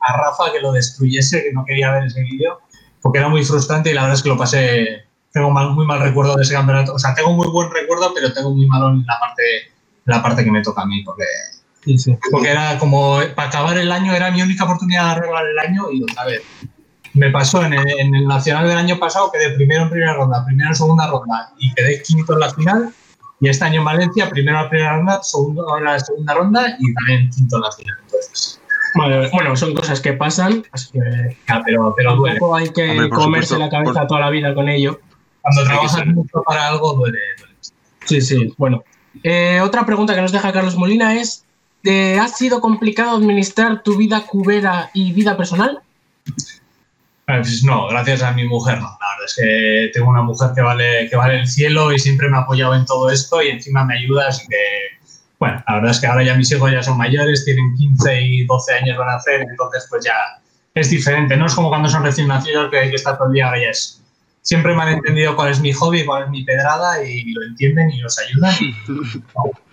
[0.00, 2.60] a Rafa que lo destruyese, que no quería ver ese vídeo,
[3.00, 6.00] porque era muy frustrante y la verdad es que lo pasé, tengo mal- muy mal
[6.00, 6.94] recuerdo de ese campeonato.
[6.94, 9.42] O sea, tengo muy buen recuerdo, pero tengo muy malo en la parte,
[10.04, 11.24] la parte que me toca a mí, porque,
[11.84, 12.16] Sí, sí.
[12.30, 15.90] porque era como, para acabar el año, era mi única oportunidad de arreglar el año
[15.92, 16.42] y otra vez.
[17.14, 20.44] Me pasó en el, en el Nacional del año pasado, quedé primero en primera ronda,
[20.44, 22.92] primero en segunda ronda y quedé quinto en la final.
[23.44, 27.28] Y este año en Valencia, primero la primera ronda, segundo la segunda ronda y también
[27.28, 27.96] quinto en la final.
[28.06, 28.60] Entonces,
[28.96, 32.36] Vale, bueno, son cosas que pasan, así que ya, pero, pero duele.
[32.36, 34.98] tampoco hay que Hombre, comerse supuesto, la cabeza por- toda la vida con ello.
[35.42, 37.18] Cuando trabajas mucho para algo, duele.
[37.38, 37.54] duele.
[38.06, 38.82] Sí, sí, bueno.
[39.22, 41.44] Eh, otra pregunta que nos deja Carlos Molina es,
[41.82, 45.80] ¿te ¿ha sido complicado administrar tu vida cubera y vida personal?
[47.64, 48.88] No, gracias a mi mujer no.
[49.00, 52.28] La verdad es que tengo una mujer que vale, que vale el cielo y siempre
[52.28, 54.56] me ha apoyado en todo esto y encima me ayuda, así que,
[55.38, 58.46] bueno, la verdad es que ahora ya mis hijos ya son mayores, tienen 15 y
[58.46, 60.14] 12 años van a hacer, entonces pues ya
[60.74, 61.36] es diferente.
[61.36, 63.70] No es como cuando son recién nacidos que hay que estar todo el día, ahora
[63.70, 64.03] es.
[64.44, 67.90] Siempre me han entendido cuál es mi hobby, cuál es mi pedrada y lo entienden
[67.90, 68.54] y os ayudan.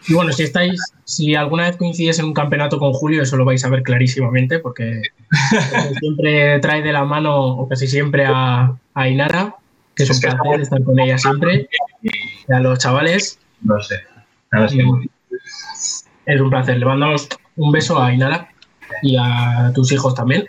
[0.08, 3.46] Y bueno, si estáis, si alguna vez coincides en un campeonato con Julio, eso lo
[3.46, 8.74] vais a ver clarísimamente, porque porque siempre trae de la mano, o casi siempre, a,
[8.96, 9.56] a Inara,
[9.96, 11.70] que es un placer estar con ella siempre,
[12.02, 14.00] y a los chavales, No sé.
[14.52, 15.10] Verdad es que-
[16.26, 16.78] es un placer.
[16.80, 18.50] Le mandamos un beso a Inara
[19.04, 20.48] y a tus hijos también.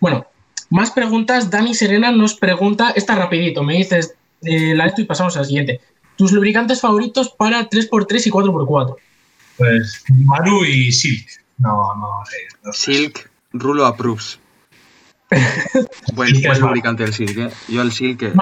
[0.00, 0.26] Bueno,
[0.72, 1.50] más preguntas.
[1.50, 5.44] Dani Serena nos pregunta, esta rapidito, me dices eh, la esto y pasamos a la
[5.44, 5.80] siguiente.
[6.16, 8.96] Tus lubricantes favoritos para 3x3 y 4x4.
[9.58, 11.26] Pues Maru y Silk.
[11.58, 12.36] No, no sé.
[12.64, 12.72] no.
[12.72, 14.40] Silk, Rulo approves.
[16.14, 17.50] Buen, Silk es buen lubricante el Silk, ¿eh?
[17.68, 18.22] Yo el Silk...
[18.22, 18.32] eh.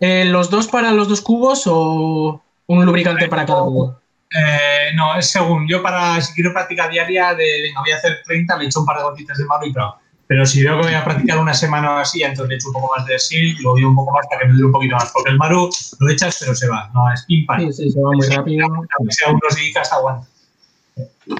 [0.00, 3.98] Eh, ¿Los dos para los dos cubos o un lubricante para cada cubo?
[4.30, 5.66] Eh, no, es según.
[5.66, 8.86] Yo para, si quiero práctica diaria de, venga, voy a hacer 30, le echo un
[8.86, 9.96] par de gotitas de Maru y pro.
[10.28, 12.74] Pero si veo que voy a practicar una semana o así, entonces le echo un
[12.74, 14.96] poco más de Silk, lo doy un poco más para que me dure un poquito
[14.96, 15.10] más.
[15.12, 15.70] Porque el Maru
[16.00, 17.46] lo echas pero se va, no es pim.
[17.58, 18.66] Sí, sí, se va muy rápido.
[18.66, 20.26] Aunque sea unos días hasta aguanta.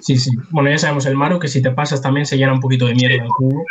[0.02, 0.30] Sí, sí.
[0.50, 2.94] Bueno, ya sabemos el Maru, que si te pasas también se llena un poquito de
[2.94, 3.64] mierda el cubo.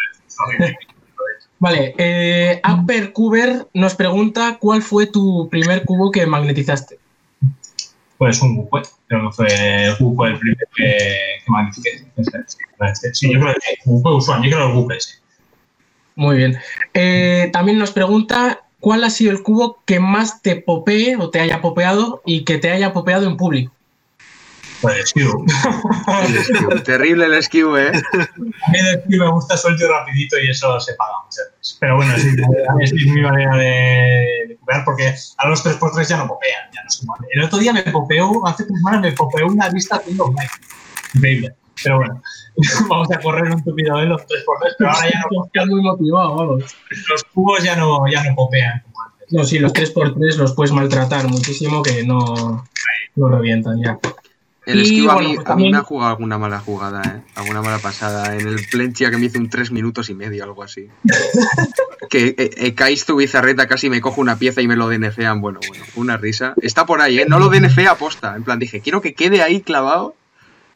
[1.60, 7.00] Vale, eh, Upper Cuber nos pregunta cuál fue tu primer cubo que magnetizaste.
[8.18, 9.48] Pues un Gupe, creo que fue
[9.86, 10.84] el Gupe el primero que,
[11.46, 12.06] que magnifiqué.
[13.14, 15.14] Sí, yo creo que Gupe usual, yo creo que Gupe, sí.
[16.16, 16.58] Muy bien.
[16.94, 21.42] Eh, también nos pregunta cuál ha sido el cubo que más te popee o te
[21.42, 23.74] haya popeado y que te haya popeado en público.
[24.82, 25.46] Pues el skew.
[26.84, 27.92] Terrible el skew, ¿eh?
[27.92, 31.78] A mí de aquí me gusta suelto y rapidito y eso se paga muchas veces.
[31.80, 32.30] Pero bueno, sí,
[32.82, 33.66] es mi manera de,
[34.48, 36.70] de porque a los 3x3 ya no popean.
[36.74, 37.28] Ya no se mueven.
[37.34, 40.54] El otro día me popeó, hace tres semanas me popeó una lista haciendo Mike.
[41.16, 41.56] Increíble.
[41.84, 42.22] Pero bueno,
[42.90, 46.76] vamos a correr un tupido velo 3x3, pero ahora ya no Estás muy motivado, vamos.
[47.10, 48.84] los cubos ya no, ya no popean.
[49.32, 52.64] No, sí, los 3x3 los puedes maltratar muchísimo que no,
[53.16, 54.00] no revientan ya.
[54.66, 57.02] El Y, skew a, mí, pues a mí también- me ha jugado alguna mala jugada,
[57.04, 57.22] ¿eh?
[57.36, 58.36] Alguna mala pasada.
[58.36, 60.88] En el Plentia que me hizo un 3 minutos y medio, algo así.
[62.10, 65.40] que eh, eh, Kaistu Bizarreta casi me cojo una pieza y me lo DNFean.
[65.42, 66.54] Bueno, bueno, una risa.
[66.62, 67.26] Está por ahí, ¿eh?
[67.28, 68.36] No lo DNFea aposta.
[68.36, 70.16] En plan, dije, quiero que quede ahí clavado.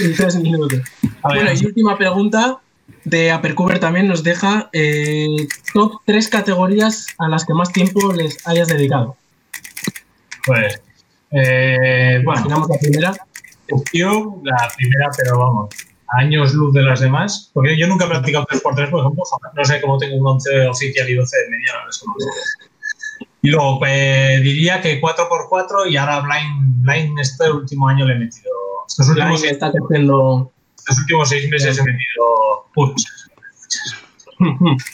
[0.00, 0.80] En tres minutos.
[1.22, 2.58] A ver, Bueno, y última pregunta
[3.04, 4.70] de Apercover también nos deja.
[4.72, 5.26] eh,
[5.74, 9.16] top tres categorías a las que más tiempo les hayas dedicado.
[10.46, 10.80] Pues,
[11.30, 13.14] eh, bueno, Imaginamos la primera.
[13.92, 15.68] Yo, la primera, pero vamos,
[16.08, 19.24] a años luz de las demás, porque yo nunca he practicado 3x3, por ejemplo,
[19.54, 22.04] no sé cómo tengo un 11 oficial y 12 de media, no, sé.
[23.42, 28.18] Y luego pues, diría que 4x4 y ahora Blind, Blind este último año le he
[28.18, 28.50] metido,
[28.88, 30.50] estos últimos, seis, está creciendo.
[30.78, 33.30] estos últimos seis meses he metido muchas.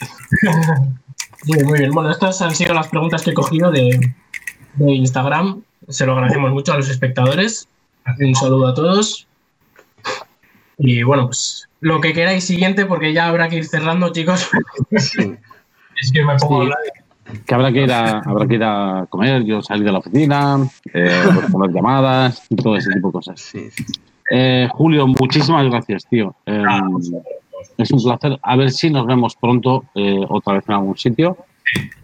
[1.47, 1.91] Muy bien, muy bien.
[1.91, 3.99] Bueno, estas han sido las preguntas que he cogido de,
[4.75, 5.61] de Instagram.
[5.89, 7.67] Se lo agradecemos mucho a los espectadores.
[8.19, 9.27] Un saludo a todos.
[10.77, 14.49] Y bueno, pues lo que queráis siguiente, porque ya habrá que ir cerrando, chicos.
[15.97, 16.71] Es que me pongo a Sí.
[16.73, 16.77] hablar
[17.45, 20.57] Que habrá que ir a, habrá que ir a comer, yo salir de la oficina,
[20.93, 23.39] eh, responder llamadas y todo ese tipo de cosas.
[23.39, 23.85] Sí, sí.
[24.29, 26.35] Eh, Julio, muchísimas gracias, tío.
[26.45, 26.63] Eh,
[27.77, 28.37] es un placer.
[28.43, 31.37] A ver si nos vemos pronto eh, otra vez en algún sitio.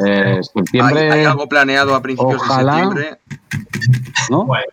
[0.06, 2.76] Eh, ¿Hay, septiembre, hay algo planeado a principios ojalá.
[2.76, 3.20] de septiembre?
[4.30, 4.46] ¿no?
[4.46, 4.66] Bueno,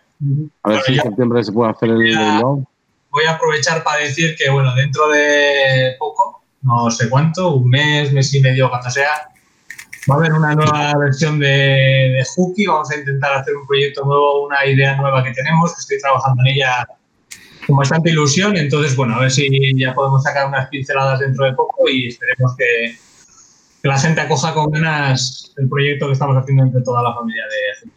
[0.63, 1.97] A ver si en septiembre se puede hacer el
[3.11, 8.11] voy a aprovechar para decir que, bueno, dentro de poco, no sé cuánto, un mes,
[8.11, 9.29] mes y medio, cuando sea,
[10.09, 12.67] va a haber una nueva versión de, de Hooky.
[12.67, 16.41] Vamos a intentar hacer un proyecto nuevo, una idea nueva que tenemos, que estoy trabajando
[16.43, 16.87] en ella
[17.65, 18.57] con bastante ilusión.
[18.57, 22.55] Entonces, bueno, a ver si ya podemos sacar unas pinceladas dentro de poco y esperemos
[22.57, 22.95] que,
[23.81, 27.43] que la gente acoja con ganas el proyecto que estamos haciendo entre toda la familia
[27.45, 27.89] de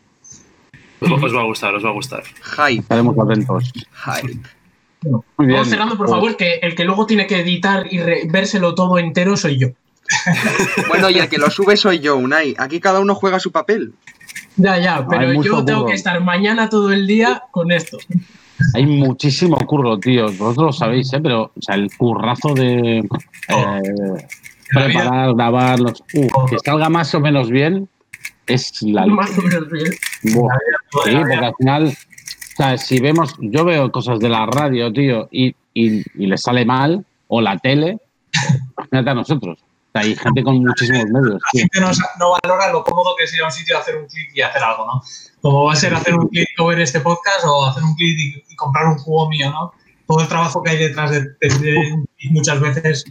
[1.08, 1.24] Hooky.
[1.24, 2.22] Os va a gustar, os va a gustar.
[2.24, 3.72] Hype, Estaremos atentos.
[3.74, 4.38] hype.
[5.04, 5.52] Muy bien.
[5.54, 7.98] Vamos cerrando, por favor, que el que luego tiene que editar y
[8.28, 9.68] vérselo todo entero soy yo.
[10.88, 12.54] Bueno, y el que lo sube soy yo, Unai.
[12.58, 13.94] Aquí cada uno juega su papel.
[14.56, 15.86] Ya, ya, pero Hay yo tengo curro.
[15.90, 17.98] que estar mañana todo el día con esto.
[18.74, 20.26] Hay muchísimo curro, tío.
[20.26, 21.20] Vosotros lo sabéis, ¿eh?
[21.20, 24.28] Pero, o sea, el currazo de eh,
[24.72, 27.88] preparar, grabar, los, uh, que salga más o menos bien,
[28.46, 29.92] es la Más o menos bien.
[30.34, 30.56] Buah.
[31.04, 35.28] Sí, porque al final, o sea, si vemos, yo veo cosas de la radio, tío,
[35.30, 37.98] y, y, y le sale mal, o la tele,
[38.78, 39.58] imagínate a nosotros.
[39.60, 43.24] O sea, hay gente con muchísimos medios, la gente no, no valora lo cómodo que
[43.24, 45.02] es ir a un sitio a hacer un clic y hacer algo, ¿no?
[45.42, 48.16] Como va a ser hacer un clic o ver este podcast o hacer un clic
[48.18, 49.72] y, y comprar un juego mío, ¿no?
[50.06, 53.04] Todo el trabajo que hay detrás de, de- de- muchas veces.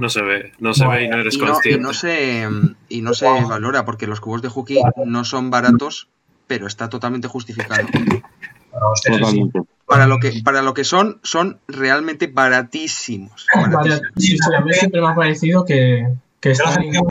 [0.00, 1.80] No se ve, no se ve y no eres Y no, y consciente.
[1.80, 2.48] no se,
[2.88, 6.08] y no se valora porque los cubos de Hooky no son baratos,
[6.46, 7.86] pero está totalmente justificado.
[8.72, 9.18] para.
[9.18, 9.60] Totalmente.
[10.08, 13.46] Lo que, para lo que son, son realmente baratísimos.
[13.54, 14.00] Baratísimos.
[14.16, 16.06] sí, sí, a mí siempre me ha parecido que,
[16.40, 17.02] que están que yo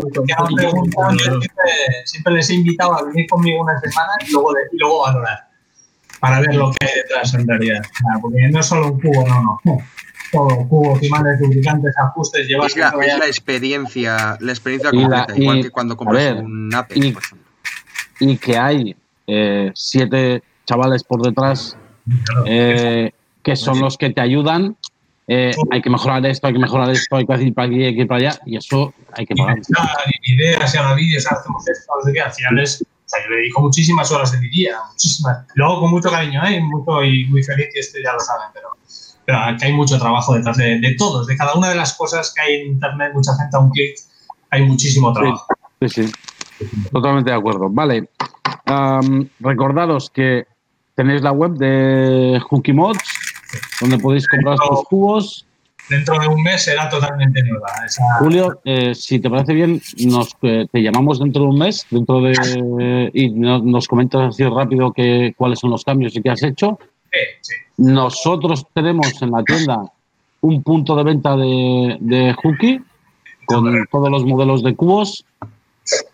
[0.69, 1.47] siempre,
[2.05, 5.44] siempre les he invitado a venir conmigo una semana y luego, de- y luego valorar.
[6.19, 7.81] Para ver lo que hay detrás en realidad.
[8.21, 9.77] Porque no es solo un cubo, no, no.
[10.31, 15.25] Todo, cubos, imanes, lubricantes, ajustes, llevar Es la, es la experiencia, la experiencia Y la-
[15.25, 17.47] completa, igual y- que cuando compras ver, un Apple, y- por ejemplo.
[18.19, 18.95] Y que hay
[19.27, 21.77] eh, siete chavales por detrás
[22.45, 23.11] eh,
[23.43, 24.75] que son los que te ayudan.
[25.27, 27.95] eh, hay que mejorar esto, hay que mejorar esto, hay que ir para aquí, hay
[27.95, 29.57] que ir para allá, y eso hay que y pagar.
[30.21, 32.21] y ideas, y ahora vídeos, hacemos esto, no sé qué.
[32.21, 32.85] Al final es.
[33.15, 35.45] Sea, yo le dedico muchísimas horas de mi día, muchísimas.
[35.55, 36.57] Luego con mucho cariño, ¿eh?
[36.57, 38.69] Y Mucho, y muy feliz, y esto ya lo saben, pero.
[39.25, 42.31] Pero aquí hay mucho trabajo detrás de, de todos, de cada una de las cosas
[42.35, 43.95] que hay en internet, mucha gente a un clic,
[44.51, 45.47] hay muchísimo trabajo.
[45.81, 46.11] Sí, sí.
[46.91, 47.69] Totalmente de acuerdo.
[47.69, 48.09] Vale.
[48.65, 50.45] Am, recordaros que
[50.95, 53.03] tenéis la web de Hooky Mods,
[53.81, 55.45] donde podéis comprar estos cubos.
[55.89, 57.67] Dentro de un mes será totalmente nueva.
[57.85, 61.85] Esa, Julio, eh, si te parece bien, nos, eh, te llamamos dentro de un mes,
[61.91, 66.29] dentro de y no- nos comentas así rápido que, cuáles son los cambios y qué
[66.31, 66.79] has hecho.
[67.41, 67.53] sí.
[67.77, 69.83] Nosotros tenemos en la tienda
[70.41, 72.79] un punto de venta de, de Hooky
[73.45, 75.25] con todos los modelos de cubos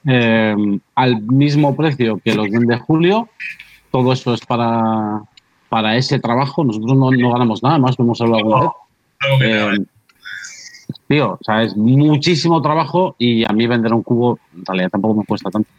[0.08, 0.56] eh,
[0.96, 3.30] al mismo precio que los vende Julio.
[3.92, 5.22] Todo eso es para,
[5.70, 6.64] para ese trabajo.
[6.64, 8.70] Nosotros no, no ganamos nada más, lo hemos hablado alguna vez.
[9.22, 9.86] Algo que Eh,
[11.08, 15.20] tío, o sea, es muchísimo trabajo y a mí vender un cubo en realidad tampoco
[15.22, 15.70] me cuesta tanto.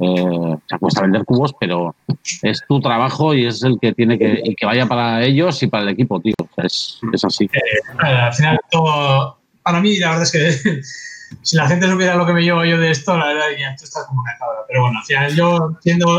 [0.00, 1.94] Eh, o sea, cuesta vender cubos, pero
[2.42, 5.66] es tu trabajo y es el que tiene que, y que vaya para ellos y
[5.66, 6.34] para el equipo, tío.
[6.38, 7.50] O sea, es, es así.
[7.98, 10.82] al final todo, para mí la verdad es que
[11.42, 13.84] si la gente supiera lo que me llevo yo de esto, la verdad diría, tú
[13.84, 14.60] estás como una cabra.
[14.68, 15.76] Pero bueno, al final yo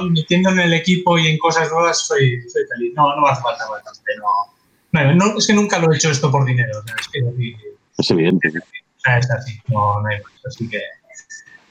[0.10, 2.94] metiendo en el equipo y en cosas nuevas soy, soy feliz.
[2.96, 4.12] No, no hace falta bastante.
[4.18, 4.59] No,
[4.92, 6.80] no, no, es que nunca lo he hecho esto por dinero.
[6.80, 7.56] O sea, es que así,
[7.98, 8.52] Es evidente.
[8.52, 8.58] sí.
[8.58, 10.32] o sea, es así, no, no hay más.
[10.48, 10.82] Así que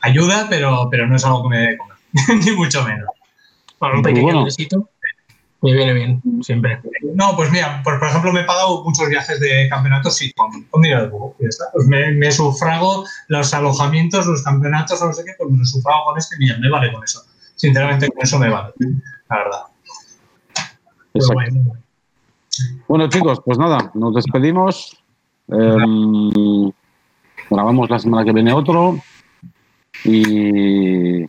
[0.01, 1.97] ayuda, pero, pero no es algo que me dé de comer,
[2.45, 3.09] ni mucho menos.
[3.81, 4.45] Bueno, un Pues pequeño bueno.
[4.45, 4.89] besito.
[5.61, 6.81] Me viene bien, siempre.
[7.15, 10.63] No, pues mira, por, por ejemplo, me he pagado muchos viajes de campeonatos sí, con,
[10.65, 11.35] con dinero de Google.
[11.41, 11.65] y ya está.
[11.73, 16.05] Pues me, me sufrago los alojamientos, los campeonatos, no sé qué, pues me los sufrago
[16.07, 17.25] con este y mira, me vale con eso.
[17.57, 18.73] Sinceramente, con eso me vale,
[19.29, 19.63] la verdad.
[21.15, 21.79] Muy Exacto.
[22.89, 24.97] Bueno, chicos, pues nada, nos despedimos.
[25.49, 26.71] Em,
[27.51, 28.99] grabamos la semana que viene otro.
[30.05, 31.23] Y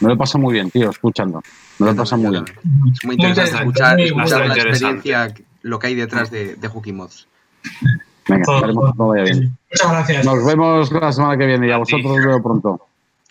[0.00, 1.40] me lo he pasado muy bien, tío, escuchando.
[1.78, 2.44] Me lo he pasado muy bien.
[2.92, 7.26] Es muy interesante escuchar, escuchar la experiencia, lo que hay detrás de, de Hooky Mods.
[8.28, 9.58] Venga, Todo- esperemos que todo vaya bien.
[9.70, 10.24] Muchas gracias.
[10.26, 12.80] Nos vemos la semana que viene y a vosotros os veo pronto.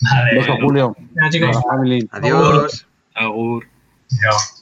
[0.02, 0.95] Vale, Beso, Julio.
[1.15, 1.57] Ya, chicos.
[1.69, 2.07] Family.
[2.11, 2.88] Adiós.
[3.15, 3.68] Agur.
[4.10, 4.57] chao.